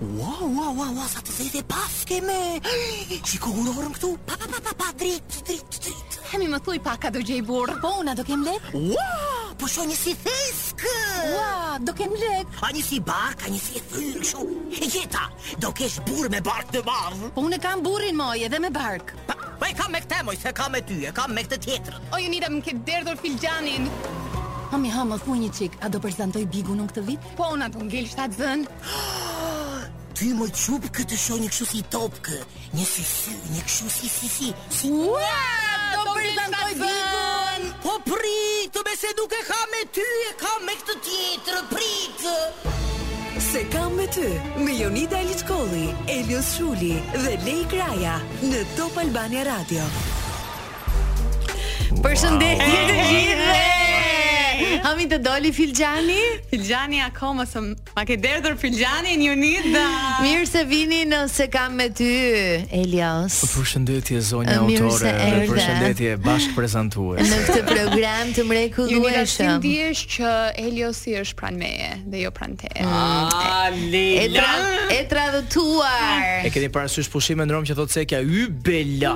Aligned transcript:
Wow, 0.00 0.48
wow, 0.54 0.72
wow, 0.74 0.92
wow, 0.94 1.06
sa 1.10 1.20
të 1.24 1.34
zëjt 1.34 1.56
e 1.60 1.64
paske 1.68 2.18
me 2.24 2.38
Shiko 3.26 3.52
këtu 3.52 4.10
Pa, 4.26 4.36
pa, 4.38 4.46
pa, 4.50 4.60
pa, 4.64 4.72
pa, 4.80 4.90
drit, 4.98 5.38
drit, 5.46 5.78
drit 5.82 6.18
Hemi 6.32 6.48
më 6.50 6.60
thuj 6.64 6.78
pa 6.84 6.94
ka 6.98 7.10
do 7.14 7.22
gjej 7.22 7.42
burë 7.46 7.78
Po, 7.82 7.94
una 8.02 8.14
do 8.18 8.24
kem 8.26 8.42
lek 8.46 8.70
Wow, 8.74 9.54
po 9.58 9.66
shu 9.70 9.86
si 9.98 10.14
thesk 10.24 10.82
Wow, 11.34 11.78
do 11.82 11.92
kem 11.98 12.14
lek 12.18 12.46
A 12.66 12.72
një 12.74 12.82
si 12.90 13.00
bark, 13.00 13.46
a 13.46 13.52
një 13.52 13.58
si 13.62 13.82
thyrë 13.92 14.24
shu 14.30 14.46
E 14.78 14.90
gjeta, 14.90 15.26
do 15.62 15.72
kesh 15.74 15.98
burë 16.06 16.32
me 16.36 16.40
bark 16.42 16.72
të 16.74 16.82
madh. 16.86 17.18
Po, 17.34 17.44
une 17.46 17.58
kam 17.62 17.82
burin 17.86 18.16
moj 18.18 18.38
edhe 18.48 18.60
me 18.62 18.70
bark 18.74 19.14
Pa, 19.30 19.38
e 19.68 19.74
kam 19.78 19.92
me 19.94 20.00
këte 20.06 20.22
moj, 20.26 20.38
se 20.40 20.52
kam 20.56 20.72
me 20.76 20.82
ty, 20.88 21.02
e 21.10 21.12
kam 21.14 21.34
me 21.34 21.42
këte 21.46 21.60
tjetër 21.66 22.00
O, 22.14 22.22
ju 22.22 22.30
nida 22.32 22.50
më 22.54 22.64
këtë 22.70 22.86
derdhur 22.86 23.18
filxhanin. 23.22 23.90
Hami 24.68 24.90
ha, 24.92 25.02
më 25.08 25.16
thuj 25.24 25.38
një 25.40 25.48
qik, 25.56 25.76
a 25.84 25.88
do 25.88 25.98
përzantoj 26.04 26.42
bigu 26.52 26.74
nuk 26.76 26.90
të 26.92 27.02
vit? 27.06 27.28
Po, 27.38 27.46
ona 27.56 27.68
do 27.72 27.80
ngel 27.86 28.04
shtatë 28.10 28.36
zënd. 28.36 28.66
Ty 30.18 30.26
më 30.36 30.48
qupë 30.50 30.90
këtë 30.96 31.16
sho 31.22 31.36
një 31.40 31.48
këshu 31.52 31.66
si 31.70 31.80
topke, 31.94 32.34
një 32.76 32.84
si 32.84 33.04
si, 33.06 33.36
një 33.54 33.62
këshu 33.68 33.88
si 33.96 34.08
si 34.12 34.28
si. 34.32 34.48
Si 34.78 34.90
do 34.92 36.04
përzantoj 36.18 36.74
bigu? 36.82 37.70
Po 37.84 37.94
pritë, 38.04 38.82
me 38.84 38.94
se 38.98 39.12
duke 39.18 39.38
ka 39.48 39.58
me 39.72 39.82
ty, 39.94 40.02
e 40.28 40.32
ka 40.42 40.50
me 40.66 40.74
këtë 40.82 40.96
tjetër, 41.06 41.58
pritë. 41.70 42.34
Se 43.48 43.62
kam 43.72 43.94
me 43.96 44.06
ty, 44.10 44.26
me 44.58 44.74
Jonida 44.82 45.22
Elitkoli, 45.24 45.86
Elio 46.16 46.42
Shuli 46.42 46.98
dhe 47.14 47.38
Lej 47.46 47.64
Kraja 47.72 48.18
në 48.44 48.66
Top 48.76 48.98
Albania 49.04 49.46
Radio. 49.48 49.86
Përshëndetje 52.02 52.86
të 52.90 53.00
gjithë. 53.08 54.07
Hami 54.82 55.04
të 55.10 55.18
doli 55.22 55.50
Filxhani. 55.54 56.16
Filxhani 56.50 56.98
akoma 57.04 57.44
se 57.48 57.60
ma 57.96 58.02
ke 58.08 58.16
derdhur 58.20 58.56
Filxhani 58.60 59.12
në 59.20 59.28
unit. 59.34 59.66
Mirë 60.24 60.46
se 60.50 60.62
vini 60.68 61.02
nëse 61.08 61.46
kam 61.52 61.76
me 61.78 61.86
ty 61.94 62.08
Elias. 62.74 63.36
Po, 63.44 63.50
përshëndetje 63.60 64.18
zonja 64.30 64.56
autore. 64.62 65.12
Përshëndetje 65.50 66.16
bashkë 66.24 66.56
prezantues. 66.56 67.28
Në 67.30 67.38
këtë 67.46 67.60
program 67.68 68.34
të 68.36 68.46
mrekullueshëm. 68.50 69.52
Unë 69.58 69.64
di 69.68 69.74
është 69.86 70.10
që 70.16 70.32
Eliosi 70.64 71.16
është 71.22 71.38
pran 71.38 71.60
meje 71.62 71.92
dhe 72.14 72.24
jo 72.24 72.34
pran 72.34 72.56
te. 72.60 72.72
Mm. 72.82 73.30
Ali. 73.44 74.04
etra, 74.24 74.48
pran 74.50 74.92
e 74.96 74.98
tradhtuar. 75.12 76.28
E 76.48 76.52
keni 76.54 76.68
parasysh 76.74 77.08
pushimin 77.14 77.46
ndrom 77.48 77.62
që 77.68 77.78
thotë 77.78 77.92
se 78.00 78.04
kja 78.10 78.24
Y 78.42 78.48
Bela. 78.64 79.14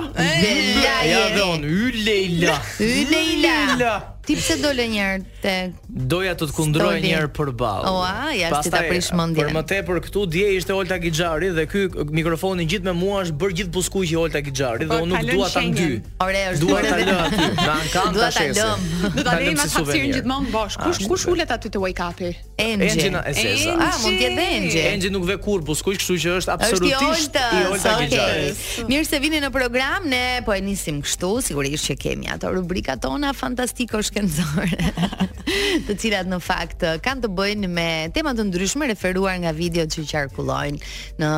Ja 1.09 1.27
don 1.37 1.67
Y 1.67 2.37
Leila. 2.37 4.03
Ti 4.23 4.35
pse 4.39 4.55
dole 4.63 4.85
një 4.87 4.99
herë 5.03 5.23
te 5.43 5.53
doja 5.89 6.31
të 6.39 6.45
të 6.47 6.55
kundroj 6.55 6.93
një 7.03 7.09
herë 7.11 7.29
për 7.35 7.49
ball. 7.59 7.83
Oa, 7.91 8.29
ja 8.31 8.51
si 8.63 8.71
ta 8.71 8.79
prish 8.87 9.09
mendjen. 9.19 9.49
Për 9.49 9.55
më 9.57 9.63
tepër 9.67 9.97
këtu 10.05 10.21
dje 10.31 10.45
ishte 10.55 10.71
Olta 10.71 10.95
Gixhari 11.03 11.49
dhe 11.57 11.65
ky 11.67 11.81
mikrofoni 12.15 12.63
gjithme 12.71 12.93
mua 12.95 13.25
është 13.25 13.35
bër 13.41 13.55
gjithë 13.57 13.73
buskuqi 13.75 14.15
Olta 14.21 14.39
Gixhari 14.45 14.87
dhe 14.87 14.93
po, 14.93 15.01
unë 15.03 15.11
nuk 15.11 15.27
dua 15.33 15.49
ta 15.57 15.63
ndy. 15.65 15.87
Ore, 16.23 16.43
është 16.53 16.63
dua 16.63 16.83
ta 16.85 16.99
lë 17.01 17.15
aty. 17.23 17.47
Na 17.57 17.75
kan 17.91 18.15
ta 18.15 18.29
shesë. 18.37 18.69
Do 19.17 19.25
ta 19.27 19.35
lë 19.41 19.57
na 19.57 19.67
hapsin 19.75 20.07
gjithmonë 20.15 20.51
bosh. 20.55 20.79
Kush 20.85 21.03
ah, 21.03 21.11
kush 21.11 21.27
ulet 21.33 21.51
aty 21.57 21.73
te 21.75 21.83
wake 21.83 22.05
up-i? 22.07 22.31
Engji. 22.63 23.09
Engji, 23.09 23.67
a 23.73 23.89
mund 23.89 24.07
të 24.07 24.17
jetë 24.29 24.47
Engji? 24.47 24.85
Engji 24.93 25.11
nuk 25.17 25.27
ve 25.27 25.35
kur 25.43 25.65
buskuq, 25.67 25.99
kështu 25.99 26.17
që 26.23 26.37
është 26.39 26.55
absolutisht 26.55 27.37
i 27.59 27.65
Olta 27.73 27.97
Gixhari. 27.99 28.87
Mirë 28.87 29.11
se 29.11 29.19
vini 29.19 29.43
në 29.43 29.51
program, 29.51 30.07
ne 30.07 30.23
po 30.47 30.55
e 30.55 30.63
nisim 30.63 31.03
kështu, 31.03 31.35
sigurisht 31.51 31.91
që 31.91 31.99
kemi 32.07 32.31
ato 32.31 32.53
rubrikat 32.55 33.03
tona 33.03 33.35
fantastike 33.35 33.99
shkencore, 34.13 35.09
të 35.87 35.95
cilat 35.99 36.27
në 36.29 36.37
fakt 36.43 36.83
eh, 36.85 36.97
kanë 37.03 37.25
të 37.25 37.31
bëjnë 37.37 37.69
me 37.71 37.87
tema 38.15 38.33
të 38.37 38.45
ndryshme 38.49 38.87
referuar 38.93 39.39
nga 39.41 39.53
videot 39.57 39.91
që 39.93 40.05
qarkullojnë 40.09 40.93
në 41.21 41.29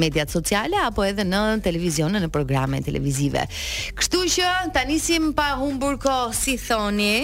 mediat 0.00 0.32
sociale 0.32 0.78
apo 0.86 1.04
edhe 1.08 1.24
në 1.26 1.40
televizion 1.64 2.10
në 2.20 2.30
programe 2.34 2.80
televizive. 2.84 3.44
Kështu 3.98 4.24
që 4.36 4.48
tani 4.76 4.98
sim 5.02 5.30
pa 5.36 5.52
humbur 5.60 5.98
kohë 6.02 6.34
si 6.36 6.58
thoni. 6.60 7.14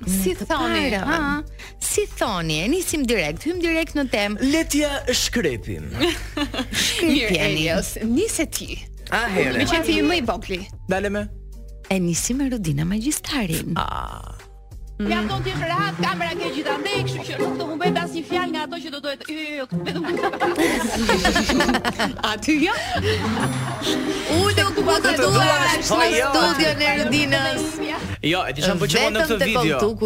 Si 0.00 0.32
thoni, 0.36 0.86
ha? 0.96 1.40
Si 1.84 2.06
thoni, 2.16 2.62
e 2.64 2.68
nisim 2.72 3.02
direkt, 3.08 3.42
hym 3.48 3.58
direkt 3.60 3.98
në 3.98 4.06
temë. 4.14 4.46
Letja 4.54 4.94
shkrepim. 5.12 5.90
Shkretin 5.92 7.10
Mirë, 7.10 7.34
Elios, 7.50 7.90
nisë 8.08 8.48
ti. 8.56 8.78
A 9.12 9.26
herë. 9.34 9.58
Me 9.58 9.68
që 9.68 10.00
më 10.06 10.18
i 10.22 10.24
bokli. 10.24 10.62
Dale 10.88 11.12
më 11.12 11.26
e 11.90 12.00
nisi 12.00 12.32
me 12.34 12.48
Rodina 12.50 12.84
Magjistarin. 12.84 13.76
Ja 15.10 15.20
ton 15.28 15.42
ti 15.44 15.52
rahat 15.64 15.94
kamera 16.04 16.30
ke 16.38 16.44
gjithë 16.54 16.70
anë, 16.74 16.90
kështu 17.08 17.20
që 17.26 17.34
nuk 17.40 17.54
do 17.60 17.64
humbet 17.70 17.98
asnjë 18.00 18.22
fjalë 18.30 18.50
nga 18.54 18.62
ato 18.68 18.76
që 18.82 18.88
do 18.94 18.98
të 19.06 19.10
thotë. 19.96 20.26
A 22.28 22.30
ti 22.44 22.54
ja? 22.66 22.74
Ulo 24.36 24.66
ku 24.76 24.80
pa 24.88 24.94
të 25.06 25.12
dua 25.18 25.28
po, 25.32 25.36
në 26.04 26.10
jo. 26.18 26.26
studion 26.28 26.78
e 26.84 26.86
Rudinës. 27.00 27.62
Jo, 28.30 28.40
e 28.44 28.50
di 28.54 28.60
shumë 28.66 28.80
që 28.92 28.98
në 29.16 29.24
këtë 29.32 29.46
video. 29.48 29.62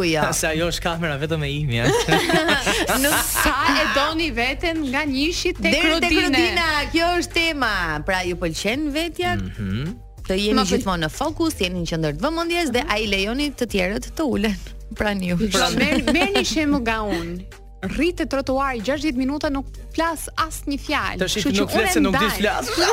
Ja. 0.06 0.12
Jo. 0.12 0.12
Se 0.38 0.46
ajo 0.54 0.64
është 0.72 0.82
kamera 0.86 1.14
vetëm 1.24 1.42
e 1.42 1.44
imja. 1.58 1.84
në 3.02 3.08
sa 3.34 3.56
e 3.74 3.76
doni 3.98 4.28
veten 4.38 4.76
nga 4.92 5.02
njëshi 5.10 5.50
tek 5.58 5.70
Rodina. 5.74 5.90
Deri 6.06 6.14
tek 6.14 6.16
Rodina, 6.30 6.68
kjo 6.94 7.06
është 7.18 7.32
tema. 7.34 7.74
Pra 8.06 8.20
ju 8.30 8.34
pëlqen 8.40 8.80
vetja? 8.94 9.30
Mhm. 9.42 9.68
Mm 9.68 10.03
të 10.24 10.36
jeni 10.40 10.62
gjithmonë 10.68 11.06
në 11.06 11.10
fokus, 11.12 11.56
jeni 11.60 11.82
në 11.82 11.90
qendër 11.90 12.14
të 12.16 12.22
vëmendjes 12.24 12.70
dhe 12.74 12.84
ai 12.90 13.04
lejoni 13.10 13.50
të 13.58 13.68
tjerët 13.74 14.08
të 14.16 14.26
ulen 14.32 14.56
pranë 14.98 15.28
ju. 15.30 15.36
Pra 15.52 15.68
merr 15.74 16.06
merrni 16.14 16.44
shemb 16.48 16.78
nga 16.84 17.00
unë 17.08 17.62
rrit 17.90 18.16
trotuar 18.16 18.78
trotuari 18.80 18.80
60 18.80 19.18
minuta 19.20 19.50
nuk 19.52 19.66
flas 19.92 20.22
asnjë 20.40 20.78
fjalë. 20.86 21.18
Të 21.20 21.42
që 21.42 21.52
nuk 21.58 21.74
flasë 21.74 21.92
se 21.98 22.02
nuk 22.06 22.16
di 22.16 22.30
flasë. 22.38 22.88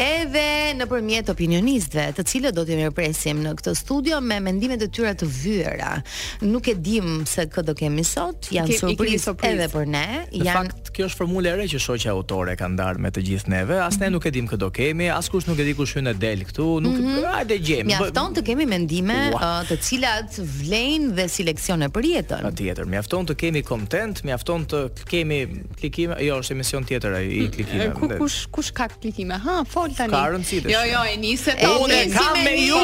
edhe 0.04 0.46
nëpërmjet 0.80 1.28
opinionistëve, 1.30 2.06
të 2.16 2.24
cilët 2.30 2.54
do 2.54 2.64
t'i 2.66 2.76
mirpresim 2.76 3.36
në 3.44 3.54
këtë 3.60 3.74
studio 3.78 4.20
me 4.20 4.40
mendimet 4.40 4.82
e 4.82 4.88
tyre 4.88 5.14
të 5.20 5.26
vëra. 5.42 5.92
Nuk 6.40 6.66
e 6.68 6.74
dim 6.74 7.26
se 7.26 7.42
kë 7.54 7.62
do 7.62 7.74
kemi 7.74 8.04
sot, 8.04 8.40
janë 8.56 8.74
surprizë 8.82 9.34
edhe 9.50 9.68
për 9.74 9.86
ne. 9.86 10.26
Janë... 10.32 10.44
Në 10.44 10.52
fakt, 10.52 10.90
kjo 10.94 11.06
është 11.06 11.16
formula 11.16 11.48
e 11.52 11.56
re 11.56 11.66
që 11.72 11.78
shoqja 11.86 12.10
autore 12.10 12.56
ka 12.56 12.66
ndarë 12.66 12.98
me 12.98 13.10
të 13.10 13.20
gjithë 13.26 13.48
neve. 13.48 13.76
As 13.80 13.96
ne 13.98 14.08
mm 14.08 14.08
-hmm. 14.08 14.12
nuk 14.12 14.26
e 14.26 14.30
dim 14.30 14.46
kë 14.50 14.56
do 14.56 14.68
kemi, 14.70 15.10
askush 15.10 15.46
nuk 15.48 15.58
e 15.58 15.64
di 15.64 15.74
kush 15.78 15.94
hyn 15.94 16.06
e 16.06 16.14
del 16.14 16.40
këtu, 16.48 16.66
nuk 16.84 16.92
mm 16.92 17.02
-hmm. 17.02 17.34
hajde 17.34 17.84
Mjafton 17.84 18.28
të 18.34 18.40
kemi 18.46 18.64
mendime 18.66 19.18
uh, 19.34 19.40
të 19.68 19.74
cilat 19.86 20.30
vlen 20.58 21.03
dhe 21.12 21.26
seleksion 21.28 21.82
e 21.84 21.88
për 21.92 22.06
jetën. 22.12 22.46
tjetër, 22.56 22.86
mjafton 22.92 23.26
të 23.28 23.36
kemi 23.40 23.62
content, 23.66 24.22
mjafton 24.24 24.64
të 24.70 24.80
kemi 25.10 25.42
klikime. 25.80 26.16
Jo, 26.24 26.38
është 26.40 26.52
emision 26.56 26.84
tjetër 26.84 27.12
ai 27.18 27.24
i 27.26 27.40
mm, 27.46 27.52
klikime. 27.56 27.90
Ku 27.98 28.08
kush 28.18 28.46
kush 28.50 28.72
ka 28.72 28.88
klikime? 28.88 29.38
Ha, 29.44 29.62
fol 29.68 29.92
tani. 29.96 30.12
Ka 30.12 30.24
rëndësi. 30.32 30.62
Jo, 30.72 30.82
jo, 30.88 31.02
e 31.04 31.16
nisë 31.20 31.58
ta. 31.60 31.70
Unë 31.82 32.02
kam 32.14 32.40
me 32.44 32.56
ju. 32.62 32.82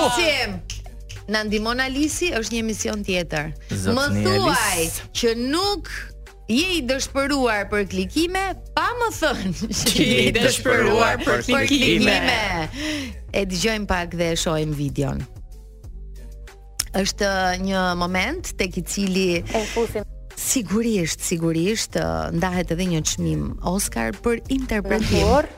Na 1.31 1.45
ndihmon 1.47 1.79
Alisi 1.81 2.33
është 2.35 2.57
një 2.57 2.63
emision 2.67 3.05
tjetër. 3.07 3.53
Më 3.71 4.07
thuaj 4.23 4.89
që 5.17 5.37
nuk 5.39 5.91
je 6.51 6.79
i 6.81 6.81
dëshpëruar 6.91 7.69
për 7.71 7.85
klikime, 7.93 8.43
pa 8.75 8.89
më 8.99 9.11
thënë 9.21 9.53
që 9.81 10.09
je 10.11 10.21
i 10.29 10.33
dëshpëruar 10.35 11.23
për 11.23 11.45
klikime. 11.47 12.17
E 13.31 13.45
dëgjojmë 13.47 13.87
pak 13.87 14.19
dhe 14.19 14.33
e 14.35 14.41
shohim 14.43 14.75
videon 14.75 15.23
është 16.97 17.31
një 17.63 17.81
moment 17.99 18.55
tek 18.59 18.79
i 18.79 18.83
cili 18.83 19.45
Sigurisht, 20.41 21.21
sigurisht 21.21 21.99
ndahet 22.37 22.73
edhe 22.73 22.87
një 22.95 23.03
çmim 23.11 23.43
Oscar 23.69 24.15
për 24.25 24.41
interpretim. 24.49 25.27
Por 25.29 25.51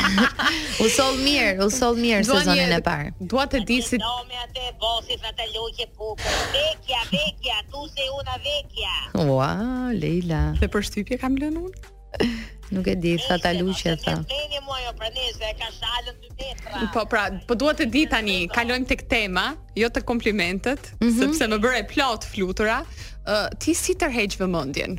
U 0.84 0.88
sol 0.92 1.16
mirë, 1.25 1.56
u 1.64 1.72
sol 1.72 1.96
mirë 2.00 2.22
sezonin 2.28 2.72
e 2.76 2.78
parë 2.84 3.10
Dua 3.32 3.44
të 3.52 3.60
di 3.68 3.76
si 3.84 3.99
Do 4.00 4.08
atë 4.40 4.62
e 4.70 4.72
bosi 4.80 5.18
sa 5.20 5.28
të 5.37 5.49
luqe 5.52 5.84
pukë 6.00 6.32
Vekja, 6.54 7.02
vekja, 7.12 7.58
tu 7.72 7.84
se 7.92 8.08
una 8.16 8.38
vekja 8.46 8.94
wow, 9.20 9.92
Leila 9.92 10.40
Se 10.62 10.68
për 10.72 11.12
kam 11.20 11.37
lënë 11.37 11.60
unë 11.60 12.30
nuk 12.70 12.86
e 12.86 12.94
di, 12.98 13.16
sa 13.18 13.36
ta 13.38 13.50
luqe 13.52 13.90
jo, 13.90 13.96
pra 14.00 14.14
e 14.14 15.32
tha. 15.38 15.50
ka 15.58 15.68
shalën 15.78 16.16
dy 16.22 16.50
Po 16.94 17.02
pra, 17.12 17.22
po 17.46 17.54
duhet 17.58 17.78
të 17.82 17.86
di 17.94 18.02
tani, 18.12 18.36
kalojmë 18.54 18.86
të 18.90 18.96
tema, 19.10 19.44
jo 19.78 19.90
të 19.90 20.02
komplimentet, 20.08 20.90
mm 20.98 21.08
-hmm. 21.08 21.18
sepse 21.20 21.44
më 21.52 21.58
bëre 21.64 21.82
plot 21.92 22.20
flutura. 22.32 22.78
Uh, 23.30 23.48
ti 23.62 23.74
si 23.74 23.92
tërhejgjë 24.00 24.38
vëmëndjen? 24.42 24.92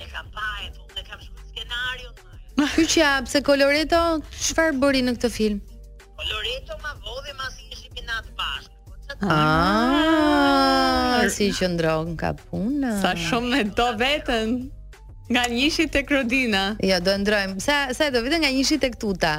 E 0.00 0.04
kam 0.12 0.26
parë, 0.36 0.68
po 0.76 0.84
ne 0.96 1.02
kam 1.08 1.18
shumë 1.24 1.44
skenario. 1.50 2.08
Hyçja, 2.76 3.08
pse 3.24 3.38
Coloreto, 3.48 4.00
çfarë 4.48 4.76
bëri 4.82 5.00
në 5.06 5.14
këtë 5.16 5.30
film? 5.38 5.58
Coloreto 6.20 6.76
ma 6.84 6.92
vodhe 7.06 7.32
ma 7.40 7.46
si 7.56 7.88
në 8.08 8.14
atë 8.20 8.32
bashkë. 8.38 8.69
Ah, 9.22 11.20
ah. 11.20 11.22
si 11.28 11.52
që 11.52 11.68
ndrogën 11.76 12.16
ka 12.16 12.30
punë 12.48 12.92
Sa 13.04 13.10
shumë 13.20 13.48
me 13.52 13.60
do 13.76 13.88
vetën 14.00 14.54
Nga 15.30 15.42
njëshit 15.52 15.90
të 15.92 16.06
krodina 16.08 16.62
Ja, 16.80 16.96
jo, 16.96 17.02
do 17.10 17.16
ndrojmë 17.26 17.60
sa, 17.60 17.90
sa 17.96 18.08
do 18.08 18.22
vetën 18.24 18.40
nga 18.46 18.52
njëshit 18.52 18.80
të 18.86 18.94
këtuta 18.96 19.34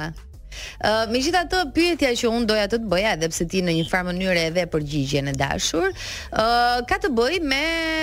Uh, 0.84 1.06
me 1.08 1.16
gjithë 1.24 1.60
pyetja 1.72 2.10
që 2.12 2.28
unë 2.28 2.44
doja 2.50 2.66
të 2.68 2.78
të 2.82 2.88
bëja 2.92 3.14
edhe 3.16 3.28
pse 3.32 3.46
ti 3.48 3.62
në 3.64 3.72
një 3.78 3.84
farë 3.88 4.04
mënyrë 4.10 4.40
edhe 4.40 4.50
dhe 4.58 4.64
për 4.74 4.82
në 5.24 5.32
dashur 5.40 5.86
uh, 5.88 6.84
Ka 6.90 6.98
të 7.00 7.08
bëj 7.08 7.36
me 7.40 7.62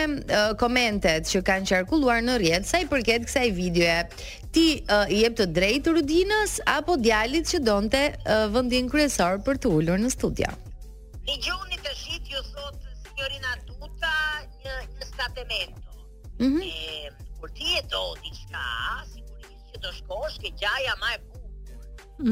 uh, 0.09 0.53
komentet 0.57 1.29
që 1.29 1.43
kanë 1.45 1.67
qarkulluar 1.69 2.25
në 2.25 2.39
rjetë 2.41 2.65
Sa 2.71 2.81
i 2.81 2.89
përket 2.89 3.29
kësa 3.29 3.43
i 3.45 3.51
video 3.51 3.85
e 3.85 4.01
Ti 4.51 4.65
uh, 4.81 5.05
i 5.13 5.21
e 5.29 5.29
për 5.29 5.45
të 5.45 5.45
drejtë 5.59 5.93
rudinës 5.99 6.57
Apo 6.65 6.97
djalit 6.97 7.45
që 7.53 7.61
donte 7.69 8.01
të 8.17 8.23
uh, 8.39 8.47
vëndin 8.57 8.89
kryesor 8.89 9.37
për 9.45 9.61
të 9.61 9.69
ullur 9.77 10.01
në 10.01 10.09
studia 10.17 10.49
Dhe 11.29 11.35
gjoni 11.45 11.77
të 11.85 11.91
shqit 11.93 12.29
ju 12.33 12.39
sot 12.47 12.77
Signorina 13.03 13.49
Tuta 13.67 14.11
Një, 14.63 14.83
një 14.97 15.07
skatemento 15.11 15.91
mm 16.41 16.55
e, 16.65 17.11
Kur 17.37 17.51
ti 17.57 17.67
e 17.77 17.83
do 17.91 17.99
t'i 18.23 18.31
Sigurisht 18.33 19.69
që 19.73 19.77
të 19.83 19.91
shkosh 19.99 20.39
ke 20.43 20.49
gjaja 20.61 20.95
ma 21.01 21.09
e 21.13 21.19
bukur. 21.21 21.51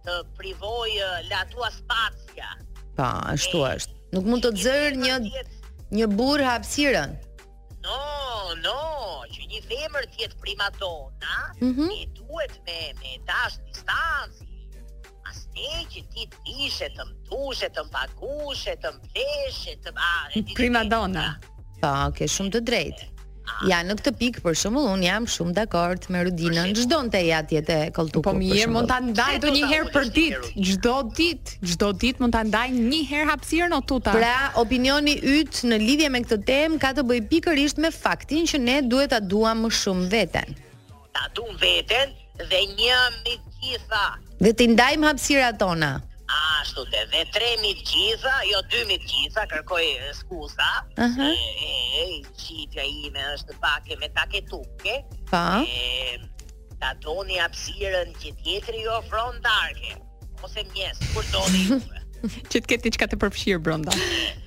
të 0.06 0.16
privoj 0.36 0.92
latu 1.30 1.62
a 1.64 1.70
spatsja. 1.76 2.50
Ta, 2.98 3.08
ashtu 3.34 3.62
është. 3.68 3.96
Nuk 4.18 4.28
mund 4.28 4.44
të 4.44 4.52
dzerë 4.60 5.00
një, 5.06 5.16
një 5.98 6.10
burë 6.20 6.50
hapsiren. 6.50 7.16
No, 7.82 8.54
no, 8.66 8.78
që 9.32 9.48
një 9.52 9.62
femër 9.70 10.10
tjetë 10.16 10.38
prima 10.44 10.68
tona, 10.80 11.38
mm 11.62 11.72
-hmm. 11.78 11.90
e 11.98 12.02
duhet 12.20 12.54
me, 12.68 12.80
me 13.00 13.12
dash 13.30 13.56
një 13.66 13.74
stansi, 13.82 14.48
as 15.30 15.38
që 15.56 16.00
ti 16.14 16.24
të 16.32 16.38
ishe, 16.68 16.88
të 16.98 17.04
mtushe, 17.12 17.68
të 17.76 17.82
mpagushe, 17.88 18.74
të 18.84 18.90
mpeshe, 19.00 19.74
të 19.84 19.90
bare. 20.00 20.36
Prima 20.60 20.82
tona. 20.94 21.28
Po, 21.82 22.12
ke 22.14 22.28
shumë 22.30 22.52
të 22.54 22.60
drejtë. 22.70 23.08
Ja, 23.68 23.80
në 23.84 23.96
këtë 24.00 24.12
pikë 24.20 24.42
për 24.46 24.54
shembull 24.58 24.86
un 24.88 25.02
jam 25.04 25.26
shumë 25.30 25.54
dakord 25.58 26.06
me 26.14 26.22
Rudinën. 26.28 26.76
Çdo 26.78 27.00
të 27.12 27.20
ja 27.26 27.40
atje 27.44 27.62
e 27.74 27.78
Kolltuku. 27.96 28.24
Po 28.28 28.34
mirë, 28.38 28.68
mund 28.72 28.88
ta 28.90 29.00
ndaj 29.04 29.40
të 29.44 29.52
një 29.56 29.70
herë 29.72 29.90
për 29.96 30.08
ditë, 30.18 30.52
çdo 30.70 30.94
ditë, 31.18 31.58
çdo 31.74 31.90
ditë 32.04 32.24
mund 32.24 32.38
ta 32.38 32.44
ndaj 32.48 32.68
një 32.78 33.02
herë 33.10 33.28
hapësirën 33.32 33.74
otuta. 33.80 34.14
Pra, 34.16 34.36
opinioni 34.62 35.18
yt 35.40 35.64
në 35.68 35.82
lidhje 35.84 36.12
me 36.14 36.22
këtë 36.24 36.40
temë 36.52 36.80
ka 36.86 36.94
të 37.00 37.06
bëjë 37.10 37.26
pikërisht 37.34 37.82
me 37.84 37.92
faktin 37.98 38.46
që 38.50 38.62
ne 38.68 38.78
duhet 38.94 39.12
ta 39.16 39.20
duam 39.34 39.66
më 39.66 39.74
shumë 39.82 40.08
veten. 40.14 40.56
Ta 41.12 41.28
duam 41.36 41.58
veten 41.66 42.14
dhe 42.46 42.62
një 42.78 43.02
me 43.24 43.40
gjitha. 43.58 44.06
Dhe 44.40 44.56
të 44.62 44.72
ndajm 44.78 45.10
hapësirat 45.12 45.60
tona. 45.66 45.96
Ashtu 46.60 46.84
të 46.92 47.02
dhe 47.12 47.22
tre 47.36 47.48
mit 47.62 47.82
gjitha, 47.88 48.34
jo 48.48 48.60
dy 48.72 48.82
mit 48.92 49.04
gjitha, 49.12 49.44
kërkoj 49.52 49.86
skusa, 50.20 50.68
uh 50.98 51.04
-huh. 51.04 51.28
e, 51.28 51.32
e, 51.32 52.04
e 52.04 52.22
qitja 52.44 52.84
ime 52.84 53.12
me 53.20 53.24
është 53.36 53.54
pake 53.66 53.98
me 54.02 54.08
tak 54.18 54.32
tukke, 54.52 54.96
pa? 55.32 55.44
e 55.68 56.20
ta 56.80 56.90
doni 57.04 57.38
apsiren 57.48 58.08
që 58.22 58.30
tjetëri 58.44 58.82
jo 58.88 58.96
fron 59.10 59.36
darke, 59.52 59.90
ose 60.44 60.62
mjes, 60.76 60.98
kur 61.14 61.26
doni 61.34 61.64
i 62.24 62.28
që 62.52 62.58
të 62.64 62.68
këtë 62.70 62.90
qka 62.96 63.06
të 63.12 63.18
përfshirë, 63.22 63.62
bronda. 63.66 63.92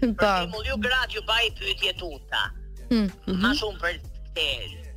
Për 0.01 0.11
të 0.21 0.33
mullu 0.53 0.69
ju 0.71 0.77
gratë, 0.87 1.13
ju 1.17 1.23
baj 1.31 1.47
pëtje 1.59 1.91
tuta. 2.03 2.43
-hmm. 2.91 3.09
Ma 3.43 3.49
mhm. 3.51 3.55
shumë 3.59 3.79
për 3.83 3.93
të 4.35 4.47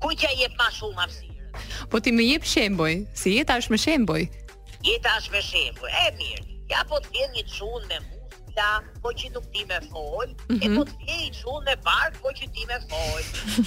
Ku 0.00 0.10
ja 0.22 0.30
jep 0.40 0.56
më 0.58 0.66
shumë 0.76 0.96
hapësirë? 0.96 1.90
Po 1.90 2.00
ti 2.00 2.10
më 2.16 2.26
jep 2.26 2.44
shemboj, 2.48 2.96
si 3.20 3.36
jeta 3.38 3.56
është 3.60 3.72
më 3.74 3.78
shemboj. 3.84 4.22
Jeta 4.86 5.16
është 5.20 5.30
më 5.34 5.40
shemboj, 5.50 5.90
E 5.90 6.10
mirë. 6.16 6.48
Ja 6.70 6.84
po 6.88 6.98
të 7.04 7.10
vjen 7.12 7.30
një 7.36 7.42
çunë 7.54 7.86
me 7.88 7.98
muska, 8.06 8.70
po 9.02 9.08
që 9.18 9.32
nuk 9.34 9.44
ti 9.52 9.62
më 9.68 9.78
fol, 9.90 10.26
mm 10.26 10.58
-hmm. 10.58 10.62
e 10.62 10.66
mhm. 10.68 10.76
po 10.78 10.82
të 10.88 10.94
vjen 11.02 11.18
një 11.24 11.30
çunë 11.40 11.64
me 11.68 11.74
bark, 11.88 12.12
po 12.22 12.28
që 12.38 12.44
ti 12.54 12.62
më 12.70 12.78
fol. 12.88 13.20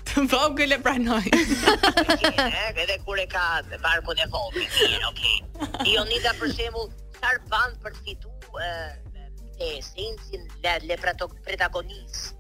Të 0.05 0.21
vogël 0.29 0.75
e 0.75 0.77
pranoj. 0.85 1.25
Edhe 1.33 2.99
kur 3.07 3.17
e 3.19 3.25
ka 3.31 3.63
barkun 3.81 4.19
e 4.21 4.27
vogël, 4.29 5.07
okay. 5.09 5.39
Jo 5.89 6.03
nida 6.11 6.35
për 6.37 6.53
shembull, 6.59 6.91
çfarë 7.17 7.41
ban 7.49 7.73
për 7.87 7.97
të 8.05 8.19
ë 8.61 8.69
e 9.59 9.79
esencën 9.79 10.47
e 10.61 10.73
le 10.87 10.97
protagonis. 11.45 12.33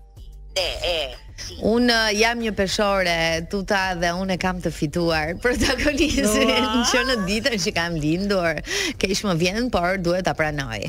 Ne 0.54 0.66
e 0.86 1.16
si. 1.36 1.58
un 1.66 1.88
uh, 1.90 2.14
jam 2.18 2.38
një 2.38 2.52
peshore 2.54 3.16
tuta 3.50 3.94
dhe 3.98 4.12
un 4.14 4.30
e 4.30 4.36
kam 4.38 4.60
të 4.62 4.70
fituar 4.70 5.32
protagonistin 5.42 6.52
që 6.92 7.00
në 7.08 7.16
ditën 7.28 7.56
që 7.64 7.72
kam 7.74 7.96
lindur. 7.98 8.60
Keq 8.98 9.14
më 9.26 9.34
vjen, 9.40 9.70
por 9.74 9.98
duhet 9.98 10.26
ta 10.28 10.34
pranoj. 10.38 10.84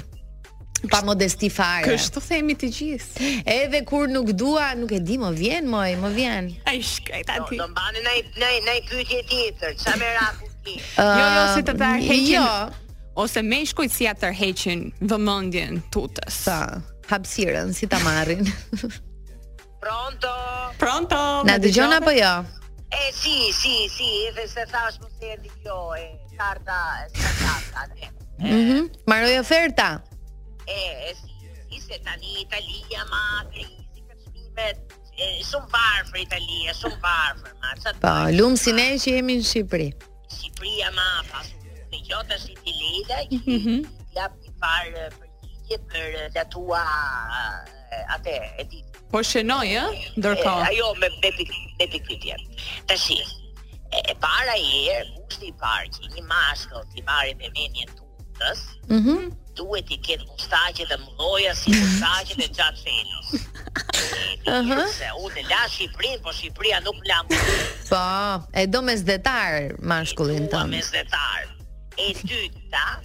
Pa 0.92 1.00
modesti 1.02 1.50
fare. 1.50 1.86
Kështu 1.88 2.22
themi 2.22 2.54
të 2.62 2.68
gjithë. 2.78 3.30
Edhe 3.50 3.80
kur 3.90 4.06
nuk 4.12 4.30
dua, 4.38 4.74
nuk 4.78 4.92
e 4.94 5.00
di 5.02 5.16
më 5.18 5.32
vjen, 5.40 5.70
moj, 5.72 5.96
më 6.04 6.12
vjen. 6.20 6.52
Ai 6.70 6.78
shkret 6.86 7.32
aty. 7.34 7.58
Do 7.58 7.66
mbani 7.74 8.04
në 8.06 8.16
në 8.44 8.52
në 8.70 8.78
pyetje 8.92 9.24
tjetër. 9.32 9.74
Çfarë 9.82 10.02
merr 10.04 10.22
aty? 10.30 10.78
Jo, 10.94 11.30
jo, 11.34 11.46
si 11.56 11.66
të 11.66 11.78
ta 11.82 11.94
heqim. 11.98 12.28
Jo, 12.36 12.46
ose 13.18 13.42
meshkujt 13.44 13.92
si 13.96 14.04
ja 14.06 14.14
tërheqin 14.20 14.90
vëmendjen 15.12 15.78
tutës. 15.94 16.40
Sa 16.48 16.58
hapësirën 17.12 17.72
si 17.76 17.88
ta 17.92 18.00
marrin. 18.04 18.44
Pronto. 19.86 20.32
Pronto. 20.82 21.20
Na 21.48 21.58
dëgjon 21.62 21.94
apo 22.00 22.14
jo? 22.16 22.32
E 22.96 23.02
si, 23.16 23.38
si, 23.56 23.76
si, 23.92 24.10
edhe 24.30 24.46
se 24.50 24.64
thash 24.72 25.00
se 25.20 25.32
e 25.36 25.40
dëgjoj. 25.46 26.06
Karta, 26.36 26.78
karta. 27.20 27.86
Mhm. 28.40 28.56
Mm 28.56 28.90
Maroj 29.08 29.38
oferta. 29.40 29.94
E, 30.68 30.76
e 31.10 31.14
si, 31.16 31.30
si 31.70 31.80
se 31.86 32.02
tani 32.04 32.42
Italia 32.42 33.06
ma 33.12 33.46
krizi 33.48 34.04
e, 34.60 35.30
Shumë 35.48 35.72
varë 35.72 36.10
për 36.12 36.22
Italia, 36.26 36.74
shumë 36.76 37.00
varë 37.06 37.38
për 37.40 37.54
ma. 37.64 37.78
Po, 38.04 38.16
lumë 38.36 38.60
si 38.60 38.74
ne 38.76 38.90
që 39.00 39.14
jemi 39.20 39.38
në 39.40 39.48
Shqipëri. 39.48 39.88
Shqipëria 40.34 40.90
ma, 40.98 41.06
pasur 41.32 41.62
në 41.92 42.00
jota 42.10 42.38
si 42.40 42.56
ti 42.64 42.74
lejda, 42.80 43.20
i 43.30 43.40
mhm. 43.40 43.86
lap 44.16 44.36
një 44.44 44.54
parë 44.64 45.06
për 45.16 45.32
një 45.70 45.78
për 45.92 46.18
datua 46.36 46.82
atë 48.18 48.36
e 48.64 48.68
ti. 48.72 48.84
Po 49.12 49.22
shenoj, 49.26 49.68
ja? 49.72 49.86
Ndërka. 50.20 50.56
Ajo, 50.70 50.92
me, 51.02 51.10
me, 51.24 51.32
me 51.80 51.88
pikytje. 51.96 52.38
Të 52.90 52.98
shi, 53.02 53.18
e, 53.98 54.02
para 54.22 54.56
i 54.60 54.86
erë, 54.94 55.10
gusti 55.24 55.50
i 55.52 55.56
parë 55.62 55.90
që 55.96 56.12
një 56.18 56.24
maskëll 56.30 56.86
ti 56.94 57.06
marri 57.08 57.38
me 57.40 57.50
menjen 57.56 57.92
të 57.96 58.12
utës, 58.12 58.68
mhm. 58.92 59.34
duhet 59.58 59.90
i 59.94 59.98
këtë 60.06 60.26
mustaqe 60.28 60.86
dhe 60.90 60.98
mdoja 61.06 61.54
si 61.56 61.74
mustaqe 61.80 62.38
dhe 62.44 62.50
gjatë 62.52 62.84
fenës. 62.84 63.52
Uh 64.46 64.52
-huh. 64.68 64.88
Se 65.00 65.08
unë 65.26 65.48
la 65.50 65.64
Shqiprin, 65.74 66.20
po 66.24 66.30
Shqipria 66.38 66.78
nuk 66.86 66.96
la 67.10 67.20
Po, 67.90 68.06
e 68.60 68.68
do 68.68 68.82
me 68.82 68.98
zdetar 68.98 69.54
Mashkullin 69.90 70.46
të 70.52 70.62
Me 70.70 70.82
zdetar, 70.82 71.42
E 71.98 72.12
dyta, 72.28 73.00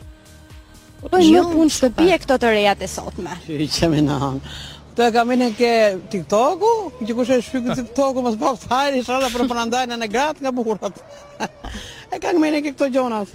po 1.08 1.20
jo 1.22 1.44
punë 1.52 1.70
shtëpi 1.76 2.08
e 2.14 2.18
këto 2.24 2.40
të 2.42 2.50
reja 2.56 2.72
të 2.80 2.88
sotme 2.94 3.36
që 3.46 3.60
i 3.66 3.70
kemi 3.76 4.02
në 4.08 4.18
hanë 4.24 4.56
Të 4.98 5.04
e 5.04 5.12
kam 5.14 5.30
ke 5.54 5.68
TikToku, 6.10 6.70
që 7.06 7.14
kush 7.14 7.28
e 7.30 7.36
shpikë 7.46 7.74
TikToku, 7.78 8.18
më 8.24 8.32
të 8.34 8.38
pak 8.40 8.56
fajri, 8.64 9.02
shrata 9.06 9.28
për 9.30 9.44
përëndajnë 9.52 9.94
në 10.00 10.08
gratë 10.10 10.42
nga 10.42 10.50
burat. 10.56 10.98
E 12.16 12.18
kam 12.18 12.40
minë 12.42 12.58
ke 12.64 12.72
këto 12.74 12.88
gjonat, 12.96 13.30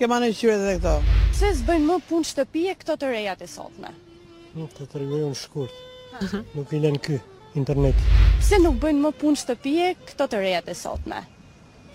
ke 0.00 0.08
manë 0.08 0.30
i 0.32 0.36
qyre 0.38 0.54
dhe 0.62 0.78
këto. 0.78 0.94
Pse 1.34 1.50
s'bëjnë 1.58 1.84
më 1.90 1.98
punë 2.08 2.30
shtëpije 2.30 2.76
këto 2.80 2.96
të 3.02 3.12
rejat 3.12 3.44
e 3.44 3.50
sotme? 3.58 3.92
Nuk 4.56 4.72
të 4.78 4.88
të 4.88 5.02
rëgjojnë 5.02 5.38
shkurt, 5.42 5.84
nuk 6.56 6.72
i 6.72 6.80
lënë 6.80 7.02
kë 7.04 7.20
interneti. 7.60 8.02
Pse 8.38 8.56
nuk 8.62 8.78
bëjnë 8.82 9.02
më 9.04 9.12
punë 9.20 9.42
shtëpije 9.42 9.88
këto 10.10 10.30
të 10.32 10.40
rejat 10.42 10.70
e 10.72 10.76
sotme? 10.78 11.20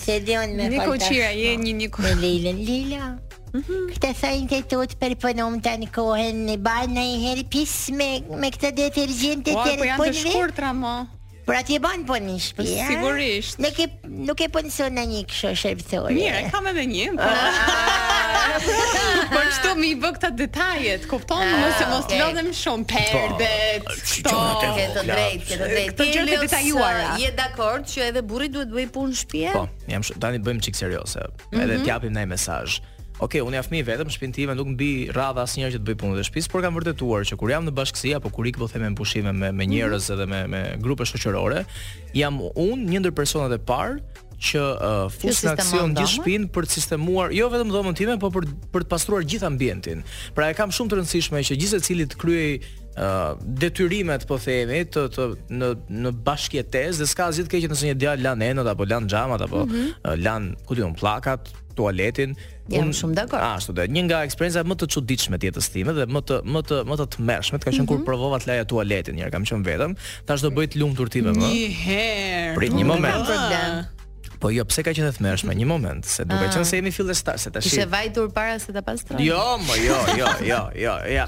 Se 0.04 0.20
dion 0.26 0.52
me 0.56 0.68
fal. 0.68 0.72
Nikoçira 0.76 1.32
je 1.32 1.56
një 1.64 1.72
Nikuç. 1.80 2.12
Leila, 2.20 2.52
Lila. 2.56 3.08
Mm 3.52 3.62
-hmm. 3.64 3.84
Këta 3.94 4.08
të 4.20 4.28
institut 4.42 4.90
për 5.00 5.14
përpunum 5.14 5.58
të 5.64 5.72
në 5.82 5.88
kohen 5.94 6.36
në 6.48 6.56
banë 6.66 6.92
në 6.96 7.04
i 7.14 7.18
herpis 7.26 7.76
me, 7.98 8.08
me 8.42 8.50
këta 8.52 8.70
detergjente 8.76 9.52
të 9.52 9.64
telefonive 9.68 9.96
Po, 9.96 10.04
po 10.04 10.10
janë 10.10 10.20
të 10.20 10.30
shkurt, 10.32 10.58
Ramo 10.66 10.96
Por 11.48 11.54
atë 11.56 11.70
i 11.72 11.78
banë 11.80 12.04
për 12.08 12.20
një 12.26 12.34
shpi, 12.46 12.64
ha? 12.76 12.84
Po, 12.86 12.88
sigurisht 12.92 13.56
ja? 13.64 13.70
ke, 13.76 13.84
Nuk 14.28 14.40
e 14.44 14.48
për 14.54 14.62
në 14.66 14.70
sonë 14.76 14.94
në 14.98 15.04
një 15.14 15.22
kësho 15.30 15.52
shërptore 15.62 16.12
Mire, 16.14 16.42
kam 16.52 16.66
e 16.68 16.72
me 16.78 16.84
një, 16.92 17.06
po 17.22 17.30
Aaaa 17.30 18.10
ah. 18.10 18.58
Po 19.34 19.40
çto 19.56 19.70
bë 19.80 20.08
këta 20.16 20.28
detajet, 20.44 21.02
kupton? 21.10 21.40
Ah, 21.46 21.58
mos 21.62 21.74
se 21.80 21.84
mos 21.92 22.04
lodhem 22.20 22.48
shumë 22.62 22.84
perdet. 22.92 23.82
Kto 24.14 24.30
po, 24.30 24.74
ke 24.76 24.84
të 24.96 25.02
drejtë, 25.10 25.44
ke 25.48 25.56
të 25.60 25.66
drejtë. 25.72 25.90
Këto 25.92 26.04
gjëra 26.14 26.26
të 26.26 26.40
detajuara. 26.46 27.08
Je 27.22 27.30
dakord 27.40 27.84
që 27.92 27.98
edhe 28.08 28.20
burri 28.22 28.48
duhet 28.54 28.68
të 28.68 28.74
bëj 28.78 28.88
punë 28.96 29.12
në 29.14 29.16
shtëpi? 29.20 29.52
Po, 29.54 29.62
jam 29.94 30.02
tani 30.24 30.38
bëjmë 30.46 30.60
çik 30.64 30.76
serioze. 30.82 31.20
Mhm. 31.52 31.60
Edhe 31.60 31.76
t'japim 31.86 32.12
ndaj 32.16 32.26
mesazh. 32.34 32.74
Ok, 33.18 33.34
unë 33.42 33.56
jam 33.58 33.66
fëmijë 33.66 33.86
vetëm, 33.88 34.10
shtëpinë 34.14 34.34
time 34.36 34.54
nuk 34.54 34.68
mbi 34.76 34.88
radha 35.12 35.42
asnjëherë 35.42 35.74
që 35.74 35.78
të 35.80 35.86
bëj 35.88 35.96
punë 35.98 36.18
të 36.20 36.26
shtëpisë, 36.28 36.50
por 36.52 36.62
kam 36.62 36.76
vërtetuar 36.78 37.24
që 37.26 37.38
kur 37.40 37.50
jam 37.50 37.64
në 37.66 37.72
bashkësi 37.74 38.12
apo 38.14 38.30
kur 38.34 38.46
ikë 38.46 38.60
po 38.62 38.68
them 38.70 38.84
me 38.86 38.92
pushime 39.00 39.32
me 39.34 39.50
me 39.50 39.50
mhm. 39.50 39.72
njerëz 39.72 40.06
edhe 40.14 40.26
me 40.30 40.44
me 40.52 40.60
grupe 40.78 41.02
shoqërore, 41.08 41.64
jam 42.14 42.38
unë 42.54 42.86
një 42.92 43.02
ndër 43.02 43.16
personat 43.18 43.54
e 43.56 43.58
parë 43.58 43.98
që 44.38 44.60
uh, 44.62 45.06
fus 45.10 45.40
në 45.42 45.56
aksion 45.56 45.96
gjithë 45.96 46.14
shpinë 46.14 46.50
për 46.54 46.68
të 46.70 46.76
sistemuar, 46.78 47.34
jo 47.34 47.50
vetëm 47.50 47.74
dhomën 47.74 47.98
time, 47.98 48.14
po 48.22 48.30
për, 48.30 48.46
për 48.70 48.86
të 48.86 48.90
pastruar 48.92 49.26
gjithë 49.26 49.48
ambientin. 49.50 50.04
Pra 50.36 50.46
e 50.52 50.54
kam 50.54 50.70
shumë 50.70 50.92
të 50.92 51.00
rëndësishme 51.00 51.42
që 51.50 51.58
gjithë 51.64 51.80
e 51.82 51.86
cilit 51.88 52.14
kryej 52.22 52.52
detyrimet 53.62 54.26
po 54.28 54.38
themi 54.42 54.82
të, 54.90 55.04
të 55.14 55.26
në 55.58 55.68
në 56.02 56.12
bashkëtesë 56.26 57.02
dhe 57.02 57.08
s'ka 57.10 57.28
asgjë 57.30 57.46
të 57.46 57.52
keq 57.54 57.68
nëse 57.72 57.90
një 57.90 57.96
djalë 58.02 58.24
lan 58.26 58.42
enët 58.44 58.70
apo 58.72 58.86
lan 58.90 59.06
xhamat 59.10 59.42
apo 59.46 59.64
mm 59.66 59.72
-hmm. 59.72 60.16
lan, 60.24 60.54
ku 60.66 60.74
diun, 60.74 60.94
pllakat, 60.94 61.48
tualetin. 61.76 62.34
Jam 62.70 62.86
un... 62.88 62.92
shumë 62.92 63.14
dakord. 63.14 63.40
Ah, 63.42 63.54
ashtu 63.56 63.72
do. 63.72 63.82
Një 63.82 64.02
nga 64.04 64.22
eksperiencat 64.24 64.66
më 64.66 64.74
të 64.74 64.86
çuditshme 64.92 65.36
të 65.38 65.44
jetës 65.50 65.68
time 65.72 65.92
dhe 65.92 66.04
më 66.06 66.20
të 66.28 66.36
më 66.52 66.60
të 66.68 66.76
më 66.90 66.94
të 67.00 67.06
tmerrshme 67.14 67.58
të 67.58 67.64
ka 67.64 67.70
qenë 67.70 67.78
mm 67.82 67.84
-hmm. 67.84 67.88
kur 67.88 67.96
mhm. 67.98 68.04
provova 68.08 68.36
të 68.42 68.46
laja 68.50 68.64
tualetin 68.64 69.14
një 69.14 69.22
herë, 69.22 69.30
kam 69.34 69.44
qenë 69.44 69.64
vetëm, 69.70 69.92
tash 70.26 70.42
do 70.42 70.50
mm. 70.50 70.56
bëj 70.56 70.66
të 70.68 70.76
lumtur 70.82 71.06
ti 71.12 71.20
më. 71.22 71.30
Një 71.36 71.68
herë. 71.84 72.54
Për 72.58 72.64
një 72.76 72.84
moment. 72.90 73.97
Po 74.38 74.52
jo, 74.54 74.62
pse 74.70 74.84
ka 74.86 74.92
qenë 74.94 75.08
të 75.18 75.50
Një 75.58 75.66
moment, 75.66 76.04
se 76.06 76.22
duke 76.28 76.46
ah. 76.46 76.52
qenë 76.54 76.66
se 76.68 76.78
jemi 76.78 76.90
fillestar, 76.94 77.38
se 77.42 77.50
tash. 77.50 77.66
Ishte 77.66 77.86
vajtur 77.90 78.28
para 78.34 78.58
se 78.62 78.70
ta 78.72 78.82
pastroj. 78.86 79.18
Jo, 79.26 79.38
mo, 79.66 79.74
jo, 79.82 79.96
jo, 80.18 80.28
jo, 80.46 80.60
jo, 80.78 80.94
ja. 81.10 81.24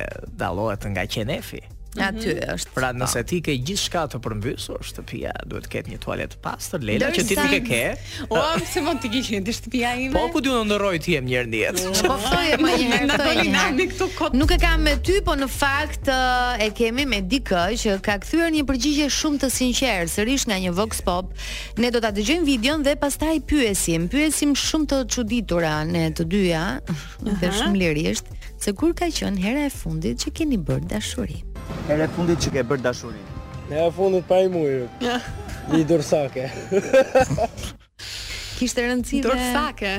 dallohet 0.43 0.83
nga 0.91 1.07
qenefi. 1.07 1.63
Mhm. 1.95 2.07
Aty 2.07 2.27
mm 2.33 2.39
-hmm. 2.39 2.53
është. 2.53 2.67
Pra 2.75 2.91
po. 2.93 2.99
nëse 2.99 3.23
ti 3.29 3.41
ke 3.41 3.51
gjithçka 3.55 4.05
të 4.07 4.17
përmbysur, 4.23 4.79
shtëpia 4.83 5.31
duhet 5.47 5.63
të 5.65 5.69
ketë 5.73 5.87
një 5.93 5.97
tualet 6.03 6.29
të 6.33 6.37
pastër, 6.41 6.79
Lela, 6.83 7.09
që 7.13 7.27
ti 7.27 7.35
nuk 7.35 7.53
e 7.53 7.61
ke. 7.63 7.97
O, 8.29 8.35
pse 8.61 8.81
mund 8.81 8.99
të 9.03 9.11
kishin 9.13 9.43
ti 9.45 9.51
shtëpia 9.53 9.93
ime? 10.03 10.13
Po 10.13 10.29
ku 10.33 10.39
diun 10.41 10.67
ndërroj 10.67 10.99
ti 11.03 11.11
jam 11.15 11.23
po, 11.23 11.27
po, 11.27 11.31
një 11.31 11.47
herë 11.47 11.73
në 11.73 12.07
Po 12.07 12.15
thoj 12.27 12.49
më 12.63 12.71
një 12.77 12.91
herë 12.91 13.17
thoj. 13.17 14.33
Nuk 14.33 14.51
e 14.51 14.57
kam 14.57 14.81
me 14.83 14.93
ty, 15.05 15.21
po 15.25 15.33
në 15.35 15.47
fakt 15.47 16.07
e 16.59 16.67
kemi 16.75 17.05
me 17.05 17.19
dikë 17.21 17.63
që 17.81 17.99
ka 18.01 18.19
kthyer 18.19 18.49
një 18.51 18.63
përgjigje 18.69 19.07
shumë 19.09 19.37
të 19.41 19.49
sinqertë, 19.49 20.07
sërish 20.17 20.45
nga 20.47 20.57
një 20.59 20.71
vox 20.71 21.01
pop. 21.01 21.33
Ne 21.77 21.91
do 21.91 21.99
ta 21.99 22.11
dëgjojmë 22.11 22.45
videon 22.45 22.83
dhe 22.83 22.95
pastaj 22.95 23.39
pyesim. 23.47 24.07
Pyesim 24.09 24.53
shumë 24.55 24.85
të 24.87 24.97
çuditura 25.07 25.83
ne 25.85 26.09
të 26.11 26.23
dyja, 26.27 26.79
uh 27.21 27.39
dhe 27.39 27.49
shumë 27.57 27.77
lirisht, 27.77 28.25
se 28.59 28.71
kur 28.73 28.93
ka 28.95 29.05
qenë 29.05 29.37
hera 29.43 29.65
e 29.65 29.69
fundit 29.69 30.17
që 30.25 30.29
keni 30.33 30.57
bërë 30.57 30.87
dashuri. 30.89 31.54
Herë 31.87 32.05
e 32.07 32.11
fundit 32.15 32.41
që 32.43 32.51
ke 32.55 32.63
bërë 32.69 32.83
dashurin? 32.85 33.33
Herë 33.69 33.87
e 33.91 33.93
fundit 33.95 34.25
pa 34.29 34.39
i 34.45 34.49
mujë, 34.51 34.89
një 35.73 35.81
dorsake. 35.89 36.45
Kishtë 38.57 38.87
rëndësi 38.87 39.21
rëndësive... 39.21 39.23
Dursake? 39.33 39.95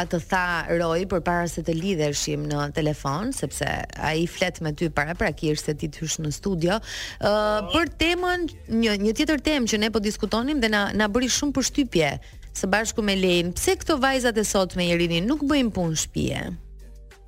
atë 0.03 0.19
tha 0.29 0.41
Roy 0.69 1.07
Për 1.09 1.23
para 1.25 1.47
se 1.49 1.63
të 1.65 1.73
lidheshim 1.73 2.43
në 2.45 2.67
telefon 2.77 3.31
Sepse 3.33 3.65
a 3.65 4.11
i 4.13 4.27
flet 4.29 4.61
me 4.61 4.69
ty 4.77 4.91
para 4.93 5.15
pra 5.17 5.31
kirë 5.33 5.57
se 5.57 5.73
ti 5.81 5.89
të 5.89 6.03
hysh 6.03 6.19
në 6.21 6.33
studio 6.37 6.77
uh, 6.77 7.71
Për 7.73 7.89
temën, 8.03 8.45
një, 8.85 8.93
një 9.01 9.15
tjetër 9.17 9.41
temë 9.49 9.71
që 9.73 9.81
ne 9.81 9.89
po 9.97 10.03
diskutonim 10.05 10.61
Dhe 10.61 10.69
na, 10.69 10.83
na 10.93 11.09
bëri 11.09 11.31
shumë 11.33 11.42
shumë 11.43 11.56
përshtypje 11.58 12.10
së 12.56 12.69
bashku 12.71 13.03
me 13.03 13.15
Lein. 13.19 13.51
Pse 13.58 13.73
këto 13.79 13.97
vajzat 14.01 14.38
e 14.39 14.43
sot 14.47 14.75
me 14.79 14.86
Irinin 14.93 15.25
nuk 15.29 15.41
bëjnë 15.49 15.71
punë 15.75 15.97
shtëpie? 15.99 16.43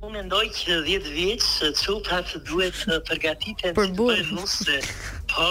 Unë 0.00 0.14
mendoj 0.16 0.42
që 0.56 0.76
10 0.84 1.08
vjeç 1.12 1.42
çupat 1.82 2.30
duhet 2.48 2.76
të 2.88 2.96
përgatiten 3.08 3.74
për 3.78 3.90
bën 3.98 4.30
nuse. 4.36 4.76
Po. 5.30 5.44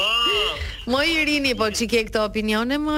Mo 0.92 1.00
i 1.08 1.20
rini, 1.28 1.52
po 1.60 1.68
çike 1.72 2.00
ke 2.02 2.08
këtë 2.10 2.20
opinione 2.30 2.76
më? 2.86 2.96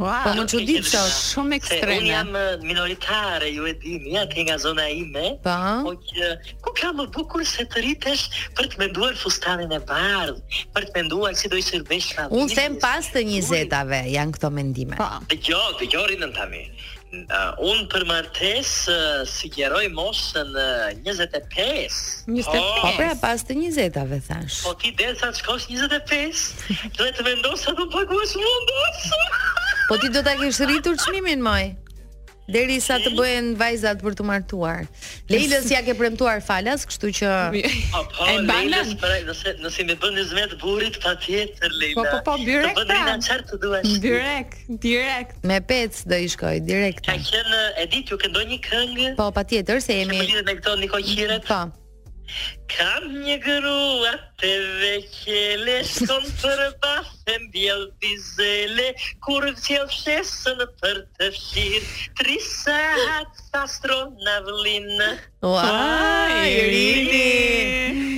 Wow. 0.00 0.12
Po 0.24 0.30
më 0.38 0.44
çudit 0.52 0.86
sa 0.88 1.02
shumë 1.14 1.58
ekstreme. 1.58 1.96
Unë 2.00 2.08
jam 2.12 2.30
minoritare, 2.68 3.50
ju 3.52 3.66
e 3.68 3.74
dini, 3.82 4.14
ja 4.14 4.22
ke 4.30 4.46
nga 4.46 4.56
zona 4.62 4.86
ime. 5.00 5.26
Po. 5.44 5.56
Po 5.90 5.92
që 6.06 6.30
ku 6.64 6.72
ka 6.78 6.94
më 7.02 7.08
bukur 7.18 7.44
se 7.50 7.66
të 7.74 7.82
rites 7.84 8.24
për 8.56 8.70
të 8.72 8.80
menduar 8.84 9.18
fustanin 9.24 9.74
e 9.74 9.82
bardh, 9.90 10.38
për 10.76 10.88
të 10.88 10.96
menduar 11.00 11.36
si 11.42 11.50
do 11.52 11.60
i 11.60 11.66
shërbesh 11.66 12.14
Unë 12.30 12.56
them 12.60 12.78
pas 12.86 13.10
të 13.12 13.26
20-ave 13.28 14.00
janë 14.14 14.38
këto 14.38 14.54
mendime. 14.62 15.02
Po. 15.02 15.10
Dëgjoj, 15.34 15.76
dëgjoj 15.82 16.06
rinën 16.14 16.32
tani. 16.38 16.64
Uh, 17.12 17.52
unë 17.60 17.84
për 17.92 18.04
martes 18.08 18.68
uh, 18.88 18.94
eh, 18.94 19.16
sigjeroj 19.28 19.82
moshën 19.92 20.54
uh, 20.56 20.86
25. 21.04 21.98
25. 22.30 22.46
Po 22.46 22.56
oh, 22.56 22.86
pra 22.96 23.10
pas 23.20 23.42
të 23.44 23.56
20 23.58 23.92
thash. 24.30 24.62
Po 24.64 24.72
ti 24.80 24.94
del 24.96 25.12
sa 25.20 25.28
shkosh 25.36 25.68
25, 25.68 26.44
Dhe 26.96 27.10
të 27.18 27.26
vendos 27.26 27.66
sa 27.66 27.76
do 27.76 27.84
paguash 27.92 28.32
mundos. 28.40 29.04
po 29.90 30.00
ti 30.00 30.08
do 30.16 30.24
ta 30.24 30.38
kesh 30.40 30.64
rritur 30.64 30.96
çmimin 31.04 31.44
moj 31.44 31.66
derisa 32.50 32.96
të 33.04 33.10
bëhen 33.16 33.50
vajzat 33.60 34.00
për 34.02 34.14
të 34.18 34.24
martuar. 34.26 34.86
Leilës 35.30 35.68
ja 35.70 35.82
ke 35.86 35.94
premtuar 35.98 36.42
falas, 36.42 36.84
kështu 36.88 37.10
që 37.20 37.30
po, 37.92 38.02
po, 38.16 38.28
e 38.28 38.38
bën 38.48 38.68
Leilës, 38.68 39.44
nëse 39.44 39.54
nëse 39.62 39.86
më 39.90 39.96
bën 40.02 40.18
zmet 40.32 40.56
burrit 40.62 40.98
patjetër 41.02 41.70
Leila. 41.70 42.00
Po 42.00 42.04
po 42.10 42.18
po, 42.30 42.36
direkt. 42.44 42.80
Do 42.80 42.86
bën 42.90 43.06
ndonjë 43.06 43.28
çart 43.28 43.46
të 43.52 43.60
duash. 43.62 43.92
Direkt, 44.02 44.72
direkt. 44.88 45.38
Me 45.52 45.60
pec 45.70 46.02
do 46.10 46.18
i 46.24 46.30
shkoj 46.34 46.58
direkt. 46.68 47.06
Ka 47.06 47.14
qenë 47.30 47.62
e 47.84 47.86
ditë 47.92 48.16
ju 48.16 48.20
këndoj 48.24 48.46
një 48.54 48.60
këngë? 48.68 49.12
Po, 49.20 49.30
patjetër 49.38 49.80
se 49.84 50.00
jemi. 50.02 50.18
Ne 50.18 50.26
lidhet 50.28 50.48
me 50.50 50.58
këto 50.58 50.76
Niko 50.82 50.98
Qiret. 51.02 51.46
Po. 51.48 51.62
Kam 52.72 53.02
një 53.26 53.34
grua 53.44 54.12
të 54.42 54.50
veqele, 54.82 55.74
shkon 55.88 56.22
për 56.42 56.60
basën 56.84 57.42
bjell 57.56 57.82
dizele, 58.04 58.86
kur 59.26 59.44
vëtjel 59.48 59.84
shesën 59.96 60.62
për 60.82 61.02
të 61.18 61.28
fshirë, 61.36 61.82
tri 62.20 62.38
sahat 62.46 63.42
pastron 63.52 64.14
në 64.28 64.36
vlinë. 64.48 65.10
Uaj, 65.50 66.40
rriti! 66.48 67.28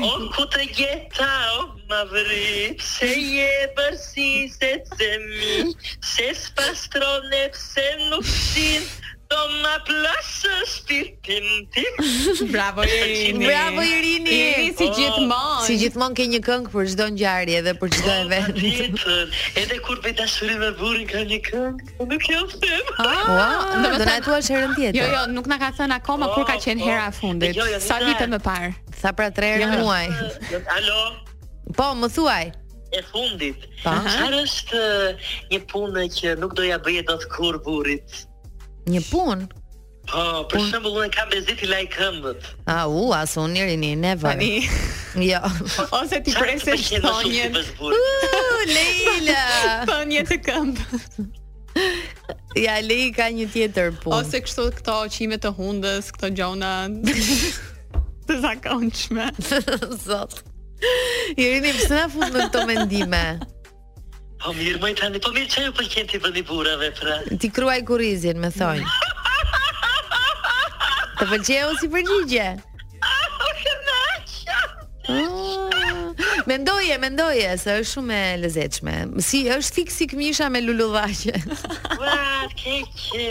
O, 0.05 0.12
se 2.85 3.07
je 3.07 3.50
bërsi, 3.77 4.29
se 4.55 4.70
të 4.98 5.11
mi, 5.27 5.74
se 6.12 6.31
s'pastron 6.38 7.29
e 7.42 7.46
pse 7.55 7.85
nuk 8.09 8.29
Do 9.30 9.40
ma 9.62 9.76
plasë 9.88 10.52
spirtin 10.68 11.44
tim 11.72 11.94
Bravo 12.54 12.84
Irini 12.84 13.46
Bravo 13.48 13.80
Irini 13.84 14.32
Irini 14.38 14.72
si 14.76 14.88
po. 14.90 14.96
gjithmonë 14.98 15.62
Si 15.68 15.76
gjithmonë 15.80 16.18
ke 16.18 16.26
një 16.34 16.40
këngë 16.48 16.72
për 16.74 16.90
çdo 16.92 17.06
ngjarje 17.14 17.62
dhe 17.66 17.74
për 17.82 17.92
çdo 17.96 18.02
po, 18.04 18.16
event 18.26 19.60
Edhe 19.62 19.78
kur 19.87 20.00
bëj 20.04 20.16
dashuri 20.20 20.56
me 20.62 20.70
burrin 20.80 21.06
ka 21.12 21.22
një 21.30 21.38
këngë 21.46 22.08
Nuk 22.12 22.26
jam 22.30 22.50
të 22.52 22.58
tem 22.66 22.90
do 22.98 23.94
të 24.02 24.10
na 24.12 24.18
thuash 24.28 24.50
herën 24.56 24.76
tjetër 24.80 25.00
Jo, 25.00 25.06
jo, 25.16 25.22
nuk 25.38 25.48
na 25.54 25.58
ka 25.64 25.72
thënë 25.80 25.98
akoma 26.02 26.28
kur 26.37 26.44
ka 26.50 26.58
qenë 26.66 26.84
hera 26.84 27.08
e 27.08 27.14
po, 27.14 27.20
fundit 27.22 27.56
jo, 27.56 27.68
jo, 27.72 27.80
Sa 27.87 28.00
vite 28.04 28.28
më 28.34 28.42
parë 28.48 28.74
Sa 29.00 29.14
pra 29.16 29.30
3 29.32 29.54
herë 29.54 29.70
jo, 29.70 29.80
muaj 29.87 30.60
Alo 30.76 31.02
Po, 31.78 31.92
më 32.02 32.12
thuaj 32.18 32.52
e 32.94 33.00
fundit. 33.10 33.64
Çfarë 33.82 34.37
është 34.46 34.78
eh, 35.18 35.24
një 35.50 35.58
punë 35.66 36.04
që 36.14 36.37
nuk 36.38 36.52
doja 36.54 36.76
bëje 36.84 37.02
dot 37.08 37.24
kur 37.32 37.56
burrit? 37.66 38.20
Një 38.90 39.00
punë? 39.08 39.46
Po, 40.04 40.20
oh, 40.20 40.40
për 40.50 40.58
Pun... 40.60 40.66
shembull 40.68 40.98
unë 41.00 41.12
kam 41.14 41.30
bezit 41.32 41.62
i 41.64 41.68
lajë 41.70 41.86
këmbët. 41.94 42.48
A 42.68 42.82
u, 42.92 43.06
as 43.16 43.32
unë 43.40 43.54
njëri 43.56 43.76
një 43.84 43.92
never. 44.02 44.34
Tani. 44.34 44.52
Jo. 45.14 45.38
Ose 46.00 46.18
ti 46.26 46.32
presesh 46.34 46.88
thonjën 47.04 47.54
U, 47.60 47.90
Leila. 48.66 49.44
thonje 49.88 50.24
të 50.26 50.38
këmbë. 50.48 50.96
ja, 52.58 52.74
Leila 52.82 53.14
ka 53.20 53.28
një 53.38 53.46
tjetër 53.54 53.92
punë. 54.02 54.18
Ose 54.18 54.40
kështu 54.42 54.64
këto 54.80 54.96
qime 55.14 55.38
të 55.38 55.52
hundës, 55.54 56.10
këto 56.18 56.32
gjona 56.34 56.72
të 58.26 58.40
zakonshme. 58.42 59.30
Zot. 60.02 60.40
Irini, 61.38 61.76
pse 61.78 61.94
na 61.94 62.06
fut 62.10 62.26
në 62.34 62.48
këto 62.50 62.66
mendime? 62.74 63.24
Po 64.44 64.52
mirë, 64.52 64.76
më 64.83 64.90
tani, 65.00 65.20
po 65.24 65.30
mirë, 65.33 65.46
çfarë 65.54 65.72
pëlqen 65.78 66.09
ti 66.11 66.18
bëni 66.20 66.42
burave 66.44 66.90
pra? 66.98 67.14
Ti 67.40 67.48
kruaj 67.57 67.80
kurrizin, 67.88 68.37
më 68.42 68.50
thonjë 68.59 68.92
Të 71.14 71.28
pëlqeu 71.30 71.70
si 71.80 71.90
përgjigje. 71.96 72.50
Ah, 75.04 76.14
mendoje, 76.48 76.94
mendoje, 77.02 77.50
se 77.61 77.74
është 77.76 77.88
shumë 77.90 78.14
e 78.30 78.37
lezetshme. 78.40 78.92
Si 79.26 79.42
është 79.52 79.74
fiksi 79.76 80.07
këmisha 80.09 80.46
me 80.52 80.62
luludhaqe? 80.64 81.35
Ua, 82.00 82.46
keqe. 82.57 83.26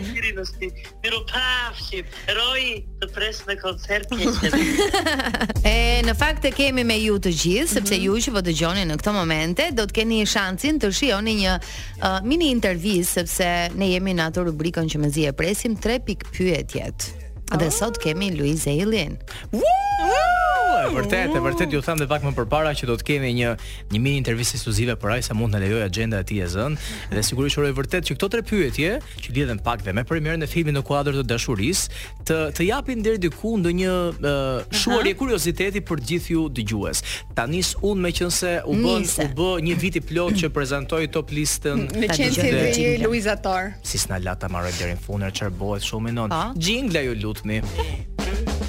Miru 1.03 1.19
pafshim. 1.31 2.05
Roi, 2.37 2.85
të 3.01 3.09
pres 3.15 3.41
në 3.47 3.57
koncert 3.61 4.11
keqe. 4.13 4.51
e 5.69 5.75
në 6.07 6.17
fakt 6.19 6.45
e 6.45 6.53
kemi 6.55 6.83
me 6.87 6.99
ju 7.01 7.17
të 7.23 7.33
gjithë, 7.35 7.63
mhm. 7.63 7.77
sepse 7.77 8.01
ju 8.03 8.17
që 8.25 8.35
po 8.35 8.43
dëgjoni 8.49 8.85
në 8.89 8.99
këto 9.01 9.15
momente, 9.15 9.69
do 9.77 9.87
të 9.89 9.99
keni 10.01 10.21
shancin 10.29 10.79
të 10.81 10.91
shihoni 10.99 11.37
një 11.43 11.57
uh, 11.59 12.19
mini 12.27 12.51
intervistë 12.55 13.19
sepse 13.23 13.51
ne 13.79 13.93
jemi 13.95 14.15
në 14.17 14.29
atë 14.29 14.45
rubrikën 14.49 14.91
që 14.91 15.03
mezi 15.05 15.27
e 15.29 15.33
presim 15.35 15.77
3 15.79 16.01
pikë 16.07 16.35
pyetjet. 16.35 17.09
Dhe 17.49 17.65
ah. 17.65 17.73
sot 17.73 17.97
kemi 18.03 18.29
Luiz 18.37 18.67
Eilin. 18.69 19.15
Woo! 19.55 20.27
e 20.89 20.93
vërtet, 20.93 21.33
e 21.35 21.41
vërtet 21.43 21.73
ju 21.73 21.79
tham 21.85 21.99
edhe 21.99 22.07
pak 22.09 22.23
më 22.25 22.31
përpara 22.37 22.71
që 22.77 22.87
do 22.89 22.95
të 22.99 23.05
kemi 23.09 23.29
një 23.39 23.51
një 23.91 23.99
mini 24.01 24.17
intervistë 24.19 24.57
ekskluzive 24.59 24.95
për 25.01 25.15
ai 25.15 25.19
sa 25.25 25.35
mund 25.37 25.55
të 25.55 25.61
lejoj 25.63 25.79
agjenda 25.85 26.19
e 26.23 26.27
tij 26.29 26.41
e 26.45 26.49
zënë. 26.55 26.87
Dhe 27.13 27.23
sigurisht 27.25 27.57
uroj 27.59 27.71
vërtet 27.79 28.05
që 28.09 28.15
këto 28.17 28.29
tre 28.35 28.41
pyetje 28.49 28.91
që 29.25 29.33
lidhen 29.35 29.61
pak 29.65 29.81
dhe 29.85 29.93
me 29.97 30.03
premierën 30.07 30.45
e 30.45 30.49
filmit 30.49 30.75
në 30.77 30.83
kuadër 30.87 31.17
të 31.19 31.25
dashurisë 31.31 31.99
të 32.29 32.37
të 32.59 32.67
japin 32.69 33.03
deri 33.05 33.19
diku 33.25 33.55
ndonjë 33.59 33.95
uh, 34.21 34.81
shuarje 34.81 35.15
kurioziteti 35.21 35.81
për 35.89 36.03
gjithë 36.11 36.33
ju 36.35 36.45
dëgjues. 36.59 37.03
Tanis 37.37 37.73
unë 37.81 38.05
me 38.05 38.13
qenëse 38.19 38.55
u 38.69 38.77
bën 38.83 39.09
u 39.25 39.29
bë 39.39 39.49
një 39.69 39.77
vit 39.83 39.99
i 39.99 40.03
plot 40.11 40.37
që 40.43 40.51
prezantoi 40.55 41.05
top 41.13 41.33
listën 41.35 41.87
me 41.97 42.11
qenëse 42.11 42.49
e 42.85 42.93
Luiza 43.05 43.35
Tor. 43.41 43.73
Si 43.85 43.97
s'na 44.01 44.21
la 44.23 44.35
ta 44.39 44.51
marrë 44.53 44.75
deri 44.79 44.95
në 44.99 45.03
fund, 45.07 45.25
çfarë 45.39 45.81
shumë 45.89 46.15
non. 46.19 46.29
Po. 46.33 46.43
Jingla 46.63 47.01
ju 47.09 47.15
lutni. 47.23 47.59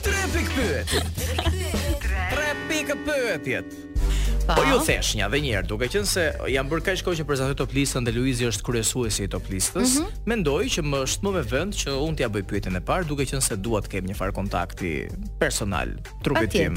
Trafik 0.02 0.48
pyet. 0.56 1.76
ti 2.80 2.86
ka 2.86 2.96
pyetjet. 3.04 3.68
Po 4.50 4.64
ju 4.66 4.78
thesh 4.88 5.12
një 5.20 5.26
edhe 5.28 5.38
një 5.44 5.50
herë, 5.54 5.66
duke 5.68 5.86
qenë 5.92 6.08
se 6.08 6.22
jam 6.50 6.68
bërë 6.70 6.82
kaq 6.88 7.02
kohë 7.06 7.18
që 7.20 7.24
prezantoj 7.28 7.56
top 7.60 7.74
listën 7.76 8.06
dhe 8.06 8.12
Luizi 8.16 8.46
është 8.48 8.64
kryesuesi 8.66 9.26
i 9.26 9.28
top 9.30 9.50
listës, 9.52 9.92
mm 9.92 10.00
-hmm. 10.00 10.30
mendoj 10.32 10.62
që 10.76 10.82
më 10.90 10.98
është 11.06 11.22
më 11.26 11.30
me 11.36 11.42
vend 11.52 11.72
që 11.82 11.88
unë 12.06 12.16
t'ja 12.16 12.28
bëj 12.34 12.44
pyetjen 12.52 12.76
e 12.80 12.82
parë, 12.88 13.04
duke 13.10 13.24
qenë 13.30 13.44
se 13.48 13.56
dua 13.56 13.82
të 13.84 13.88
kem 13.92 14.04
një 14.08 14.16
far 14.20 14.30
kontakti 14.32 14.94
personal. 15.40 15.88
Trupi 16.24 16.46
tim. 16.48 16.74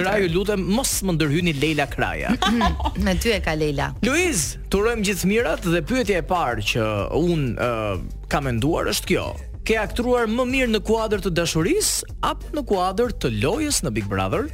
Graju 0.00 0.28
lutem 0.34 0.60
mos 0.76 0.90
më 1.06 1.12
ndërhyni 1.18 1.52
Leila 1.62 1.86
Kraja. 1.94 2.28
Me 3.04 3.12
ty 3.22 3.28
e 3.36 3.40
ka 3.46 3.52
Leila. 3.62 3.86
Luiz, 4.06 4.38
turojm 4.72 5.00
gjithë 5.06 5.26
mirat 5.32 5.62
dhe 5.72 5.80
pyetja 5.90 6.16
e 6.24 6.24
parë 6.32 6.60
që 6.72 6.82
unë 7.12 7.46
uh, 7.60 8.00
kam 8.32 8.42
menduar 8.48 8.84
është 8.92 9.06
kjo. 9.10 9.26
Ke 9.66 9.74
aktruar 9.86 10.24
më 10.36 10.44
mirë 10.54 10.70
në 10.74 10.80
kuadrë 10.90 11.20
të 11.24 11.30
dashurisë 11.40 11.96
Apo 12.30 12.46
në 12.56 12.62
kuadrë 12.70 13.12
të 13.20 13.28
lojës 13.44 13.76
në 13.84 13.90
Big 13.96 14.08
Brother? 14.14 14.44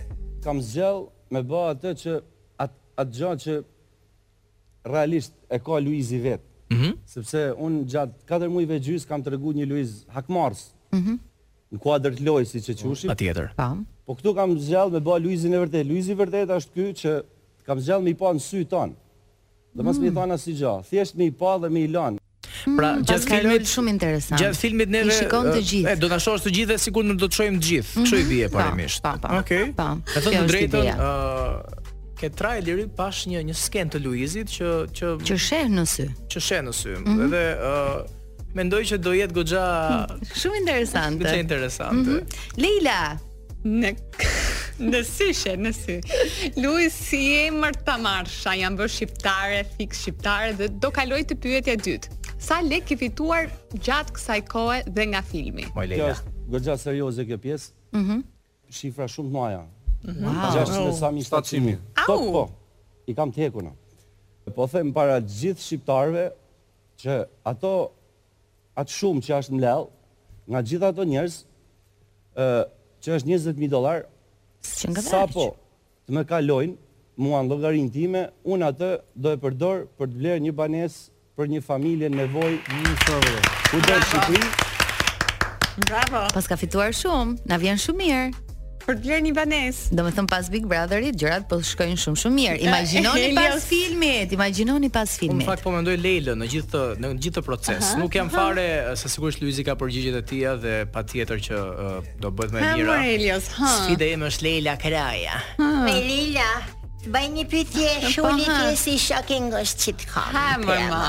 kam 0.44 0.60
zgjell 0.62 1.06
me 1.34 1.42
ba 1.46 1.60
atë 1.74 1.92
që 2.02 2.14
atë 2.64 2.92
at 3.02 3.12
gjë 3.16 3.32
që 3.44 3.56
realisht 4.90 5.36
e 5.52 5.58
ka 5.64 5.80
Luizi 5.82 6.20
vetë. 6.24 6.46
Mm 6.70 6.76
-hmm. 6.80 6.92
Sepse 7.12 7.40
unë 7.66 7.84
gjatë 7.84 8.14
4 8.30 8.48
muive 8.54 8.78
gjys 8.80 9.06
kam 9.08 9.22
të 9.22 9.30
regu 9.34 9.52
një 9.52 9.66
Luiz 9.68 10.04
hakmars. 10.14 10.68
Mm 10.94 10.98
-hmm. 11.00 11.18
Në 11.72 11.78
kuadrë 11.78 12.16
të 12.18 12.24
lojë, 12.26 12.44
si 12.50 12.58
që 12.66 12.72
që 12.80 13.16
tjetër. 13.18 13.48
Po 14.06 14.14
këtu 14.18 14.32
kam 14.34 14.56
zgjell 14.58 14.90
me 14.92 15.00
ba 15.00 15.18
Luizin 15.22 15.54
e 15.54 15.58
vërtet. 15.62 15.86
Luizi 15.86 16.14
vërtet 16.18 16.48
është 16.50 16.70
ky 16.74 16.86
që 17.02 17.12
kam 17.66 17.78
zgjell 17.80 18.02
me 18.02 18.10
i 18.10 18.14
pa 18.18 18.32
në 18.34 18.40
sy 18.40 18.64
tonë. 18.64 18.94
Dhe 19.76 19.82
mas 19.86 19.98
mm. 19.98 20.02
mi 20.04 20.10
thana 20.14 20.38
si 20.38 20.52
gjë. 20.58 20.82
Thjesht 20.88 21.14
me 21.14 21.24
i 21.24 21.30
pa 21.30 21.58
dhe 21.62 21.68
me 21.70 21.80
i 21.80 21.88
lanë. 21.88 22.19
Hmm, 22.64 22.76
pra, 22.78 22.92
gjatë 23.06 23.28
filmit 23.30 23.68
shumë 23.68 23.92
interesant. 23.94 24.40
Gjatë 24.40 24.58
filmit 24.58 24.92
neve 24.92 25.14
e, 25.14 25.80
e 25.80 25.94
do 26.00 26.10
ta 26.10 26.18
shohësh 26.20 26.44
të 26.46 26.52
gjithë 26.56 26.74
dhe 26.74 26.78
sikur 26.82 27.06
ne 27.06 27.16
do 27.20 27.28
të 27.30 27.38
shohim 27.40 27.60
të 27.62 27.70
gjithë. 27.70 27.92
Mhm. 27.98 28.10
Kjo 28.10 28.20
i 28.20 28.26
vije 28.30 28.50
parimisht. 28.54 29.06
Okej. 29.38 29.64
Po. 29.78 29.88
Atë 30.16 30.24
të 30.36 30.42
drejtën 30.50 30.90
ë 30.90 30.94
uh, 30.96 31.54
ke 32.20 32.30
traileri 32.36 32.86
pash 32.98 33.24
një 33.32 33.44
një 33.50 33.56
sken 33.56 33.92
të 33.96 34.02
Luizit 34.04 34.52
që 34.58 34.72
që 34.98 35.14
që 35.30 35.40
sheh 35.46 35.70
në 35.72 35.86
sy. 35.94 36.08
Që 36.34 36.44
sheh 36.48 36.66
në 36.68 36.76
sy. 36.82 36.96
Mhm. 37.00 37.20
Edhe 37.28 37.44
ë 37.56 37.74
uh, 37.74 38.16
Mendoj 38.50 38.80
që 38.82 38.96
do 38.98 39.10
jetë 39.14 39.34
goxha 39.36 39.66
shumë 40.34 40.58
interesante. 40.64 41.22
Shumë 41.22 41.42
interesante. 41.44 42.02
Mm 42.02 42.16
-hmm. 42.18 42.38
Leila, 42.58 43.02
Në 43.64 43.90
në 44.90 45.00
syshe, 45.04 45.52
në 45.60 45.70
sy. 45.76 45.96
Luis, 46.56 46.94
si 46.96 47.18
e 47.36 47.50
mërë 47.52 47.82
të 47.84 48.54
jam 48.56 48.78
bërë 48.78 48.88
shqiptare, 48.94 49.58
fik 49.76 49.92
shqiptare 49.94 50.54
dhe 50.56 50.68
do 50.80 50.88
kaloj 50.90 51.18
të 51.28 51.36
pyetja 51.42 51.74
dytë. 51.76 52.08
Sa 52.40 52.60
lek 52.64 52.86
ke 52.88 52.96
fituar 52.96 53.50
gjatë 53.76 54.16
kësaj 54.16 54.38
kohë 54.48 54.78
dhe 54.96 55.04
nga 55.12 55.20
filmi? 55.20 55.66
Moj 55.76 55.86
Leila. 55.90 56.04
Kjo 56.04 56.14
është 56.14 56.30
gërgja 56.54 56.78
serioze 56.80 57.26
kjo 57.28 57.38
pjesë. 57.38 57.72
Mm 57.92 58.22
Shifra 58.70 59.08
shumë 59.10 59.28
të 59.28 59.36
noja. 59.36 59.60
Mm 60.02 60.24
Wow. 60.24 60.48
600 60.54 60.94
sami 60.96 61.24
700. 61.24 61.76
Po 62.06 62.16
po, 62.32 62.46
i 63.06 63.12
kam 63.14 63.32
të 63.36 63.50
Po 64.54 64.64
them 64.66 64.88
para 64.92 65.20
gjithë 65.20 65.60
shqiptarve 65.62 66.22
që 66.98 67.18
ato 67.46 67.70
atë 68.74 68.94
shumë 68.98 69.20
që 69.22 69.36
është 69.36 69.54
mlel, 69.54 69.84
nga 70.50 70.62
gjithë 70.64 70.88
ato 70.88 71.04
njerës, 71.06 71.36
ë 72.34 72.46
që 73.04 73.14
është 73.16 73.30
20.000 73.34 73.70
dollar. 73.74 74.02
Sa 74.60 75.24
po 75.32 75.46
të 76.06 76.16
më 76.16 76.24
kalojnë 76.28 76.76
mua 77.20 77.42
në 77.44 77.88
time, 77.92 78.24
un 78.44 78.62
atë 78.64 78.90
do 79.14 79.32
e 79.36 79.40
përdor 79.42 79.84
për 79.98 80.12
të 80.12 80.20
vlerë 80.22 80.44
një 80.46 80.52
banesë 80.56 81.10
për 81.36 81.50
një 81.54 81.62
familje 81.68 82.10
në 82.12 82.20
nevojë 82.22 82.58
në 82.60 82.98
Shqipëri. 83.00 83.56
Kudo 83.70 83.96
në 83.96 84.06
Shqipëri. 84.10 84.52
Bravo. 85.86 86.26
Paska 86.34 86.56
fituar 86.60 86.92
shumë, 86.92 87.40
na 87.48 87.60
vjen 87.62 87.78
shumë 87.80 88.00
mirë 88.02 88.48
për 88.90 88.98
të 88.98 89.10
lërë 89.10 89.26
një 89.28 90.04
me 90.04 90.12
thëmë 90.14 90.30
pas 90.30 90.48
Big 90.50 90.64
Brotherit, 90.68 91.16
gjërat 91.20 91.46
po 91.50 91.58
shkojnë 91.64 91.98
shumë 92.02 92.20
shumë 92.22 92.38
mirë 92.38 92.54
eh, 92.54 92.66
Imaginoni 92.66 93.28
pas 93.36 93.66
filmit, 93.70 94.34
imaginoni 94.36 94.90
pas 94.94 95.14
filmit 95.22 95.42
Unë 95.42 95.48
fakt 95.50 95.64
po 95.66 95.72
mendoj 95.74 95.96
Leila 96.00 96.34
në 96.40 96.48
gjithë, 96.54 96.82
në 97.04 97.12
gjithë 97.26 97.44
proces 97.46 97.92
Nuk 98.00 98.18
jam 98.18 98.30
fare, 98.32 98.64
uh 98.74 98.92
eh, 98.92 99.00
sa 99.00 99.10
sigurisht 99.12 99.42
Luizi 99.44 99.64
ka 99.66 99.76
përgjigjet 99.80 100.20
e 100.20 100.24
tia 100.32 100.54
Dhe 100.60 100.76
pa 100.90 101.04
tjetër 101.06 101.42
që 101.50 101.62
uh, 101.86 101.96
do 102.22 102.32
bëhet 102.34 102.56
e 102.56 102.66
njëra 102.66 103.00
huh. 103.00 103.40
Sfide 103.44 103.72
Sfida 103.86 104.10
ime 104.16 104.30
është 104.32 104.48
Leila 104.48 104.76
Kraja 104.82 105.38
Me 105.60 105.96
Lejla, 105.98 106.48
bëj 107.14 107.26
një 107.38 107.48
pytje, 107.50 107.90
po, 108.04 108.10
shulli 108.16 108.76
si 108.80 108.96
shocking 109.00 109.52
është 109.64 109.86
që 109.86 109.96
të 110.02 110.10
kamë 110.14 110.40
Ha 110.40 110.48
ma, 110.64 111.04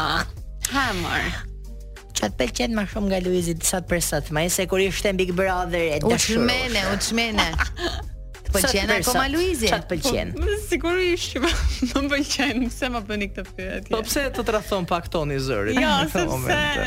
hamër 0.76 1.48
Çat 2.20 2.34
pëlqen 2.40 2.74
më 2.80 2.84
shumë 2.94 3.10
nga 3.12 3.20
Luizi 3.26 3.54
sa 3.70 3.80
të 3.84 3.88
presat, 3.94 4.32
më 4.38 4.44
se 4.58 4.68
kur 4.72 4.84
ishte 4.86 5.14
Big 5.22 5.34
Brother 5.40 5.88
e 5.98 6.00
dashur. 6.06 6.42
U 6.42 6.48
çmene, 6.48 7.42
u 7.42 8.00
të 8.52 8.58
pëlqen 8.58 8.92
akoma 8.98 9.26
Luizi? 9.32 9.70
Çat 9.72 9.86
pëlqen. 9.90 10.32
Po, 10.36 10.56
sigurisht 10.72 11.36
që 11.36 11.42
më 11.44 12.02
pëlqen, 12.12 12.64
pse 12.72 12.90
ma 12.94 13.02
bëni 13.08 13.30
këtë 13.32 13.46
pyetje? 13.58 13.94
Po 13.94 14.02
pse 14.06 14.26
të 14.36 14.46
tradhon 14.48 14.88
pak 14.90 15.10
toni 15.14 15.40
zërit? 15.44 15.80
Jo, 15.82 15.92
sepse 16.14 16.40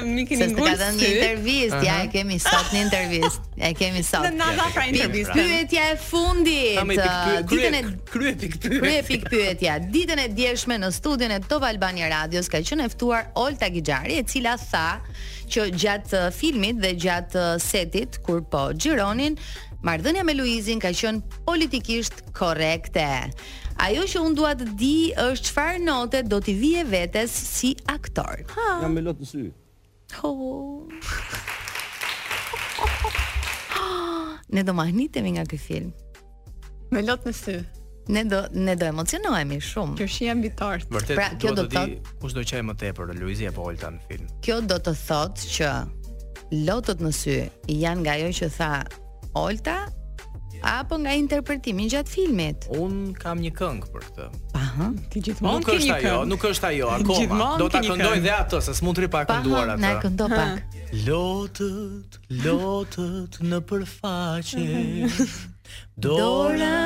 më 0.05 0.27
keni 0.29 0.51
ngulur. 0.53 0.55
Sepse 0.55 0.65
ka 0.65 0.75
dhënë 0.83 1.05
intervistë, 1.09 1.81
ja 1.89 1.97
e 2.05 2.09
kemi 2.13 2.39
sot 2.45 2.73
në 2.75 2.83
intervistë. 2.85 3.51
E 3.69 3.73
kemi 3.81 4.05
sot. 4.07 4.29
Në 4.35 4.51
nga 4.59 4.69
fra 4.75 4.87
intervistë. 4.91 5.37
Pyetja 5.41 5.87
e 5.95 5.99
fundit. 6.03 6.81
Uh, 6.85 7.05
ditën 7.51 7.79
e 7.81 7.85
krye 8.13 8.35
pik 8.43 8.59
pyetja. 8.65 8.99
Krye 9.05 9.23
pyetja. 9.31 9.79
Ditën 9.97 10.25
e 10.25 10.29
djeshme 10.35 10.81
në 10.83 10.93
studion 10.95 11.35
e 11.37 11.41
Top 11.49 11.65
Albania 11.69 12.11
Radios 12.13 12.51
ka 12.53 12.61
qenë 12.65 12.91
ftuar 12.97 13.29
Olta 13.41 13.69
Gixhari, 13.73 14.17
e 14.21 14.25
cila 14.29 14.57
tha 14.61 14.87
që 15.55 15.67
gjatë 15.77 16.21
uh, 16.25 16.31
filmit 16.33 16.79
dhe 16.83 16.95
gjatë 16.99 17.37
uh, 17.55 17.59
setit 17.61 18.17
kur 18.25 18.41
po 18.51 18.65
xhironin 18.75 19.37
Mardhënja 19.85 20.23
me 20.25 20.33
Luizin 20.33 20.81
ka 20.81 20.89
qënë 20.97 21.43
politikisht 21.45 22.23
korrekte. 22.35 23.05
Ajo 23.85 24.07
që 24.09 24.23
unë 24.25 24.39
dua 24.39 24.53
të 24.57 24.69
di 24.81 24.95
është 25.21 25.51
çfarë 25.51 25.83
note 25.85 26.23
do 26.25 26.39
t'i 26.41 26.55
vije 26.57 26.87
vetes 26.89 27.35
si 27.51 27.75
aktor. 27.93 28.41
Ha. 28.57 28.81
me 28.83 28.89
me 28.95 29.03
lotë 29.05 29.29
sy. 29.31 29.43
Ho. 30.21 30.33
ne 34.55 34.63
do 34.63 34.73
hnitemi 34.81 35.37
nga 35.37 35.45
ky 35.45 35.59
film. 35.67 35.93
Me 36.95 37.05
lotë 37.05 37.29
në 37.33 37.37
sy. 37.43 37.59
Ne 38.17 38.23
do 38.29 38.41
ne 38.65 38.75
do 38.81 38.89
emocionohemi 38.89 39.61
shumë. 39.69 40.01
Qershia 40.01 40.33
mbitar. 40.37 40.81
Vërtet 40.93 41.17
pra, 41.21 41.29
kjo 41.41 41.53
do 41.61 41.69
të 41.69 41.73
thotë 41.77 42.19
kush 42.25 42.33
do 42.33 42.41
qaj 42.51 42.65
më 42.73 42.79
tepër, 42.85 43.13
Luizi 43.21 43.53
apo 43.53 43.69
Olta 43.69 43.93
në 43.93 44.01
film. 44.09 44.33
Kjo 44.45 44.61
do 44.65 44.81
të 44.81 44.97
thotë 45.07 45.53
që 45.59 45.71
lotët 46.73 47.05
në 47.05 47.13
sy 47.21 47.37
janë 47.85 48.01
nga 48.07 48.17
ajo 48.19 48.33
që 48.41 48.49
tha 48.61 48.73
Olta 49.35 49.89
apo 50.65 50.97
nga 51.03 51.13
interpretimi 51.13 51.91
gjatë 51.93 52.09
filmit. 52.11 52.63
Un 52.81 53.11
kam 53.19 53.41
një 53.45 53.51
këngë 53.59 53.89
për 53.93 54.05
këtë. 54.07 54.29
Pa, 54.55 54.69
ti 55.13 55.21
gjithmonë 55.27 55.67
ke 55.67 55.75
një 55.83 55.97
këngë. 55.99 55.99
Nuk 55.99 55.99
është 55.99 56.15
ajo, 56.15 56.23
nuk 56.31 56.47
është 56.49 56.69
ajo 56.71 56.93
akoma. 57.27 57.49
Do 57.61 57.67
ta 57.75 57.83
këndoj 57.85 58.21
dhe 58.25 58.33
atë, 58.37 58.61
se 58.69 58.77
s'mund 58.79 58.97
të 58.97 59.05
ri 59.05 59.09
pa 59.17 59.25
kënduar 59.29 59.75
atë. 59.75 59.83
Na 59.83 59.91
këndo 60.05 60.31
pak. 60.33 60.79
Lotët, 61.09 62.19
lotët 62.47 63.41
në 63.51 63.61
përfaqe. 63.75 64.83
Dora 66.09 66.81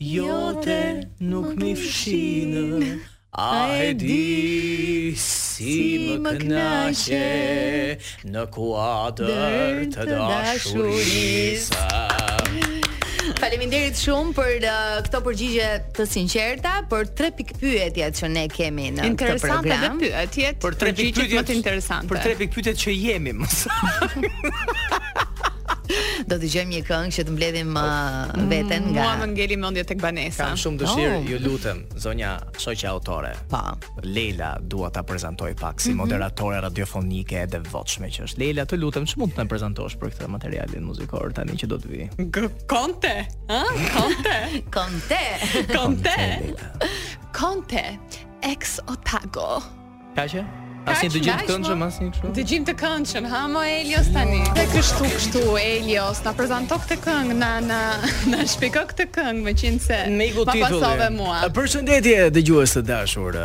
jote 0.00 0.80
nuk 1.28 1.52
më 1.62 1.74
fshinë. 1.78 3.10
A 3.34 3.80
e 3.88 3.94
di 3.96 5.16
si 5.16 5.72
më 6.20 6.34
knaqe 6.42 7.22
në 8.28 8.42
kuadër 8.52 9.78
të 9.94 10.04
dashurisë. 10.10 11.86
Faleminderit 13.40 13.96
shumë 13.96 14.36
për 14.36 14.68
uh, 14.68 15.00
këto 15.06 15.22
përgjigje 15.30 15.70
të 15.96 16.06
sinqerta, 16.12 16.74
për 16.92 17.08
tre 17.16 17.32
pikë 17.40 17.56
pyetja 17.62 18.10
që 18.20 18.30
ne 18.36 18.44
kemi 18.52 18.90
në 18.98 19.14
këtë 19.16 19.40
program. 19.48 19.80
Interesante 19.96 20.02
pyetjet. 20.04 20.60
Për 20.66 20.76
tre 20.84 20.92
pikë 20.98 21.26
pyetje 21.32 22.02
Për 22.12 22.22
tre 22.26 22.36
pikë 22.42 22.54
pyetje 22.60 22.76
që 22.84 22.96
jemi, 23.00 23.32
mos. 23.32 23.64
do 26.32 26.40
të 26.40 26.46
dëgjojmë 26.46 26.72
një 26.72 26.80
këngë 26.86 27.14
që 27.16 27.24
të 27.28 27.32
mbledhim 27.34 27.74
uh, 27.76 27.84
oh. 27.84 28.42
veten 28.50 28.86
nga 28.92 29.04
Mua 29.04 29.14
më 29.22 29.26
ngeli 29.32 29.58
mendje 29.60 29.82
tek 29.90 30.00
Banesa. 30.02 30.46
Kam 30.48 30.58
shumë 30.60 30.80
dëshirë, 30.82 31.10
oh. 31.16 31.28
ju 31.30 31.40
lutem, 31.44 31.82
zonja 32.02 32.32
shoqja 32.62 32.90
autore. 32.92 33.32
Pa. 33.52 33.60
Po. 33.82 34.04
Leila 34.06 34.52
dua 34.72 34.88
ta 34.94 35.02
prezantoj 35.06 35.52
pak 35.60 35.80
si 35.80 35.88
mm 35.88 35.92
-hmm. 35.92 35.96
moderatore 36.00 36.60
radiofonike 36.60 37.42
e 37.42 37.46
devotshme 37.46 38.06
që 38.08 38.22
është. 38.26 38.38
Leila, 38.38 38.64
të 38.66 38.76
lutem, 38.78 39.04
ç'mund 39.06 39.32
të 39.34 39.42
më 39.44 39.48
prezantosh 39.48 39.96
për 39.98 40.08
këtë 40.12 40.28
materialin 40.28 40.82
muzikor 40.84 41.32
tani 41.34 41.52
që 41.52 41.66
do 41.66 41.76
të 41.76 41.86
vi? 41.92 42.02
konte, 42.66 43.14
ha? 43.48 43.62
Konte. 43.96 44.36
konte. 44.74 45.22
konte. 45.76 46.16
Konte. 47.36 47.82
Ex 48.42 48.80
Otago. 48.92 49.62
Kaqë? 50.16 50.61
Asnjë 50.82 51.10
dëgjim 51.14 51.34
të 51.38 51.44
këndshëm, 51.48 51.82
asnjë 51.86 52.06
kështu. 52.14 52.30
Dëgjim 52.36 52.64
të 52.66 52.72
këndshëm, 52.80 53.26
ha 53.30 53.40
mo 53.50 53.60
Elios 53.70 54.08
tani. 54.14 54.40
Te 54.56 54.64
kështu 54.72 55.10
kështu 55.12 55.42
Elios, 55.60 56.18
ta 56.24 56.32
prezanton 56.34 56.80
këtë 56.82 56.96
këngë 57.04 57.36
na 57.38 57.50
na 57.64 57.78
na 58.32 58.40
shpjego 58.50 58.82
këtë 58.90 59.06
këngë 59.14 59.44
me 59.46 59.54
qinse. 59.60 59.98
Me 60.16 60.26
iku 60.32 60.42
titullin. 60.48 61.14
mua. 61.20 61.36
Përshëndetje 61.54 62.24
dëgjues 62.34 62.74
të 62.76 62.82
dashur. 62.88 63.38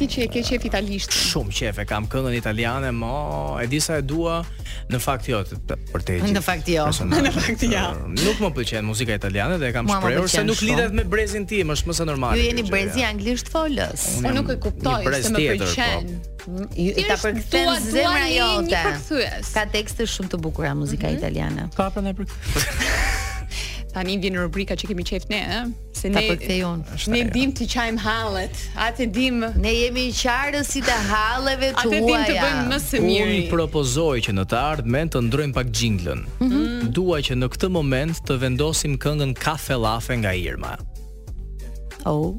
Ti 0.00 0.08
që 0.14 0.24
e 0.24 0.26
ke 0.34 0.42
qef 0.48 0.66
italisht. 0.72 1.14
Shumë 1.14 1.54
qef 1.60 1.78
e 1.84 1.86
kam 1.92 2.08
këngën 2.10 2.36
italiane, 2.42 2.90
mo 2.98 3.12
e 3.62 3.66
di 3.70 3.80
sa 3.80 4.00
e 4.02 4.02
dua. 4.02 4.42
Në 4.90 4.98
fakt 5.04 5.28
jo, 5.30 5.44
për 5.94 6.02
te. 6.08 6.18
Në 6.34 6.42
fakt 6.42 6.68
jo. 6.68 6.88
Në 7.28 7.32
fakt 7.38 7.62
jo. 7.68 7.86
Nuk 8.26 8.42
më 8.42 8.52
pëlqen 8.58 8.84
muzika 8.90 9.14
italiane 9.14 9.58
dhe 9.60 9.70
e 9.70 9.76
kam 9.76 9.86
shprehur 9.88 10.28
se 10.28 10.42
nuk 10.44 10.58
lidhet 10.66 10.90
me 10.92 11.04
brezin 11.06 11.46
tim, 11.46 11.70
është 11.76 11.92
më 11.92 11.98
se 12.00 12.10
normale. 12.10 12.42
Ju 12.42 12.50
jeni 12.50 12.66
brezi 12.72 13.06
anglisht 13.06 13.52
folës. 13.54 14.10
Unë 14.24 14.34
nuk 14.40 14.50
e 14.56 14.60
kuptoj 14.66 15.06
se 15.22 15.30
më 15.32 15.46
po. 15.46 15.64
pëlqen. 15.64 16.14
Ti 16.74 17.04
ta 17.08 17.16
përkthen 17.22 17.74
zemra 17.84 18.26
jote. 18.32 19.26
Ka 19.54 19.62
tekste 19.70 20.06
shumë 20.10 20.32
të 20.34 20.40
bukura 20.42 20.72
muzika 20.74 21.06
mm 21.06 21.10
-hmm. 21.12 21.18
italiane. 21.18 21.68
Ka 21.76 21.90
prandaj 21.94 22.14
për 22.18 22.24
këtë. 22.30 22.88
Tani 23.92 24.16
vjen 24.18 24.36
rubrika 24.40 24.74
që 24.76 24.86
kemi 24.88 25.04
qejf 25.04 25.24
ne, 25.28 25.40
ëh, 25.54 25.66
se 26.00 26.08
ne 26.08 26.14
ta 26.14 26.20
përkthej 26.20 26.60
unë. 26.64 27.08
Ne 27.12 27.24
dim 27.34 27.52
të 27.52 27.66
çajm 27.72 27.96
hallet. 27.98 28.54
A 28.76 28.88
ti 28.96 29.06
dim? 29.06 29.40
Ne 29.56 29.72
jemi 29.74 30.04
i 30.08 30.12
qartës 30.12 30.64
si 30.64 30.80
të 30.80 30.94
halleve 31.12 31.72
tuaja. 31.72 31.88
A 31.88 31.90
ti 31.90 31.98
dim 32.08 32.20
të 32.28 32.34
bëjmë 32.44 32.64
më 32.72 32.78
së 32.88 32.98
miri. 33.00 33.34
Unë 33.34 33.50
propozoj 33.50 34.16
që 34.26 34.30
në 34.38 34.44
të 34.50 34.56
ardhmen 34.72 35.06
të 35.10 35.18
ndrojmë 35.26 35.54
pak 35.58 35.66
jinglën. 35.80 36.20
Mm 36.38 36.48
-hmm. 36.48 36.88
Dua 36.96 37.16
që 37.26 37.32
në 37.40 37.46
këtë 37.52 37.68
moment 37.78 38.12
të 38.28 38.32
vendosim 38.44 38.92
këngën 39.04 39.32
Kafe 39.44 39.74
Lafe 39.84 40.14
nga 40.16 40.32
Irma. 40.34 40.72
Oh, 42.04 42.34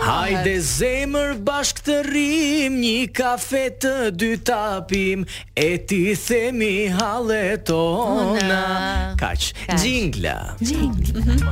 Hajde 0.00 0.54
zemër 0.76 1.34
bashkë 1.44 1.82
të 1.88 1.96
rrim, 2.06 2.78
një 2.80 2.92
kafe 3.18 3.60
të 3.84 3.92
dy 4.22 4.30
tapim, 4.48 5.26
e 5.52 5.66
ti 5.90 5.98
themi 6.22 6.70
halle 6.96 7.42
tona. 7.68 8.62
Kaq, 9.20 9.50
jingla. 9.82 10.36
Jingla. 10.64 11.20
Mhm. 11.20 11.44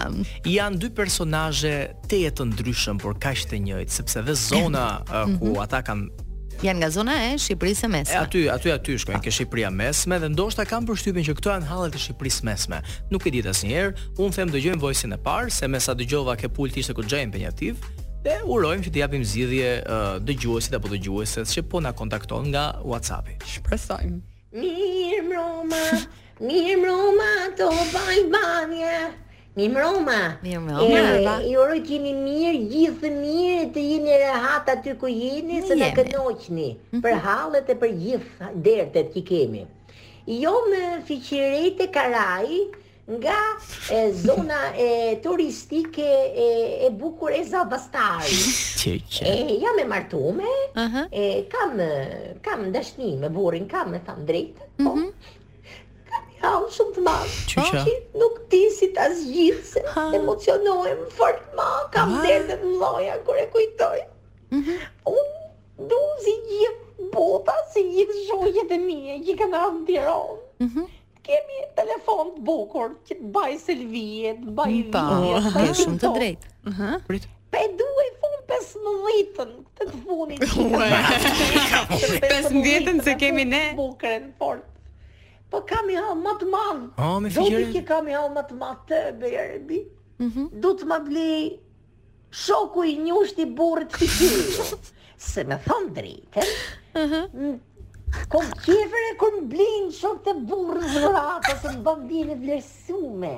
Janë 0.49 0.81
dy 0.83 0.91
personaje 0.97 1.75
të 2.09 2.23
jetë 2.27 2.49
ndryshëm 2.55 3.01
Por 3.03 3.19
ka 3.23 3.35
të 3.37 3.61
njëjtë 3.69 3.97
Sepse 4.01 4.23
dhe 4.27 4.35
zona 4.41 4.87
eh, 5.05 5.37
ku 5.39 5.53
mhm. 5.55 5.63
ata 5.67 5.83
kanë 5.87 6.25
Janë 6.65 6.81
nga 6.81 6.89
zona 6.89 7.15
e 7.27 7.29
Shqipërisë 7.37 7.83
së 7.85 7.89
Mesme. 7.93 8.15
E 8.15 8.17
aty, 8.17 8.43
aty 8.49 8.71
aty 8.73 8.95
shkojnë 9.03 9.19
ke 9.27 9.33
Shqipëria 9.35 9.69
Mesme 9.75 10.17
dhe 10.23 10.31
ndoshta 10.33 10.65
kam 10.65 10.87
përshtypjen 10.89 11.27
që 11.27 11.35
këto 11.37 11.51
janë 11.53 11.69
hallet 11.69 11.99
e 11.99 12.01
Shqipërisë 12.01 12.47
Mesme. 12.49 12.79
Nuk 13.13 13.27
e 13.29 13.33
di 13.35 13.43
asnjëherë. 13.45 14.07
Un 14.25 14.33
them 14.33 14.55
dëgjojmë 14.55 14.81
vojsin 14.81 15.13
e 15.13 15.19
parë 15.27 15.53
se 15.53 15.69
me 15.69 15.83
sa 15.85 15.93
dëgjova 15.93 16.39
ke 16.41 16.49
pulti 16.49 16.81
ishte 16.81 16.97
ku 16.97 17.05
një 17.05 17.29
Penjativ. 17.35 17.77
Dhe 18.27 18.41
urojmë 18.51 18.83
që 18.83 18.91
të 18.91 18.99
japim 18.99 19.23
zgjidhje 19.31 19.67
uh, 19.87 20.07
dëgjuesit 20.27 20.73
apo 20.75 20.89
dëgjueses 20.91 21.53
që 21.55 21.63
po 21.71 21.79
na 21.85 21.93
kontakton 21.95 22.49
nga 22.51 22.63
WhatsAppi. 22.83 23.37
Shpresojmë. 23.51 24.17
Mirë 24.57 25.21
Roma, 25.29 25.83
mirë 26.41 26.89
Roma, 26.89 27.29
to 27.61 27.69
vaj 27.93 28.17
banje. 28.33 28.97
Mirë 29.61 29.79
Roma. 29.79 30.17
Mirë 30.43 30.63
Roma. 30.73 31.37
Ju 31.47 31.61
uroj 31.69 31.79
të 31.87 31.95
jeni 31.95 32.15
mirë, 32.25 32.65
gjithë 32.75 33.13
mirë, 33.21 33.69
të 33.77 33.85
jeni 33.93 34.17
rehat 34.25 34.73
aty 34.75 34.97
ku 35.05 35.13
jeni, 35.13 35.61
të 35.71 35.77
na 35.79 35.93
kënoqni 36.01 36.67
mhm. 36.73 37.05
për 37.07 37.23
hallet 37.29 37.71
e 37.71 37.79
për 37.85 37.95
gjithë 38.03 38.51
dertet 38.67 39.15
që 39.15 39.23
kemi. 39.31 39.63
Jo 40.43 40.57
me 40.73 40.83
fiqiret 41.13 41.87
e 41.87 41.93
karaj, 41.95 42.59
nga 43.07 43.39
e, 43.95 44.11
zona 44.13 44.75
e 44.75 45.21
turistike 45.23 46.03
e, 46.35 46.87
e 46.87 46.91
bukur 46.91 47.31
e 47.31 47.43
Zavastari. 47.45 48.39
E 48.87 49.59
jam 49.59 49.79
e 49.79 49.85
martuame. 49.85 50.47
Uh 50.77 50.87
-huh. 50.89 51.07
E 51.11 51.43
kam 51.51 51.71
kam 52.41 52.71
dashni 52.73 53.17
me 53.17 53.29
burrin, 53.29 53.67
kam 53.69 53.95
e 53.95 54.01
tham 54.07 54.23
drejt. 54.29 54.55
Po. 54.79 54.91
Mhm. 54.95 55.11
kam 56.09 56.25
jau 56.39 56.63
shumë 56.75 56.93
të 56.95 57.01
madh. 57.03 57.35
Po, 57.55 57.63
që 57.83 57.95
Nuk 58.21 58.35
di 58.51 58.61
si 58.71 58.87
ta 58.95 59.05
zgjidh 59.19 59.63
se 59.73 59.81
emocionohem 60.19 60.99
fort 61.17 61.43
më, 61.59 61.71
kam 61.95 62.09
dhënë 62.23 62.47
të 62.49 62.57
mloja 62.77 63.15
kur 63.27 63.37
e 63.45 63.47
kujtoj. 63.55 63.99
Mhm. 64.55 64.59
Uh 64.59 64.67
-huh. 64.67 65.15
Unë 65.17 65.89
do 65.91 66.01
si 66.25 66.35
gjithë 66.51 67.11
bota, 67.13 67.55
si 67.73 67.81
gjithë 67.95 68.75
e 68.75 68.79
mia 68.89 69.15
që 69.27 69.33
kanë 69.41 69.57
ardhur 69.63 70.07
në 70.09 70.45
Uh 70.59 70.65
mhm. 70.67 70.71
-huh 70.79 70.87
kemi 71.27 71.59
telefon 71.77 72.29
të 72.37 72.43
bukur 72.47 72.93
që 73.09 73.17
të 73.19 73.31
baj 73.35 73.51
Selvije, 73.65 74.33
të 74.45 74.55
baj 74.61 74.69
mm, 74.77 74.93
po, 74.95 75.03
Vije. 75.25 75.41
Po, 75.47 75.51
ke 75.57 75.75
shumë 75.81 75.99
të 76.05 76.13
drejtë. 76.19 76.53
Ëhë. 76.71 76.91
Prit. 77.09 77.27
Pe 77.57 77.63
duaj 77.81 78.07
fun 78.23 78.33
15-ën, 78.53 79.53
të 79.81 79.87
të 79.91 80.01
funit. 80.05 80.57
15-ën 82.31 83.05
se 83.07 83.15
kemi 83.21 83.45
ne. 83.51 83.63
Bukurën, 83.79 84.31
por 84.41 84.63
Po 85.47 85.61
kam 85.63 85.91
i 85.95 85.95
hall 85.95 86.17
më 86.19 86.33
të 86.41 86.47
madh. 86.53 86.81
Oh, 86.99 87.19
me 87.23 87.31
fikur. 87.31 87.55
Do 87.55 87.73
ti 87.75 87.83
kam 87.87 88.09
i 88.11 88.15
hall 88.19 88.33
më 88.35 88.43
të 88.49 88.57
madh 88.61 88.81
te 88.89 88.99
Berbi. 89.21 89.83
Mhm. 90.23 90.33
Mm 90.47 90.63
Do 90.65 90.73
të 90.81 90.89
më 90.91 90.99
blej 91.07 91.45
shoku 92.45 92.83
i 92.91 92.97
njushti 93.07 93.47
burrit 93.59 93.95
fikur. 93.95 94.75
se 95.31 95.47
më 95.47 95.61
thon 95.67 95.93
drejtën. 96.01 96.51
Mhm. 96.99 97.23
Mm 97.47 97.55
Kom 98.33 98.45
kjefër 98.65 99.03
e 99.09 99.11
kom 99.21 99.37
blinë 99.51 99.93
shok 99.95 100.21
të 100.25 100.33
burë 100.49 100.81
në 100.83 101.03
vratë, 101.11 101.53
ose 101.55 101.73
në 101.75 101.83
bambinë 101.87 102.35
e 102.35 102.39
vlerësume. 102.43 103.33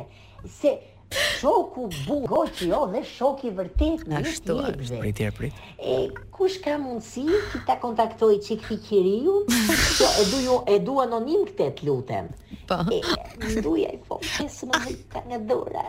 Se 0.60 0.72
shoku 1.18 1.86
burë, 1.96 2.28
goqë 2.30 2.68
jo, 2.70 2.80
dhe 2.94 3.02
shoki 3.08 3.48
i 3.50 3.52
vërtet 3.58 4.06
në 4.12 4.22
shtu, 4.28 4.56
në 4.60 5.00
prit, 5.38 5.56
E 5.82 5.94
kush 6.36 6.58
ka 6.64 6.76
mundësi 6.80 7.24
që 7.54 7.62
ta 7.68 7.78
kontaktoj 7.84 8.32
që 8.46 8.58
këti 8.64 8.78
kiriju, 8.88 9.38
e 9.48 10.26
du 10.32 10.42
jo, 10.46 10.60
e 10.68 10.78
du 10.88 10.98
anonim 11.04 11.46
këte 11.50 11.70
të 11.80 11.88
lutem. 11.90 12.28
Po. 12.70 12.82
E 12.88 13.64
du 13.64 13.74
i 13.80 13.88
po, 14.08 14.20
që 14.36 14.46
së 14.58 14.70
më 14.70 14.82
vëjta 14.86 15.24
nga 15.30 15.40
dhura. 15.50 15.86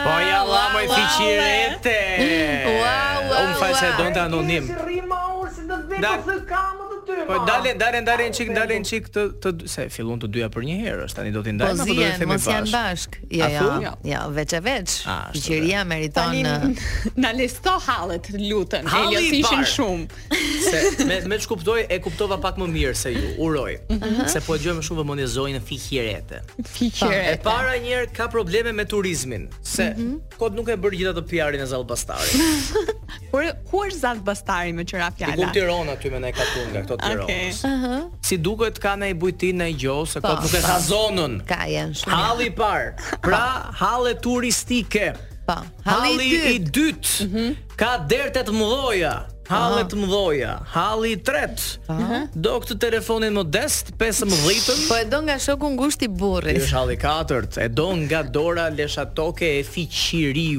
Po 0.02 0.14
ja 0.26 0.40
la 0.50 0.62
më 0.74 0.80
i 0.82 0.88
fiqirete. 0.90 1.98
Ua, 2.32 2.74
ua, 2.74 3.28
ua. 3.28 3.42
Unë 3.46 3.60
falë 3.62 3.78
se 3.78 3.90
do 4.00 4.06
të 4.10 4.24
anonim. 4.26 4.66
Kjo 4.66 4.78
është 4.80 4.88
rima, 4.90 5.20
urë, 5.42 5.52
si 5.58 5.68
do 5.70 5.78
të 5.86 6.00
vetë 6.00 6.16
të 6.26 6.34
kamë 6.50 6.81
ty. 7.06 7.26
Po 7.26 7.38
dale, 7.46 7.74
dale, 7.78 8.00
dale 8.02 8.26
një 8.30 8.34
çik, 8.36 8.50
dale 8.56 8.76
një 8.78 8.88
çik 8.88 9.10
të 9.14 9.24
të 9.42 9.52
se 9.70 9.86
fillon 9.92 10.20
të 10.22 10.30
dyja 10.34 10.48
për 10.54 10.66
një 10.68 10.76
herë, 10.82 11.04
është 11.08 11.18
tani 11.20 11.32
do 11.34 11.42
të 11.44 11.54
ndajmë 11.56 11.72
po, 11.72 11.84
apo 11.84 11.96
do 11.96 12.06
të 12.06 12.18
themi 12.22 12.30
bashkë. 12.30 12.52
Po 12.52 12.56
janë 12.56 12.72
bashkë. 12.76 13.22
Ja, 13.38 13.48
ja. 13.54 13.92
Ja, 14.12 14.22
veç 14.36 14.54
e 14.56 14.60
veç. 14.66 14.96
Gjiria 15.36 15.84
meriton. 15.88 16.38
Tani 16.38 16.74
na 17.24 17.32
listo 17.36 17.74
hallet, 17.86 18.30
lutem. 18.40 18.88
Helios 18.94 19.30
ishin 19.40 19.64
shumë. 19.74 20.22
Se 20.66 20.82
me 21.08 21.16
me 21.30 21.38
çkuptoj 21.42 21.86
e 21.90 21.98
kuptova 22.04 22.36
pak 22.42 22.56
më 22.62 22.68
mirë 22.76 22.96
se 22.98 23.12
ju. 23.16 23.32
Uroj. 23.44 23.76
Mhm. 23.90 24.24
Se 24.32 24.42
po 24.46 24.56
dëgjoj 24.58 24.78
më 24.80 24.86
shumë 24.88 25.02
vëmendje 25.02 25.28
zojën 25.36 25.62
fiqirete. 25.68 26.42
Fiqirete. 26.60 27.36
E 27.36 27.38
para 27.44 27.74
një 27.82 27.94
herë 27.98 28.10
ka 28.16 28.28
probleme 28.32 28.72
me 28.78 28.86
turizmin, 28.88 29.48
se 29.62 29.90
mhm. 29.96 30.20
kod 30.38 30.56
nuk 30.58 30.70
e 30.70 30.76
bër 30.78 30.96
gjithë 31.00 31.14
ato 31.14 31.26
PR-in 31.28 31.64
e 31.64 31.68
Zallbastarit. 31.72 32.92
Por 33.32 33.48
ku 33.68 33.82
është 33.88 34.02
Zallbastari 34.04 34.72
me 34.76 34.86
qëra 34.88 35.10
fjala? 35.16 35.36
Ku 35.40 35.50
Tirana 35.56 35.98
aty 35.98 36.10
me 36.14 36.22
ne 36.24 36.30
ka 36.36 36.46
punë 36.54 36.70
nga 36.74 36.84
ato 36.92 37.00
të 37.00 37.26
Tiranës. 37.26 37.58
Okay. 37.58 37.74
Uh 37.74 37.80
-huh. 37.80 38.10
Si 38.26 38.36
duket 38.38 38.78
ka 38.82 38.94
në 38.98 39.12
bujtinë 39.16 39.68
e 39.70 39.72
gjos, 39.74 40.12
se 40.16 40.20
po. 40.20 40.28
kot 40.28 40.42
nuk 40.42 40.54
e 40.54 40.60
ka 40.62 40.78
zonën. 40.80 41.40
Ka 41.46 41.60
janë 41.68 41.94
shumë. 41.94 42.14
Halli 42.16 42.46
i 42.46 42.50
parë. 42.50 42.92
Pra, 43.22 43.72
halle 43.80 44.14
turistike. 44.14 45.12
Po. 45.46 45.56
Halli 45.84 46.24
i 46.54 46.58
dytë. 46.60 46.70
Dyt, 46.70 47.24
uh 47.24 47.26
mhm. 47.26 47.38
-huh. 47.38 47.54
Ka 47.76 47.96
dertë 48.08 48.44
të 48.48 48.52
mëdha. 48.52 49.14
Halle 49.48 49.82
të 49.90 49.96
mdoja, 49.98 50.52
halli 50.72 51.10
i 51.12 51.16
tret 51.16 51.62
uh 51.88 51.96
-huh. 51.98 52.28
Do 52.34 52.60
këtë 52.62 52.76
telefonin 52.78 53.32
modest, 53.32 53.92
15-ën. 53.98 54.88
Po 54.88 54.96
e 54.96 55.04
do 55.04 55.20
nga 55.22 55.38
shoku 55.38 55.66
në 55.66 55.76
gusht 55.78 56.02
i 56.02 56.08
burit 56.08 56.56
Jush 56.58 56.72
halli 56.72 56.96
katërt, 56.96 57.56
e 57.64 57.68
do 57.68 57.90
nga 57.96 58.22
dora 58.22 58.68
leshatoke 58.68 59.58
e 59.58 59.64
fiqiri 59.64 60.58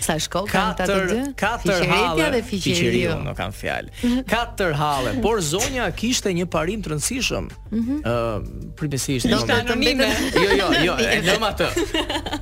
Sa 0.00 0.18
shko, 0.18 0.44
ka 0.52 0.74
në 0.78 0.86
të 0.86 1.08
dy? 1.10 1.34
Katër 1.36 1.86
halle, 1.88 2.42
fiqiri 2.42 3.08
ut, 3.08 3.24
nuk 3.24 3.36
kanë 3.36 3.52
fjalë. 3.62 3.88
Mhm. 4.02 4.20
Katër 4.30 4.72
halle, 4.72 5.12
por 5.22 5.40
zonja 5.42 5.90
kishte 5.90 6.28
një 6.28 6.46
parim 6.50 6.82
të 6.82 6.88
rëndësishëm 6.88 7.44
uh 7.46 7.78
mhm. 7.78 7.98
-huh. 7.98 8.38
uh, 8.38 8.46
Primësisht 8.76 9.26
një 9.26 9.30
Do 9.32 9.38
të 9.46 9.52
anonime 9.60 10.08
Jo, 10.34 10.52
jo, 10.58 10.66
jo, 10.84 10.94
e 10.98 11.20
do 11.22 11.38
ma 11.40 11.52
të 11.52 11.68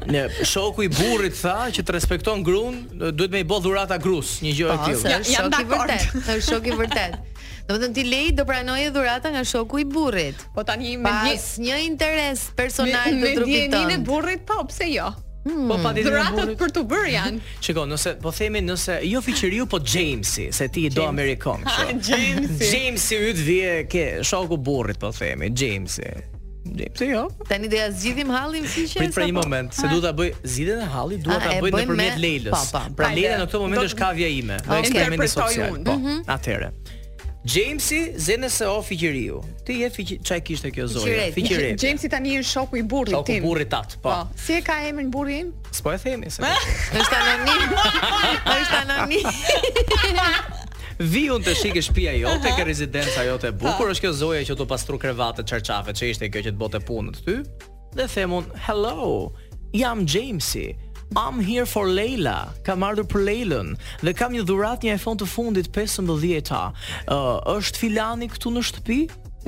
Në 0.07 0.29
shoku 0.47 0.83
i 0.83 0.89
burrit 0.89 1.35
tha 1.43 1.67
që 1.71 1.83
të 1.83 1.91
respekton 1.93 2.43
gruan, 2.45 2.85
Duhet 3.17 3.31
me 3.31 3.41
i 3.41 3.45
bo 3.45 3.59
dhurata 3.61 3.99
grus, 3.99 4.41
një 4.43 4.55
gjë 4.57 4.67
e 4.75 4.77
po, 4.77 4.85
tillë. 4.85 5.09
ja, 5.11 5.19
jam 5.33 5.51
ja, 5.53 5.80
vërtet, 5.81 6.29
është 6.29 6.47
shok 6.51 6.67
i 6.69 6.75
vërtet. 6.83 7.19
Do 7.71 7.77
të 7.79 7.89
ti 7.95 8.05
lej 8.07 8.33
do 8.37 8.45
pranoje 8.49 8.89
dhurata 8.95 9.31
nga 9.33 9.45
shoku 9.47 9.79
i 9.85 9.87
burrit. 9.87 10.41
Po 10.55 10.65
tani 10.67 10.97
me 10.97 11.07
Pas, 11.11 11.57
një, 11.59 11.67
një 11.67 11.83
interes 11.87 12.47
personal 12.57 13.11
të 13.11 13.35
trupit 13.39 13.69
tonë. 13.71 13.91
Me 13.93 14.01
e 14.01 14.05
burrit, 14.07 14.43
po 14.49 14.61
pse 14.69 14.89
jo? 14.91 15.11
Hmm. 15.47 15.69
Po 15.71 15.79
pa 15.81 15.95
dhuratat 15.97 16.51
për 16.61 16.73
të 16.77 16.83
bërë 16.91 17.13
janë. 17.15 17.47
Çiko, 17.65 17.87
nëse 17.93 18.17
po 18.25 18.33
themi 18.37 18.61
nëse 18.67 18.99
jo 19.09 19.23
fiqëriu 19.25 19.69
po 19.73 19.79
Jamesi, 19.95 20.51
se 20.53 20.67
ti 20.69 20.85
James. 20.89 20.99
do 20.99 21.07
Amerikon 21.09 21.63
Jamesi. 21.95 22.75
Jamesi 22.75 23.23
yt 23.31 23.45
vje 23.47 23.73
ke 23.91 24.09
shoku 24.27 24.59
burrit 24.59 25.01
po 25.01 25.13
themi, 25.17 25.49
Jamesi. 25.55 26.11
Pse 26.93 27.07
jo? 27.07 27.29
Tani 27.49 27.69
do 27.69 27.77
ja 27.77 27.91
zgjidhim 27.91 28.31
hallin 28.31 28.65
fiqe. 28.69 29.01
Prit 29.01 29.15
për 29.15 29.25
një 29.27 29.35
po- 29.35 29.43
moment, 29.43 29.75
se 29.75 29.89
duhet 29.91 30.07
ta 30.07 30.13
bëj 30.17 30.31
zgjidhjen 30.45 30.83
e 30.85 30.89
hallit, 30.95 31.25
duhet 31.27 31.43
ta 31.45 31.57
bëj 31.65 31.73
nëpërmjet 31.75 32.21
Leilës. 32.23 32.71
Pra 32.97 33.11
Leila 33.17 33.41
në 33.43 33.49
këtë 33.51 33.63
moment 33.65 33.83
është 33.89 33.99
kavja 34.01 34.31
ime, 34.37 34.57
do 34.69 34.81
të 34.87 34.95
kemi 34.95 35.21
një 35.21 35.31
sociale. 35.35 35.85
Mhm. 35.85 36.25
Po, 36.31 36.99
Jamesi 37.41 37.99
zënës 38.21 38.51
se 38.53 38.67
ofi 38.69 38.97
qiriu. 39.01 39.39
Ti 39.65 39.73
je 39.81 39.89
fiqi 39.95 40.19
çaj 40.23 40.43
kishte 40.45 40.69
kjo 40.75 40.85
zoja 40.93 41.31
fiqire. 41.33 41.71
Jamesi 41.83 42.11
tani 42.13 42.35
është 42.37 42.51
shoku 42.51 42.77
i 42.83 42.85
burrit 42.85 43.15
tim. 43.17 43.17
Shoku 43.17 43.37
i 43.39 43.41
burrit 43.41 43.71
tat, 43.73 43.95
po. 44.03 44.13
po. 44.13 44.37
Si 44.37 44.59
e 44.61 44.61
ka 44.61 44.77
emrin 44.85 45.09
burri 45.11 45.39
im? 45.47 45.53
S'po 45.73 45.89
e 45.89 45.97
themi 46.03 46.29
se. 46.31 46.45
Është 47.01 47.25
anonim. 47.25 47.77
Është 48.61 48.83
anonim. 48.85 50.65
Vijun 51.01 51.41
të 51.41 51.55
shikë 51.57 51.81
shpia 51.81 52.13
jo, 52.21 52.33
të 52.45 52.51
ke 52.59 52.65
rezidenca 52.69 53.23
jo 53.25 53.39
e 53.49 53.55
bukur, 53.57 53.89
është 53.95 54.03
kjo 54.05 54.11
zoja 54.13 54.43
që 54.45 54.57
të 54.59 54.67
pastru 54.69 54.99
krevatët 55.01 55.49
qërqafet 55.49 55.97
që 55.97 56.11
ishte 56.13 56.27
i 56.29 56.31
kjo 56.35 56.43
që 56.45 56.53
të 56.53 56.61
botë 56.61 56.77
e 56.77 56.85
punët 56.85 57.21
të 57.21 57.25
ty, 57.25 57.41
dhe 57.97 58.05
themun, 58.15 58.45
hello, 58.69 59.31
jam 59.73 60.03
Jamesi, 60.05 60.75
I'm 61.17 61.41
here 61.41 61.65
for 61.67 61.89
Leila, 61.89 62.53
kam 62.67 62.85
ardhur 62.87 63.07
për 63.09 63.25
Leilën 63.31 63.73
dhe 64.05 64.13
kam 64.15 64.37
një 64.37 64.45
dhuratë 64.51 64.87
një 64.91 64.99
iPhone 65.01 65.19
të 65.23 65.27
fundit 65.33 65.71
15 65.75 66.45
ta. 66.47 66.61
Uh, 67.09 67.41
është 67.57 67.81
filani 67.87 68.29
këtu 68.31 68.53
në 68.55 68.63
shtëpi? 68.69 68.99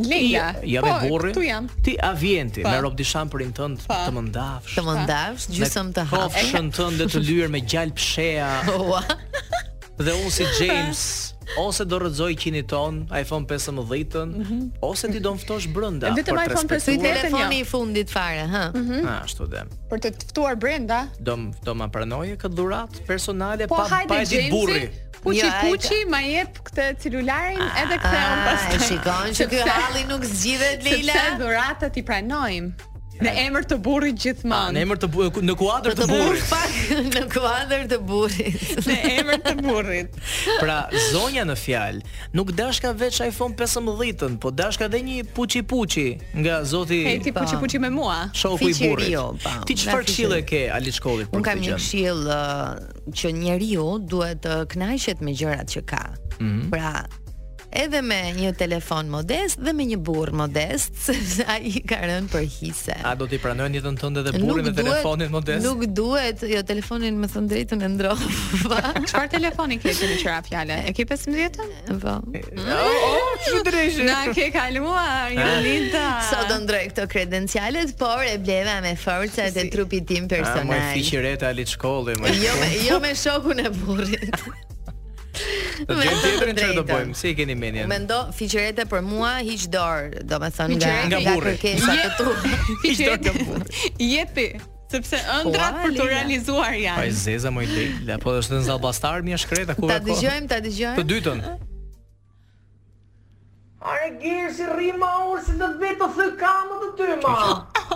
Leila. 0.08 0.48
Ja 0.66 0.82
me 0.82 0.88
po, 0.88 0.96
burrë. 1.12 1.30
Këtu 1.36 1.44
jam. 1.46 1.68
Ti 1.86 1.94
a 2.02 2.10
vjen 2.18 2.50
ti 2.50 2.64
me 2.64 2.72
po. 2.72 2.82
rob 2.88 2.96
dishan 2.98 3.30
për 3.30 3.44
intend 3.46 3.84
po. 3.86 3.98
të 4.08 4.16
më 4.16 4.24
ndafsh. 4.30 4.78
Të 4.80 4.84
më 4.88 4.96
ndafsh, 5.04 5.46
gjysëm 5.60 5.92
të 6.00 6.06
hapë. 6.10 6.44
tënde 6.80 7.06
të 7.14 7.22
lyer 7.28 7.52
me 7.52 7.62
gjalpshea. 7.62 8.50
Dhe 10.08 10.16
unë 10.18 10.30
si 10.34 10.48
James 10.58 11.02
ose 11.56 11.84
do 11.86 11.96
rrëzoj 12.00 12.34
qini 12.38 12.64
ton 12.66 13.06
iPhone 13.12 13.44
15-ën, 13.44 14.28
mm 14.28 14.44
-hmm. 14.46 14.62
ose 14.80 15.08
ti 15.12 15.20
do 15.20 15.34
mftosh 15.34 15.66
brenda. 15.72 16.10
Vetëm 16.12 16.38
iPhone 16.46 16.66
15 16.68 17.00
telefoni 17.02 17.58
i 17.60 17.64
fundit 17.64 18.10
fare, 18.10 18.46
hë. 18.54 18.64
Mm 18.74 18.88
-hmm. 18.88 19.22
ashtu 19.22 19.44
dhe. 19.46 19.62
Për 19.90 19.98
të 19.98 20.08
ftuar 20.30 20.54
brenda, 20.56 21.06
do 21.20 21.36
do 21.64 21.74
ma 21.74 21.88
pranoje 21.88 22.36
këtë 22.36 22.54
dhuratë 22.54 22.96
personale 23.06 23.66
po, 23.66 23.74
pa 23.76 23.82
hajde, 23.88 24.08
pa 24.08 24.16
ditë 24.24 24.50
burri. 24.50 24.86
Puçi 25.22 25.48
puçi 25.62 25.98
ma 26.10 26.20
jep 26.20 26.52
këtë 26.66 26.84
celularin 27.02 27.60
ah, 27.62 27.82
edhe 27.82 27.96
këtë 28.04 28.18
on 28.32 28.38
pastaj. 28.48 28.78
Shikon 28.88 29.26
që 29.38 29.44
ky 29.50 29.58
halli 29.70 30.02
nuk 30.10 30.22
zgjidhet 30.24 30.78
Leila. 30.84 31.38
dhuratat 31.38 31.94
i 31.96 32.02
pranojmë. 32.02 32.70
Në 33.20 33.32
emër 33.46 33.66
të 33.68 33.76
burrit 33.84 34.16
gjithmonë. 34.22 34.72
Në 34.76 34.82
emër 34.86 34.98
të 35.02 35.08
burrit, 35.12 35.38
në 35.44 35.54
kuadër 35.60 35.96
të 36.00 36.06
burrit. 36.08 36.54
në 37.16 37.22
kuadër 37.34 37.82
të 37.90 37.98
burrit. 38.08 38.62
Në 38.86 38.96
emër 39.18 39.42
të 39.44 39.54
burrit. 39.60 40.16
Pra, 40.60 40.78
zonja 41.10 41.44
në 41.48 41.56
fjal, 41.60 42.00
nuk 42.38 42.54
dashka 42.56 42.94
veç 43.02 43.20
iPhone 43.26 43.54
15-ën, 43.60 44.38
po 44.42 44.52
dashka 44.54 44.88
dhe 44.92 45.02
një 45.06 45.18
puçi 45.36 45.62
puçi 45.72 46.06
nga 46.40 46.62
zoti. 46.68 47.02
Hey, 47.08 47.20
ti 47.24 47.34
puçi 47.36 47.60
puçi 47.60 47.82
me 47.82 47.90
mua. 47.92 48.16
Shoku 48.32 48.70
i 48.72 48.76
burrit. 48.80 49.12
Jo, 49.12 49.26
ti 49.68 49.76
çfarë 49.82 50.08
këshille 50.08 50.40
ke 50.48 50.64
Ali 50.76 50.92
Shkollit 50.94 51.28
për 51.32 51.32
këtë 51.32 51.40
Un 51.42 51.46
kam 51.50 51.62
një 51.62 51.76
këshill 51.80 52.24
uh, 52.28 52.76
që 53.12 53.34
njeriu 53.42 53.88
duhet 54.08 54.40
të 54.46 54.56
kënaqet 54.72 55.20
me 55.26 55.36
gjërat 55.36 55.76
që 55.76 55.84
ka. 55.92 56.04
Mm 56.40 56.46
-hmm. 56.48 56.70
Pra, 56.72 56.94
edhe 57.72 58.02
me 58.04 58.16
një 58.36 58.52
telefon 58.60 59.08
modest 59.12 59.60
dhe 59.64 59.72
me 59.76 59.84
një 59.92 59.98
burr 60.04 60.32
modest, 60.36 60.94
sepse 61.06 61.44
ai 61.50 61.80
ka 61.88 61.98
rënë 62.04 62.28
për 62.32 62.46
hise. 62.56 62.96
A 63.08 63.14
do 63.18 63.28
t'i 63.30 63.38
pranojnë 63.42 63.80
jetën 63.80 63.96
tënde 64.00 64.24
dhe 64.26 64.34
burrin 64.42 64.68
me 64.68 64.74
telefonin 64.76 65.32
modest? 65.32 65.64
Nuk 65.64 65.84
duhet, 65.96 66.44
jo 66.50 66.62
telefonin 66.68 67.18
më 67.22 67.30
thënë 67.34 67.52
drejtën 67.52 67.84
e 67.86 67.90
ndrova. 67.94 68.32
Çfarë 69.06 69.32
telefoni 69.36 69.78
ke 69.82 69.94
që 69.98 70.10
në 70.12 70.18
qira 70.22 70.38
fjalë? 70.48 70.78
E 70.90 70.94
ke 70.98 71.06
15-ën? 71.08 72.02
Po. 72.02 72.16
Oh, 72.62 73.32
çu 73.46 73.62
drejsh. 73.68 74.02
Na 74.08 74.18
ke 74.36 74.48
kaluar, 74.54 75.30
ah. 75.30 75.30
jo 75.32 75.48
linda. 75.64 76.06
Sa 76.28 76.42
do 76.50 76.58
ndroj 76.66 76.82
këto 76.92 77.06
kredencialet, 77.14 77.94
por 78.00 78.24
e 78.26 78.34
bleva 78.42 78.78
me 78.84 78.94
forcat 79.00 79.56
si. 79.56 79.64
e 79.64 79.68
trupit 79.72 80.06
tim 80.10 80.28
ah, 80.28 80.32
personal. 80.34 80.68
a, 80.68 80.90
më 80.90 81.00
fiqi 81.00 81.22
reta 81.24 81.48
alit 81.52 81.72
shkolli, 81.72 82.18
më. 82.20 82.34
Jo, 82.42 82.52
jo 82.90 83.00
me 83.04 83.14
shokun 83.18 83.64
e 83.66 83.70
burrit. 83.80 84.28
Do 85.88 85.96
të 85.96 86.52
gjejmë 86.56 86.76
do 86.76 86.84
bëjmë? 86.88 87.14
Si 87.18 87.32
keni 87.38 87.56
menjen? 87.58 87.88
Mendo 87.90 88.18
fiqerete 88.36 88.86
për 88.90 89.02
mua 89.06 89.34
hiç 89.44 89.66
dorë, 89.72 90.22
domethënë 90.32 90.78
nga 90.78 90.92
nga 91.10 91.38
kërkesa 91.46 91.96
të 92.02 92.12
tu. 92.18 92.36
Hiç 92.86 93.02
dorë 93.02 93.18
nga 93.24 93.34
burri. 93.40 93.90
Jepi 94.12 94.46
sepse 94.92 95.18
ëndrat 95.38 95.78
po, 95.78 95.82
për 95.86 95.94
të 95.98 96.06
realizuar 96.12 96.76
janë. 96.76 97.02
Pa 97.02 97.18
zeza 97.24 97.52
më 97.56 97.64
i 97.66 97.70
lehtë, 97.72 98.08
apo 98.18 98.36
është 98.38 98.60
në 98.60 99.12
mi 99.24 99.36
është 99.36 99.46
shkreta 99.46 99.76
ku 99.78 99.86
ka. 99.88 99.96
Ta 99.98 100.00
dëgjojmë, 100.08 100.48
ta 100.52 100.58
dëgjojmë. 100.64 100.98
Të 101.00 101.06
dytën. 101.12 101.44
Are 103.82 104.10
gjerë 104.22 104.50
si 104.54 104.66
rima 104.78 105.08
orë 105.26 105.42
si 105.48 105.54
do 105.58 105.70
të 105.72 105.80
vetë 105.82 106.02
të 106.02 106.10
thë 106.18 106.26
kamë 106.42 106.76
të 106.82 106.90
ty 107.00 107.16
ma 107.24 107.38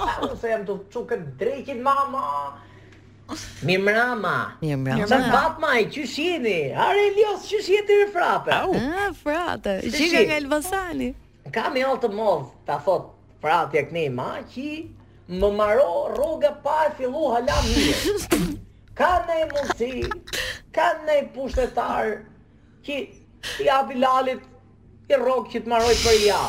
Unë 0.27 0.39
se 0.41 0.49
jam 0.51 0.65
të 0.67 0.75
quke 0.91 1.19
drejkit 1.41 1.79
mama 1.85 2.23
Mimra 3.67 4.15
ma, 4.19 4.55
sa 5.11 5.19
batë 5.19 5.59
maj, 5.59 5.87
jeni? 5.91 6.59
Are 6.79 6.99
ilios 7.11 7.49
qështë 7.51 7.73
jetëri 7.75 8.07
frape? 8.15 8.53
A, 8.55 8.67
ah, 8.71 9.17
frate, 9.23 9.73
qështë 9.83 10.03
jetëri 10.05 10.29
nga 10.31 10.37
Elbasani. 10.43 11.09
Ka 11.57 11.65
me 11.75 11.83
altë 11.87 12.11
modë, 12.19 12.47
ta 12.69 12.77
thot, 12.87 13.09
frate 13.43 13.73
tek 13.75 13.91
ne 13.97 14.05
ma 14.15 14.29
Që 14.53 14.67
më 15.29 15.51
maro, 15.59 16.13
rruga 16.15 16.53
pa 16.65 16.77
e 16.89 16.93
fillu 16.99 17.25
halam 17.35 17.67
një 17.73 18.45
Ka 18.99 19.11
nej 19.29 19.43
mundësi, 19.51 20.07
ka 20.73 20.87
nej 21.09 21.27
pushtetar 21.35 22.13
Që 22.87 22.99
i 23.63 23.69
abi 23.79 23.99
lalit, 24.07 24.43
i 25.11 25.19
rogë 25.21 25.51
që 25.55 25.65
të 25.67 25.71
maroj 25.73 25.95
për 26.05 26.23
ja. 26.25 26.43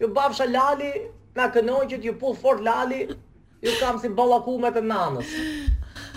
Ju 0.00 0.08
bavë 0.14 0.46
lali, 0.54 0.92
na 1.36 1.50
kënoj 1.54 1.84
që 1.92 2.00
t'ju 2.04 2.32
fort 2.40 2.62
lali 2.62 3.06
Ju 3.60 3.74
kam 3.82 3.98
si 4.00 4.08
balakumë 4.14 4.70
e 4.70 4.74
të 4.78 4.86
nanës 4.90 5.36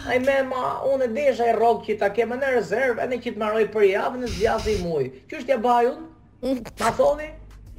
Ai 0.09 0.19
më 0.19 0.35
ma, 0.49 0.63
unë 0.91 1.05
e 1.07 1.11
desha 1.15 1.45
i 1.47 1.53
rrok 1.55 1.85
që 1.87 1.93
ta 2.01 2.09
kemë 2.15 2.37
në 2.41 2.47
rezervë, 2.57 3.05
edhe 3.05 3.19
që 3.23 3.33
të 3.33 3.39
marroj 3.43 3.63
për 3.75 3.85
javën 3.89 4.25
në 4.25 4.31
zjatë 4.33 4.73
i 4.73 4.75
muaj. 4.83 5.05
Qysh 5.31 5.45
t'ja 5.47 5.57
baj 5.63 5.85
unë? 5.93 6.63
Ma 6.81 6.91
thoni? 6.97 7.29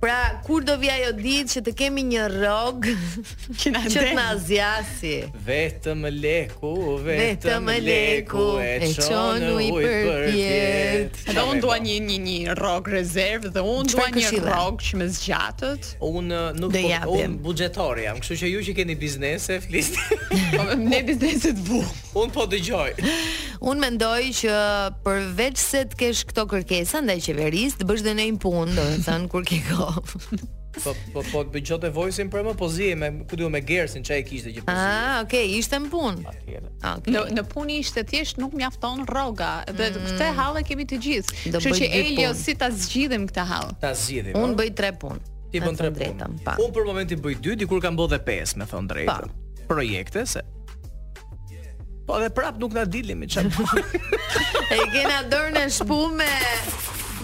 Pra, 0.00 0.40
kur 0.46 0.62
do 0.64 0.76
vi 0.80 0.88
jo 1.04 1.10
ditë 1.12 1.50
që 1.52 1.60
të 1.66 1.72
kemi 1.76 2.02
një 2.14 2.22
rrog 2.32 2.86
që 3.60 3.72
na 3.74 3.80
që 3.84 4.04
të 4.06 4.12
na 4.16 4.28
Vetëm 5.44 6.06
leku, 6.22 6.70
vetëm, 7.04 7.66
vetëm 7.66 7.68
leku, 7.84 8.44
e 8.64 8.88
qonë 8.96 9.50
u 9.50 9.58
i 9.60 9.68
pjetë. 9.74 11.34
Dhe 11.36 11.44
un 11.50 11.60
dua 11.60 11.76
një 11.84 11.98
një 12.06 12.16
një 12.24 12.54
rrog 12.56 12.88
rezerv 12.94 13.50
dhe 13.52 13.60
un 13.74 13.90
dua 13.92 14.08
një 14.16 14.30
rrog 14.40 14.80
që 14.86 15.02
me 15.02 15.10
zgjatët. 15.12 15.90
Un 16.00 16.32
uh, 16.32 16.48
nuk 16.56 16.72
po 17.04 17.20
buxhetor 17.50 18.00
jam, 18.06 18.22
kështu 18.24 18.40
që 18.40 18.54
ju 18.54 18.64
që 18.70 18.76
keni 18.80 18.96
biznese 19.04 19.60
flisni. 19.66 20.00
Po, 20.50 20.64
ne 20.80 20.98
bizneset 21.06 21.60
bu. 21.66 21.78
Un 22.18 22.32
po 22.34 22.42
dëgjoj. 22.50 22.90
un 23.70 23.76
mendoj 23.78 24.22
që 24.40 24.54
përveç 25.04 25.60
se 25.62 25.82
të 25.92 25.98
kesh 26.00 26.22
këto 26.30 26.42
kërkesa 26.50 27.02
ndaj 27.06 27.18
qeverisë, 27.28 27.78
të 27.82 27.86
bësh 27.90 28.02
dhe 28.06 28.16
punë, 28.42 28.72
do 28.74 28.86
të 28.96 29.02
thënë 29.06 29.28
kur 29.30 29.44
ke 29.46 29.58
po 29.92 30.94
po 31.14 31.22
po 31.32 31.40
të 31.46 31.50
bëjote 31.54 31.88
voicein 31.92 32.28
për 32.30 32.44
më 32.46 32.52
po 32.58 32.68
zi 32.70 32.90
me 32.96 33.08
ku 33.28 33.36
diu 33.38 33.48
me 33.52 33.60
Gersin 33.66 34.04
çaj 34.06 34.20
kishte 34.28 34.52
që 34.54 34.62
Ah, 34.72 35.22
okay, 35.24 35.48
ishte 35.58 35.78
në 35.82 35.90
punë. 35.90 36.30
Okay. 36.30 36.60
Në 37.14 37.22
në 37.40 37.44
punë 37.50 37.78
ishte 37.82 38.04
thjesht 38.06 38.38
nuk 38.42 38.54
mjafton 38.58 39.02
rroga 39.08 39.50
dhe 39.70 39.88
mm. 39.90 40.06
këtë 40.06 40.28
hallë 40.38 40.62
kemi 40.68 40.86
të 40.92 41.00
gjithë. 41.06 41.40
Kështu 41.58 41.74
që 41.82 41.90
Elio 42.02 42.30
si 42.38 42.54
ta 42.60 42.68
zgjidhim 42.70 43.26
këtë 43.32 43.48
hallë? 43.50 43.76
Ta 43.82 43.90
zgjidhim. 43.98 44.38
Unë 44.44 44.58
bëj 44.62 44.70
tre 44.78 44.92
punë. 45.02 45.20
Ti 45.50 45.64
bën 45.66 45.80
tre 45.82 45.90
punë. 45.98 46.30
Unë 46.54 46.72
për 46.78 46.86
momentin 46.92 47.24
bëj 47.26 47.38
dy, 47.42 47.58
dikur 47.64 47.82
kam 47.82 47.98
bërë 47.98 48.22
5, 48.30 48.56
me 48.62 48.70
thon 48.70 48.86
drejtën. 48.92 49.34
Projekte 49.70 50.26
se 50.26 50.46
Po 52.06 52.16
dhe 52.18 52.26
prap 52.34 52.56
nuk 52.62 52.72
na 52.78 52.82
dilim 52.90 53.22
çfarë. 53.22 53.84
e 54.78 54.78
kena 54.94 55.20
dorën 55.30 55.60
e 55.60 55.66
shpumë 55.70 56.30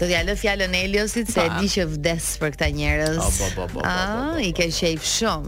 Do 0.00 0.06
t'ja 0.08 0.22
lë 0.24 0.32
fjalën 0.40 0.72
Eliosit 0.78 1.28
se 1.30 1.44
e 1.44 1.50
di 1.58 1.68
që 1.74 1.84
vdes 1.90 2.30
për 2.40 2.54
këta 2.54 2.70
njerëz. 2.78 3.18
A, 3.20 3.26
po, 3.28 3.50
po, 3.58 3.66
po, 3.74 3.82
shumë. 3.82 4.48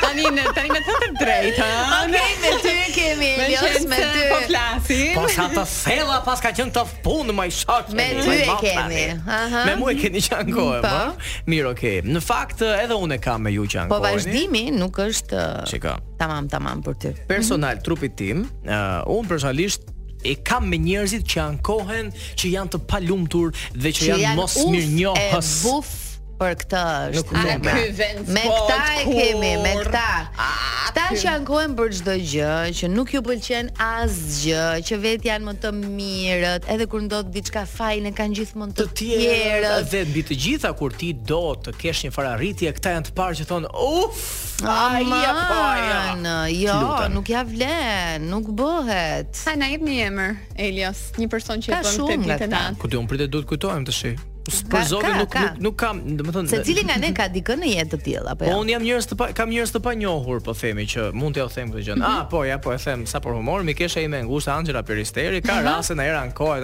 tani 0.00 0.22
tani 0.54 0.68
me 0.74 0.80
të 0.80 0.94
të 1.00 1.08
drejtë. 1.20 1.64
Okej, 1.98 2.34
me 2.42 2.50
ty 2.64 2.74
kemi 2.94 3.30
Elios 3.44 3.84
me 3.90 3.96
ty. 4.14 4.22
Po 4.32 4.38
flasin 4.48 5.14
Po 5.14 5.24
sa 5.28 5.48
të 5.50 5.64
thella 5.84 6.20
pas 6.26 6.38
ka 6.44 6.50
qenë 6.52 6.72
të 6.76 6.82
punë 7.04 7.32
më 7.34 7.46
i 7.46 7.50
shok. 7.60 7.84
Me 7.96 8.06
ty 8.24 8.36
e 8.52 8.54
kemi. 8.62 9.04
Aha. 9.26 9.64
Me 9.66 9.74
mua 9.80 9.90
e 9.92 9.94
keni 10.00 10.20
që 10.20 10.52
kohë, 10.54 10.80
po. 10.82 11.16
Mirë, 11.50 11.68
okay. 11.72 11.96
Në 12.04 12.20
fakt 12.20 12.62
edhe 12.62 12.94
unë 12.94 13.18
kam 13.20 13.42
me 13.46 13.50
ju 13.56 13.62
që 13.66 13.82
ankohemi. 13.82 14.02
Po 14.02 14.10
vazhdimi 14.10 14.62
nuk 14.78 14.94
është 14.98 16.00
Tamam, 16.18 16.48
tamam 16.48 16.82
për 16.82 16.94
ty. 17.00 17.10
Personal 17.28 17.76
trupi 17.84 18.08
tim, 18.16 18.46
eh, 18.66 19.14
Unë 19.14 19.28
personalisht 19.28 19.84
e 20.24 20.34
kam 20.42 20.68
me 20.70 20.78
njerëzit 20.80 21.26
që 21.32 21.42
ankohen, 21.48 22.08
që 22.40 22.52
janë 22.56 22.74
të 22.76 22.80
palumtur 22.90 23.52
dhe 23.72 23.92
që, 23.92 24.00
që 24.00 24.08
janë, 24.12 24.22
janë 24.28 24.40
mos 24.42 24.56
mirënjohës. 24.72 25.20
Që 25.20 25.28
janë 25.28 25.54
e 25.60 25.62
buf 25.66 25.94
për 26.38 26.54
këtë 26.62 26.82
është 27.12 27.34
me 27.34 27.56
këta 27.64 28.06
me 28.36 28.42
këta 28.42 28.78
e 28.94 29.02
kemi 29.08 29.50
me 29.62 29.72
këta 29.82 30.04
këta 30.40 31.04
që 31.22 31.28
ankohen 31.34 31.74
për 31.78 31.92
çdo 31.98 32.14
gjë 32.30 32.52
që 32.80 32.88
nuk 32.94 33.12
ju 33.14 33.20
pëlqen 33.26 33.70
asgjë 33.84 34.64
që 34.88 34.98
vet 35.04 35.28
janë 35.28 35.48
më 35.50 35.54
të 35.64 35.72
mirët 35.84 36.66
edhe 36.74 36.88
kur 36.90 37.04
ndodh 37.06 37.30
diçka 37.34 37.64
fajin 37.70 38.10
e 38.10 38.12
kanë 38.18 38.38
gjithmonë 38.40 38.76
të 38.80 38.86
tjerë 39.00 39.72
dhe 39.92 40.02
mbi 40.10 40.24
të 40.30 40.38
gjitha 40.46 40.72
kur 40.80 40.96
ti 40.98 41.12
do 41.30 41.40
të 41.66 41.76
kesh 41.80 42.04
një 42.08 42.12
fararitje 42.16 42.74
këta 42.80 42.96
janë 42.98 43.08
të 43.10 43.16
parë 43.20 43.38
që 43.40 43.48
thon 43.52 43.70
uf 43.70 44.26
ai 44.74 45.04
apo 45.20 45.64
ja 45.84 46.44
jo 46.50 46.82
nuk 47.14 47.30
ja 47.34 47.44
vlen 47.46 48.26
nuk 48.32 48.50
bëhet 48.62 49.34
sa 49.44 49.54
na 49.58 49.70
jep 49.70 49.86
një 49.86 49.98
emër 50.10 50.34
Elias 50.68 51.08
një 51.20 51.30
person 51.32 51.62
që 51.62 51.76
e 51.78 51.82
bën 51.82 52.06
tepitë 52.06 52.54
natë 52.54 52.80
ku 52.82 52.90
do 52.90 53.02
unë 53.04 53.12
pritet 53.14 53.32
duhet 53.34 53.48
kujtohem 53.54 53.86
të 53.86 54.00
shih 54.02 54.30
Po 54.70 54.76
zotin 54.84 55.16
nuk, 55.16 55.32
nuk 55.34 55.56
nuk 55.64 55.76
kam, 55.80 55.96
do 56.18 56.24
të 56.26 56.32
thonë. 56.36 56.48
Secili 56.52 56.82
nga 56.84 56.96
ne 57.00 57.08
ka 57.16 57.30
dikën 57.32 57.62
në 57.64 57.68
jetë 57.70 57.92
të 57.94 57.98
tillë 58.04 58.32
apo 58.34 58.44
jo? 58.44 58.50
Ja? 58.50 58.56
Po 58.58 58.64
un 58.64 58.68
jam 58.74 58.82
njerëz 58.84 59.06
të 59.08 59.16
pa, 59.16 59.28
kam 59.36 59.48
njerëz 59.48 59.70
të 59.72 59.80
panjohur, 59.86 60.42
po 60.44 60.52
themi 60.58 60.84
që 60.90 61.06
mund 61.16 61.38
t'ja 61.38 61.46
them 61.54 61.70
këtë 61.72 61.84
gjë. 61.86 61.96
Mm 61.96 62.02
-hmm. 62.02 62.10
Ah, 62.10 62.26
po, 62.30 62.42
ja, 62.44 62.58
po 62.58 62.74
e 62.74 62.76
them 62.78 63.06
sa 63.06 63.18
për 63.24 63.36
humor, 63.38 63.62
Mikesha 63.62 64.00
ime 64.00 64.22
ngushta 64.22 64.52
Angela 64.54 64.82
Peristeri 64.82 65.40
ka 65.42 65.54
mhm. 65.54 65.64
rase 65.64 65.94
në 65.94 66.02
era 66.02 66.20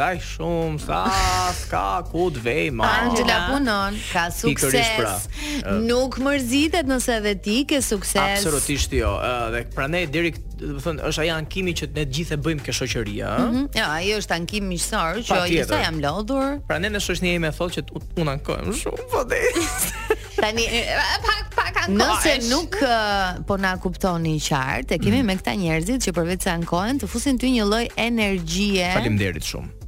ai 0.09 0.19
shumë 0.19 0.79
sa 0.79 1.05
ka 1.71 2.03
ku 2.13 2.31
të 2.31 2.41
vej 2.45 2.71
ma. 2.71 2.85
Angela 2.85 3.49
punon, 3.53 3.95
ka 4.13 4.27
pra. 4.29 4.31
sukses. 4.31 4.87
Pra, 4.97 5.17
uh, 5.17 5.81
nuk 5.83 6.19
mërzitet 6.19 6.87
nëse 6.87 7.13
edhe 7.17 7.35
ti 7.43 7.65
ke 7.69 7.83
sukses. 7.83 8.37
Absolutisht 8.45 8.93
jo. 8.93 9.13
uh, 9.17 9.53
dhe 9.53 9.65
prandaj 9.75 10.07
deri 10.13 10.33
do 10.63 10.75
të 10.77 10.83
thonë 10.85 11.05
është 11.09 11.23
ai 11.25 11.31
ankimi 11.35 11.73
që 11.79 11.89
ne 11.95 12.05
të 12.07 12.17
gjithë 12.17 12.37
e 12.37 12.39
bëjmë 12.45 12.65
kjo 12.67 12.75
shoqëri, 12.81 13.15
ëh. 13.25 13.39
Mm 13.39 13.55
-hmm. 13.55 13.79
Jo, 13.79 13.87
ai 13.97 14.11
është 14.17 14.37
ankimi 14.37 14.69
miqësor 14.75 15.21
që 15.29 15.41
i 15.55 15.59
sa 15.65 15.79
jam 15.81 16.01
lodhur. 16.05 16.61
Pra 16.69 16.79
ne 16.79 16.89
në 16.93 17.01
shoqëria 17.05 17.41
me 17.45 17.53
thotë 17.59 17.75
që 17.75 18.01
un 18.23 18.29
ankohem 18.35 18.73
shumë 18.83 19.07
po 19.13 19.25
dhe. 19.31 19.41
Tani 20.43 20.65
pak 21.25 21.41
pak 21.57 21.81
ankohem. 21.87 21.99
Nëse 22.01 22.35
nuk 22.53 22.77
po 23.47 23.55
na 23.63 23.73
kuptoni 23.83 24.37
qartë, 24.49 24.95
e 24.95 24.99
kemi 24.99 25.17
mm 25.17 25.21
-hmm. 25.21 25.27
me 25.27 25.37
këta 25.41 25.55
njerëzit 25.63 25.99
që 26.07 26.11
përveç 26.19 26.41
se 26.45 26.51
ankohen, 26.51 27.01
të 27.01 27.07
fusin 27.13 27.39
ty 27.39 27.47
një 27.57 27.65
lloj 27.71 27.87
energjie. 27.97 28.93
Faleminderit 28.95 29.45
shumë 29.51 29.80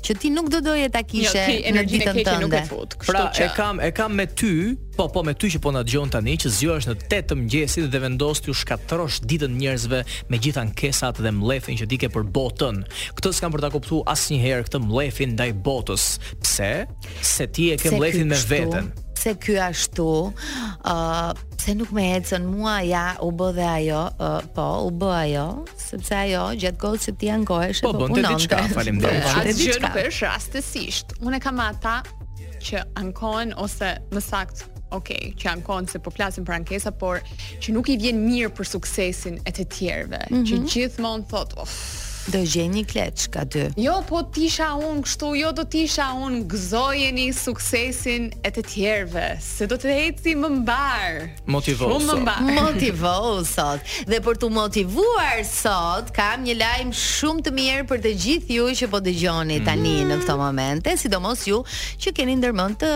që 0.00 0.14
ti 0.20 0.28
nuk 0.32 0.48
do 0.52 0.60
doje 0.64 0.88
ta 0.92 1.02
kishe 1.06 1.42
jo, 1.60 1.72
në 1.74 1.82
ditën 1.88 2.20
tënde. 2.20 2.36
Nuk 2.44 2.56
e 2.56 2.62
fut, 2.68 2.96
pra 3.04 3.26
që... 3.36 3.48
e 3.48 3.50
kam 3.56 3.80
e 3.84 3.90
kam 3.96 4.14
me 4.18 4.26
ty, 4.26 4.52
po 4.96 5.06
po 5.12 5.22
me 5.26 5.34
ty 5.38 5.50
që 5.54 5.60
po 5.64 5.72
na 5.74 5.82
dëgjon 5.86 6.12
tani 6.14 6.36
që 6.40 6.52
zgjohesh 6.56 6.88
në 6.90 6.96
8 7.08 7.28
të 7.30 7.38
mëngjesit 7.40 7.90
dhe 7.92 8.00
vendos 8.02 8.42
ti 8.44 8.52
u 8.52 8.56
shkatrosh 8.62 9.20
ditën 9.30 9.54
njerëzve 9.60 10.00
me 10.32 10.40
gjithë 10.46 10.62
ankesat 10.64 11.20
dhe 11.24 11.34
mllëfin 11.36 11.78
që 11.82 11.88
dike 11.92 12.12
për 12.14 12.26
botën. 12.36 12.80
Këtë 13.18 13.34
s'kam 13.38 13.54
për 13.54 13.66
ta 13.66 13.72
kuptuar 13.74 14.08
asnjëherë 14.14 14.68
këtë 14.68 14.82
mllëfin 14.88 15.34
ndaj 15.36 15.52
botës. 15.68 16.08
Pse? 16.44 16.72
Se 17.34 17.48
ti 17.48 17.70
e 17.74 17.78
ke 17.80 17.94
mllëfin 17.96 18.32
me 18.32 18.42
veten 18.50 18.92
pse 19.20 19.36
ky 19.42 19.54
ashtu, 19.60 20.06
ë 20.30 20.92
uh, 20.92 21.34
pse 21.58 21.74
nuk 21.76 21.90
më 21.96 22.04
ecën 22.16 22.46
mua 22.48 22.78
ja 22.86 23.02
u 23.24 23.28
bë 23.36 23.50
dhe 23.58 23.66
ajo, 23.68 24.00
uh, 24.16 24.40
po 24.56 24.66
u 24.86 24.90
bë 25.02 25.10
ajo, 25.18 25.46
sepse 25.84 26.14
ajo 26.22 26.46
gjatë 26.64 26.80
kohës 26.86 27.06
që 27.08 27.14
ti 27.20 27.28
ankohesh 27.34 27.82
po 27.84 27.92
punon. 27.92 28.16
Po 28.16 28.18
bënte 28.18 28.34
diçka, 28.38 28.62
faleminderit. 28.72 29.28
Atë 29.42 29.54
gjë 29.60 29.76
nuk 29.84 30.00
është 30.06 30.26
rastësisht. 30.26 31.16
Unë 31.20 31.40
kam 31.44 31.60
ata 31.64 31.98
që 32.64 32.86
ankohen 33.00 33.54
ose 33.64 33.92
më 34.14 34.24
saktë, 34.30 34.70
ok, 34.96 35.12
që 35.40 35.48
janë 35.50 35.66
konë 35.68 35.92
se 35.94 36.02
po 36.04 36.12
flasim 36.14 36.46
për 36.48 36.58
ankesa, 36.62 36.92
por 37.02 37.20
që 37.62 37.76
nuk 37.76 37.92
i 37.94 37.98
vjen 38.06 38.22
mirë 38.24 38.54
për 38.58 38.72
suksesin 38.76 39.40
e 39.48 39.54
të 39.60 39.68
tjerve, 39.76 40.24
mm 40.30 40.32
-hmm. 40.32 40.46
që 40.48 40.58
mhm. 40.60 40.68
gjithmonë 40.74 41.28
thot, 41.30 41.52
of, 41.62 41.72
Do 42.28 42.42
gjej 42.44 42.68
një 42.68 42.82
kleç 42.84 43.22
ka 43.32 43.46
dy. 43.48 43.62
Jo, 43.80 43.94
po 44.04 44.20
tisha 44.28 44.70
un 44.84 44.98
kështu, 45.04 45.30
jo 45.40 45.50
do 45.56 45.64
tisha 45.72 46.10
un 46.20 46.42
gëzojeni 46.52 47.30
suksesin 47.36 48.26
e 48.44 48.50
të 48.56 48.64
tjerëve, 48.68 49.22
se 49.40 49.66
do 49.70 49.78
të 49.80 49.94
heci 49.96 50.34
më 50.36 50.50
mbar. 50.58 51.16
Motivoso. 51.56 51.96
Shumë 51.96 52.18
më 52.20 52.20
mbar. 52.26 52.76
sot. 53.48 53.96
Dhe 54.10 54.20
për 54.22 54.38
të 54.44 54.50
motivuar 54.52 55.40
sot 55.48 56.12
kam 56.16 56.44
një 56.44 56.58
lajm 56.60 56.92
shumë 56.92 57.46
të 57.48 57.54
mirë 57.56 57.88
për 57.90 58.04
të 58.04 58.12
gjithë 58.26 58.58
ju 58.58 58.68
që 58.82 58.90
po 58.92 59.00
dëgjoni 59.08 59.62
tani 59.66 59.96
mm. 60.02 60.12
në 60.12 60.20
këto 60.20 60.38
momente, 60.40 60.96
sidomos 61.00 61.48
ju 61.48 61.64
që 62.00 62.12
keni 62.20 62.36
ndërmend 62.40 62.78
të 62.84 62.92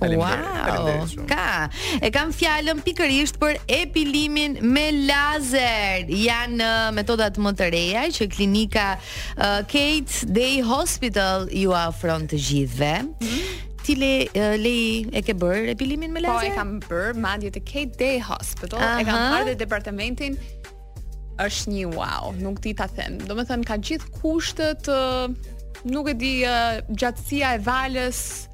Wow, 0.09 1.05
ka. 1.29 1.69
E 2.01 2.09
kam 2.13 2.33
fjalën 2.33 2.81
pikërisht 2.85 3.37
për 3.41 3.59
epilimin 3.69 4.57
me 4.65 4.87
lazer. 5.05 6.09
Janë 6.09 6.61
uh, 6.65 6.91
metodat 6.97 7.37
më 7.37 7.53
të 7.61 7.69
reja 7.75 8.05
që 8.17 8.29
klinika 8.33 8.87
uh, 8.97 9.61
Kate 9.69 10.25
Day 10.33 10.63
Hospital 10.65 11.45
ju 11.53 11.75
afron 11.77 12.25
të 12.31 12.41
gjithëve. 12.41 12.95
Mm 13.03 13.27
-hmm. 13.27 13.69
Ti 13.85 13.93
le, 13.97 14.15
uh, 14.33 14.57
le 14.57 14.77
e 15.19 15.21
ke 15.23 15.35
bërë 15.37 15.77
epilimin 15.77 16.13
me 16.13 16.21
lazer? 16.25 16.49
Po, 16.49 16.53
e 16.53 16.57
kam 16.57 16.81
bërë, 16.81 17.15
madje 17.21 17.51
të 17.51 17.61
Kate 17.65 17.95
Day 18.01 18.17
Hospital, 18.25 18.81
e 18.81 19.05
kam 19.05 19.21
marrë 19.35 19.53
dhe 19.53 19.55
departamentin 19.61 20.33
është 21.45 21.71
një 21.73 21.87
wow, 21.97 22.33
nuk 22.41 22.61
ti 22.65 22.73
ta 22.75 22.87
them. 22.89 23.17
Do 23.21 23.35
me 23.37 23.43
thënë, 23.45 23.65
ka 23.69 23.77
gjithë 23.77 24.07
kushtet, 24.21 24.89
uh, 24.89 25.29
nuk 25.85 26.09
e 26.09 26.15
di 26.17 26.33
gjatësia 27.01 27.49
e 27.57 27.59
valës, 27.59 28.49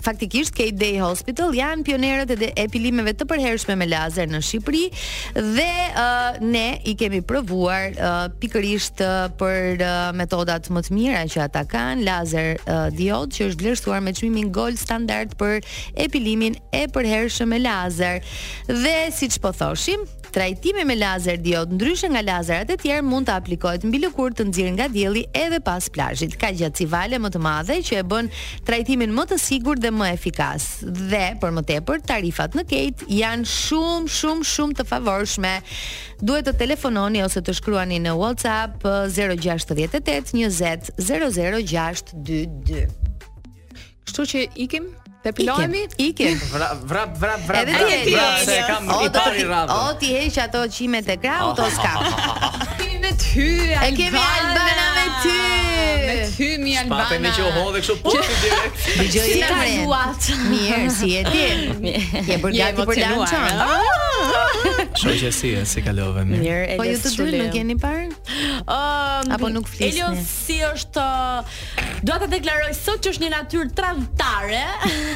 faktikisht 0.03 0.55
Kate 0.55 0.77
Day 0.77 0.97
Hospital 1.01 1.53
janë 1.55 1.83
pionerët 1.87 2.31
e 2.39 2.51
epilimeve 2.59 3.13
të 3.15 3.27
përhershme 3.29 3.77
me 3.81 3.87
lazer 3.89 4.29
në 4.31 4.41
Shqipëri 4.45 4.87
dhe 5.35 5.67
uh, 5.93 6.39
ne 6.41 6.79
i 6.89 6.95
kemi 6.99 7.21
provuar 7.21 7.91
uh, 7.93 8.29
pikërisht 8.41 9.01
uh, 9.01 9.29
për 9.41 9.83
uh, 9.83 10.13
metodat 10.17 10.67
më 10.73 10.81
të 10.87 10.95
mira 10.97 11.25
që 11.29 11.43
ata 11.45 11.65
kanë, 11.69 12.05
lazer 12.07 12.53
uh, 12.67 12.87
diod 12.93 13.33
që 13.35 13.51
është 13.51 13.61
vlerësuar 13.63 14.01
me 14.05 14.13
çmimin 14.17 14.51
gold 14.55 14.79
standard 14.81 15.37
për 15.41 15.61
epilimin 16.03 16.57
e 16.75 16.87
përhershëm 16.95 17.51
me 17.53 17.59
lazer. 17.65 18.23
Dhe 18.69 18.99
siç 19.13 19.37
po 19.43 19.53
thoshim, 19.53 20.07
trajtimi 20.33 20.87
me 20.89 20.95
lazer 20.97 21.37
diod 21.45 21.75
ndryshe 21.77 22.09
nga 22.09 22.23
lazerat 22.25 22.71
e 22.73 22.79
tjerë 22.81 23.05
mund 23.05 23.27
të 23.29 23.35
aplikohet 23.37 23.83
mbi 23.85 23.99
lëkurë 24.07 24.39
të 24.39 24.47
nxirë 24.49 24.71
nga 24.79 24.87
dielli 24.89 25.27
edhe 25.37 25.59
pas 25.61 25.85
plazhit. 25.93 26.33
Ka 26.41 26.49
gjatësi 26.57 26.87
vale 26.89 27.19
më 27.21 27.31
të 27.35 27.43
madhe 27.45 27.77
që 27.85 27.99
e 28.01 28.05
bën 28.09 28.31
trajtimin 28.65 29.02
më 29.11 29.25
të 29.33 29.39
sigurt 29.41 29.81
dhe 29.83 29.91
më 29.91 30.13
efikas. 30.15 30.69
Dhe 30.85 31.33
për 31.41 31.55
më 31.57 31.65
tepër, 31.67 32.03
tarifat 32.07 32.55
në 32.59 32.67
Kate 32.71 33.09
janë 33.11 33.49
shumë, 33.51 34.09
shumë, 34.19 34.47
shumë 34.53 34.79
të 34.79 34.87
favorshme. 34.87 35.53
Duhet 36.23 36.47
të 36.47 36.55
telefononi 36.63 37.25
ose 37.25 37.43
të 37.43 37.57
shkruani 37.59 37.99
në 38.05 38.15
WhatsApp 38.21 38.87
068 39.17 39.75
20 39.99 40.49
00622. 41.01 42.87
Kështu 44.03 44.29
që 44.33 44.47
ikim 44.65 44.93
Te 45.23 45.33
pilohemi? 45.33 45.87
Ike. 45.97 46.37
Vrap 46.85 47.16
vrap 47.18 47.39
vrap. 47.47 47.62
Edhe 47.62 47.79
ti 47.79 47.95
e 47.95 48.05
ti. 48.05 48.45
Se 48.45 48.59
kam 48.66 48.85
i 48.91 49.07
pari 49.14 49.45
radhë. 49.47 49.75
O 49.79 49.95
ti 50.01 50.11
heq 50.16 50.39
ato 50.45 50.62
qimet 50.75 51.09
e 51.14 51.16
kraut 51.25 51.61
o 51.62 51.68
ska. 51.70 51.93
Kemi 52.81 52.99
me 53.05 53.11
ty. 53.20 53.49
E 53.79 53.91
kemi 53.99 54.23
Albana 54.35 54.89
me 54.97 55.05
ty. 55.23 55.37
Me 56.09 56.16
ty 56.37 56.49
mi 56.64 56.75
Albana. 56.83 57.07
Pa 57.11 57.20
me 57.23 57.31
që 57.39 57.47
hodhe 57.57 57.85
kështu 57.85 57.99
po 58.03 58.16
ti 58.18 58.41
direkt. 58.43 58.89
Dgjoj 58.99 59.31
ti 59.31 59.45
ka 59.47 59.61
luat. 59.77 60.33
Mirë 60.51 60.83
si 60.97 61.14
e 61.20 61.25
di. 61.31 61.47
Je 62.29 62.43
bërë 62.43 62.59
gati 62.59 62.91
për 62.91 63.03
lançën. 63.12 63.62
Shoqësia 64.99 65.64
si 65.68 65.80
kalove 65.84 66.24
mirë. 66.28 66.40
Mirë, 66.43 66.64
Elios. 66.74 66.80
Po 66.80 66.84
ju 66.84 66.99
të 67.01 67.28
dy 67.28 67.40
nuk 67.40 67.55
keni 67.55 67.76
parë? 67.80 68.05
Ëm 68.07 68.72
um, 68.72 69.32
apo 69.36 69.49
nuk 69.53 69.68
flisni? 69.70 70.03
Elios 70.03 70.26
si 70.32 70.59
është 70.66 71.01
uh, 71.01 71.61
dua 72.05 72.18
ta 72.22 72.28
deklaroj 72.28 72.74
sot 72.76 73.01
që 73.07 73.12
është 73.14 73.24
një 73.24 73.30
natyrë 73.32 73.70
tradhtare. 73.78 74.62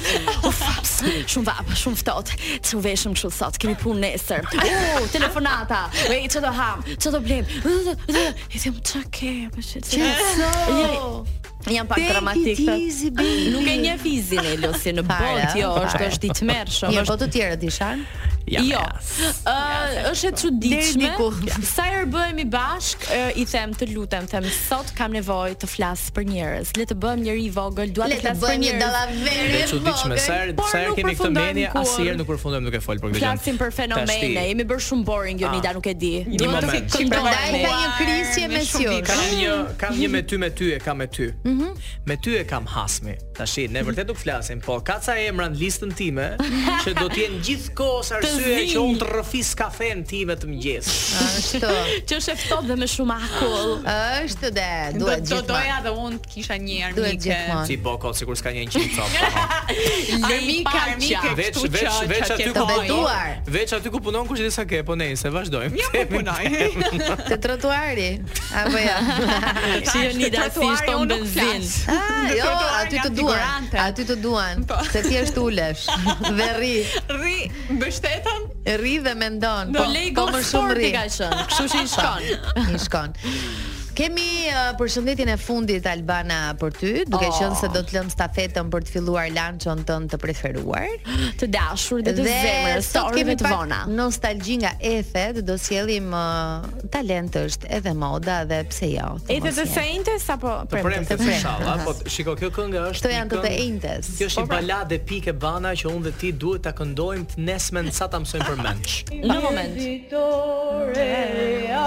Shumë 1.30 1.46
vapa, 1.48 1.76
shumë 1.76 2.00
ftohtë. 2.00 2.38
Çu 2.64 2.80
veshëm 2.84 3.14
çu 3.18 3.30
sot, 3.34 3.56
kemi 3.60 3.74
punë 3.80 4.02
nesër. 4.06 4.46
U, 5.00 5.06
telefonata. 5.12 5.82
Ve 6.08 6.20
çu 6.30 6.42
do 6.44 6.52
ham, 6.56 6.84
çu 7.00 7.12
do 7.14 7.20
blem. 7.24 7.44
I 8.52 8.58
them 8.58 8.76
çake, 8.84 9.32
po 9.54 9.60
shet. 9.64 9.90
Jo. 9.94 11.24
Një 11.64 11.78
jam 11.78 11.86
pak 11.88 11.98
dramatik 12.10 12.58
Nuk 13.54 13.68
e 13.72 13.76
një 13.80 13.94
fizin 14.02 14.44
e 14.44 14.54
lusin 14.60 14.98
Në 14.98 15.04
bot 15.08 15.54
jo, 15.56 15.70
është 15.80 16.08
është 16.10 16.28
i 16.28 16.34
tmerrshëm. 16.42 16.92
mërë 16.92 16.92
po 16.92 16.92
Një 16.98 17.04
bot 17.08 17.22
të 17.24 17.28
tjerët 17.32 17.62
dishan. 17.62 18.02
Ja, 18.44 18.60
jo. 18.60 18.80
Ë, 19.48 20.08
është 20.10 20.28
e 20.28 20.34
çuditshme. 20.40 21.10
Sa 21.64 21.86
herë 21.88 22.08
bëhemi 22.12 22.44
bashk, 22.52 23.06
uh, 23.08 23.30
i 23.40 23.44
them, 23.48 23.72
të 23.72 23.86
lutem, 23.94 24.26
them, 24.28 24.44
sot 24.52 24.90
kam 24.98 25.14
nevojë 25.16 25.56
të 25.62 25.68
flas 25.70 26.02
për 26.14 26.26
njerëz. 26.28 26.72
Le 26.76 26.84
të 26.90 26.96
bëjmë 27.00 27.24
njëri 27.24 27.44
i 27.46 27.52
vogël, 27.54 27.92
dua 27.96 28.08
të 28.12 28.18
flas 28.20 28.42
për 28.42 28.58
një 28.60 28.74
dallaver. 28.82 29.38
Është 29.38 29.60
e 29.60 29.70
çuditshme 29.70 30.18
sa 30.26 30.36
herë, 30.42 30.56
sa 30.68 30.82
herë 30.82 30.96
kemi 30.98 31.14
këtë 31.16 31.30
mendje, 31.38 31.70
asnjëherë 31.82 32.20
nuk 32.20 32.28
përfundojmë 32.34 32.68
duke 32.68 32.82
fol 32.84 33.00
për 33.00 33.14
këtë. 33.14 33.22
Flasim 33.24 33.60
për 33.62 33.72
fenomene, 33.78 34.28
jemi 34.50 34.68
bërë 34.74 34.86
shumë 34.90 35.06
boring 35.08 35.40
Jonida, 35.44 35.72
ah. 35.72 35.78
nuk 35.78 35.88
e 35.88 35.96
di. 36.04 36.12
Duhet 36.44 36.68
të 36.68 36.82
kontrollojmë 36.98 37.62
një 37.64 37.88
krizë 38.00 38.46
me 38.52 38.62
ty. 38.74 38.90
Kam 39.08 39.24
një, 39.40 39.56
kam 39.80 39.96
një 40.00 40.12
me 40.12 40.24
ty 40.28 40.38
me 40.44 40.52
ty 40.52 40.70
e 40.76 40.82
kam 40.84 41.00
me 41.00 41.08
ty. 41.08 41.30
Mhm. 41.44 41.72
Me 42.10 42.20
ty 42.22 42.36
e 42.42 42.44
kam 42.48 42.68
hasmi. 42.68 43.16
Tashi 43.34 43.66
ne 43.72 43.80
vërtet 43.86 44.06
do 44.06 44.12
të 44.14 44.20
flasim, 44.20 44.60
po 44.62 44.76
kaca 44.84 45.16
emra 45.24 45.48
në 45.50 45.56
listën 45.64 45.96
time 45.96 46.28
që 46.84 46.92
do 47.00 47.08
të 47.08 47.22
jenë 47.24 47.40
gjithkohë 47.48 48.22
arsye 48.34 48.64
që 48.72 48.80
unë 48.82 48.98
të 49.00 49.06
rrëfis 49.10 49.50
kafen 49.58 50.02
ti 50.08 50.22
me 50.28 50.34
të 50.38 50.48
mëngjes. 50.50 50.90
Ashtu. 51.22 51.70
Që 52.10 52.18
është 52.20 52.36
ftohtë 52.42 52.70
dhe 52.70 52.76
me 52.80 52.88
shumë 52.90 53.16
akull. 53.28 53.72
Është 54.24 54.50
de, 54.58 54.68
duhet 54.98 55.24
gjithmonë. 55.24 55.40
Do 55.40 55.40
doja 55.52 55.76
edhe 55.78 55.92
unë 56.04 56.20
të 56.24 56.32
kisha 56.34 56.58
një 56.64 56.80
armike. 56.90 57.14
një 57.16 57.38
kafe. 57.50 57.68
Si 57.68 57.78
boko, 57.88 58.12
sigurisht 58.18 58.44
ka 58.46 58.52
një 58.54 58.66
gjë 58.70 58.84
po. 58.94 59.06
të 59.14 60.04
thotë. 60.10 60.20
Le 60.28 60.38
mi 60.46 60.58
ka 60.68 60.84
mikë 61.00 61.34
veç 61.40 61.60
veç 61.68 62.34
aty 62.34 62.48
ku 62.50 62.64
do 62.64 62.78
të 62.88 63.00
Veç 63.56 63.74
aty 63.78 63.92
ku 63.94 64.00
punon 64.04 64.26
kush 64.28 64.40
di 64.42 64.50
sa 64.54 64.64
ke, 64.68 64.82
po 64.86 64.94
ne 64.98 65.10
se 65.20 65.30
vazhdojmë. 65.34 65.80
Ne 65.80 66.04
po 66.06 66.16
punoj. 66.16 67.18
Te 67.28 67.38
trotuari. 67.44 68.08
Apo 68.62 68.82
jo. 68.82 68.96
Si 69.84 69.98
ah, 69.98 70.00
jo 70.04 70.12
nida 70.18 70.48
si 70.54 70.70
ston 70.80 71.08
benzin. 71.14 71.66
Jo, 72.38 72.50
aty 72.80 73.02
të 73.04 73.14
duan. 73.20 73.68
Aty 73.88 74.06
të 74.10 74.18
duan. 74.24 74.64
Se 74.90 75.04
ti 75.08 75.16
je 75.18 75.24
ulesh. 75.44 75.88
Dhe 76.34 76.46
rri. 76.58 76.74
Rri, 77.14 77.36
mbështet 77.76 78.23
E 78.62 78.76
rri 78.76 78.98
dhe 79.04 79.14
mendon. 79.14 79.70
Po, 79.72 79.82
po, 79.84 80.24
po 80.24 80.32
më 80.32 80.40
shumë 80.48 80.72
rri. 80.78 80.90
Kështu 80.96 81.68
që 81.74 81.84
i 81.84 81.90
shkon. 81.92 82.26
I 82.72 82.80
shkon. 82.80 83.12
Kemi 83.94 84.48
uh, 84.50 84.72
përshëndetjen 84.74 85.28
e 85.30 85.34
fundit 85.38 85.84
Albana 85.86 86.48
për 86.58 86.70
ty, 86.74 86.88
duke 87.06 87.28
oh. 87.28 87.36
qenë 87.38 87.54
se 87.60 87.68
do 87.70 87.80
të 87.86 87.94
lëm 87.94 88.08
stafetën 88.10 88.68
për 88.72 88.82
të 88.86 88.90
filluar 88.96 89.28
lançon 89.36 89.84
tënd 89.86 90.08
të 90.10 90.16
preferuar, 90.18 90.88
të 91.38 91.46
dashur 91.54 92.00
dhe 92.02 92.12
të 92.16 92.22
zemrës, 92.26 92.86
të 92.90 93.00
orëve 93.10 93.34
të 93.38 93.44
vona. 93.52 93.78
Nostalgji 93.94 94.56
nga 94.64 94.72
Efe, 94.84 95.28
do 95.46 95.54
sjellim 95.62 96.08
uh, 96.14 96.64
talent 96.94 97.34
është 97.38 97.66
edhe 97.78 97.92
moda 98.00 98.36
dhe 98.50 98.58
pse 98.72 98.88
jo. 98.96 99.10
Efe 99.36 99.50
the 99.60 99.66
Saints 99.76 100.26
apo 100.34 100.50
Premtes? 100.72 100.82
Të 100.82 100.82
Premtes 100.88 101.18
inshallah, 101.36 101.74
po 101.86 101.90
shiko 102.16 102.32
kjo 102.42 102.50
këngë 102.58 102.78
është. 102.88 102.98
Kto 102.98 103.08
janë 103.14 103.28
këngë, 103.30 103.44
The 103.46 103.54
Saints? 103.54 104.06
Kjo 104.18 104.26
është 104.32 104.40
po, 104.40 104.44
pra. 104.46 104.52
baladë 104.58 104.96
pikë 105.12 105.32
Bana 105.46 105.70
që 105.78 105.86
unë 105.94 106.04
dhe 106.08 106.12
ti 106.24 106.30
duhet 106.42 106.62
ta 106.66 106.72
këndojmë 106.78 107.26
të 107.36 107.40
nesmen 107.46 107.86
sa 107.94 108.04
ta 108.10 108.16
mësojmë 108.26 108.46
për 108.50 108.56
mend. 108.58 108.86
Në 109.22 109.38
moment. 109.46 109.74
Ore, 110.74 111.22
a 111.70 111.86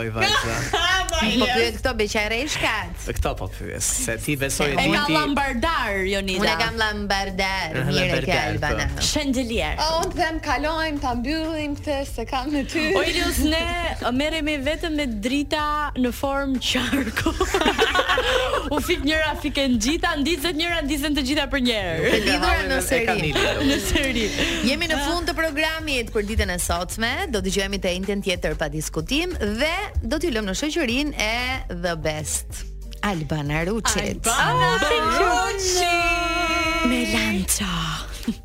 Po 1.15 1.47
pyet 1.47 1.77
këto 1.79 1.93
beqaj 1.99 2.25
reshkat. 2.33 2.95
Këto 3.17 3.31
po 3.39 3.47
pyet. 3.53 3.83
Se 3.85 4.17
ti 4.23 4.35
besoj 4.39 4.73
ti. 4.73 4.77
Unë 4.83 4.97
kam 5.05 5.13
lambardar 5.15 6.01
Jonida. 6.11 6.43
Unë 6.43 6.55
kam 6.61 6.77
lambardar. 6.81 7.77
Mirë 7.89 8.19
ke 8.25 8.35
Albana. 8.35 8.87
Po. 8.95 9.05
Shëndelier. 9.07 9.77
O 9.79 10.03
unë 10.07 10.17
them 10.19 10.41
kalojm 10.45 10.99
ta 11.03 11.13
mbyllim 11.19 11.77
këtë 11.79 11.99
se 12.11 12.27
kam 12.29 12.51
me 12.53 12.65
ty. 12.71 12.87
O 12.99 13.05
Ilius 13.07 13.39
ne 13.47 14.13
merremi 14.17 14.57
vetëm 14.67 14.97
me 14.99 15.07
drita 15.25 15.65
në 15.99 16.13
form 16.15 16.57
qarku. 16.71 17.35
U 18.75 18.81
fik 18.85 19.05
njëra 19.07 19.35
fikë 19.43 19.67
ngjita, 19.77 20.15
ndizet 20.23 20.59
njëra, 20.59 20.81
ndizen 20.87 21.15
të 21.17 21.25
gjitha 21.31 21.47
për 21.53 21.65
një 21.69 21.79
herë. 21.79 22.11
Të 22.11 22.21
lidhura 22.27 22.67
në 22.73 22.81
seri. 22.89 23.35
Në 23.69 23.79
seri. 23.87 24.27
Jemi 24.71 24.91
në 24.91 24.99
ah. 24.99 25.07
fund 25.09 25.29
të 25.31 25.37
programit 25.39 26.11
për 26.15 26.27
ditën 26.31 26.55
e 26.57 26.61
sotme. 26.63 27.15
Do 27.35 27.43
dëgjojmë 27.47 27.81
të 27.85 27.95
njëjtën 27.99 28.25
tjetër 28.29 28.59
pa 28.61 28.69
diskutim 28.73 29.33
dhe 29.61 29.75
do 30.03 30.19
t'ju 30.21 30.33
lëmë 30.35 30.51
në 30.53 30.57
shoqëri 30.61 31.04
Albanin 31.05 31.15
e 31.17 31.65
The 31.69 31.97
Best. 31.97 32.67
Albana 33.03 33.65
Ruchit. 33.67 34.23
Albana 34.25 34.81
ah, 34.81 35.51
Ruchit. 35.53 36.89
Melanta. 36.89 38.35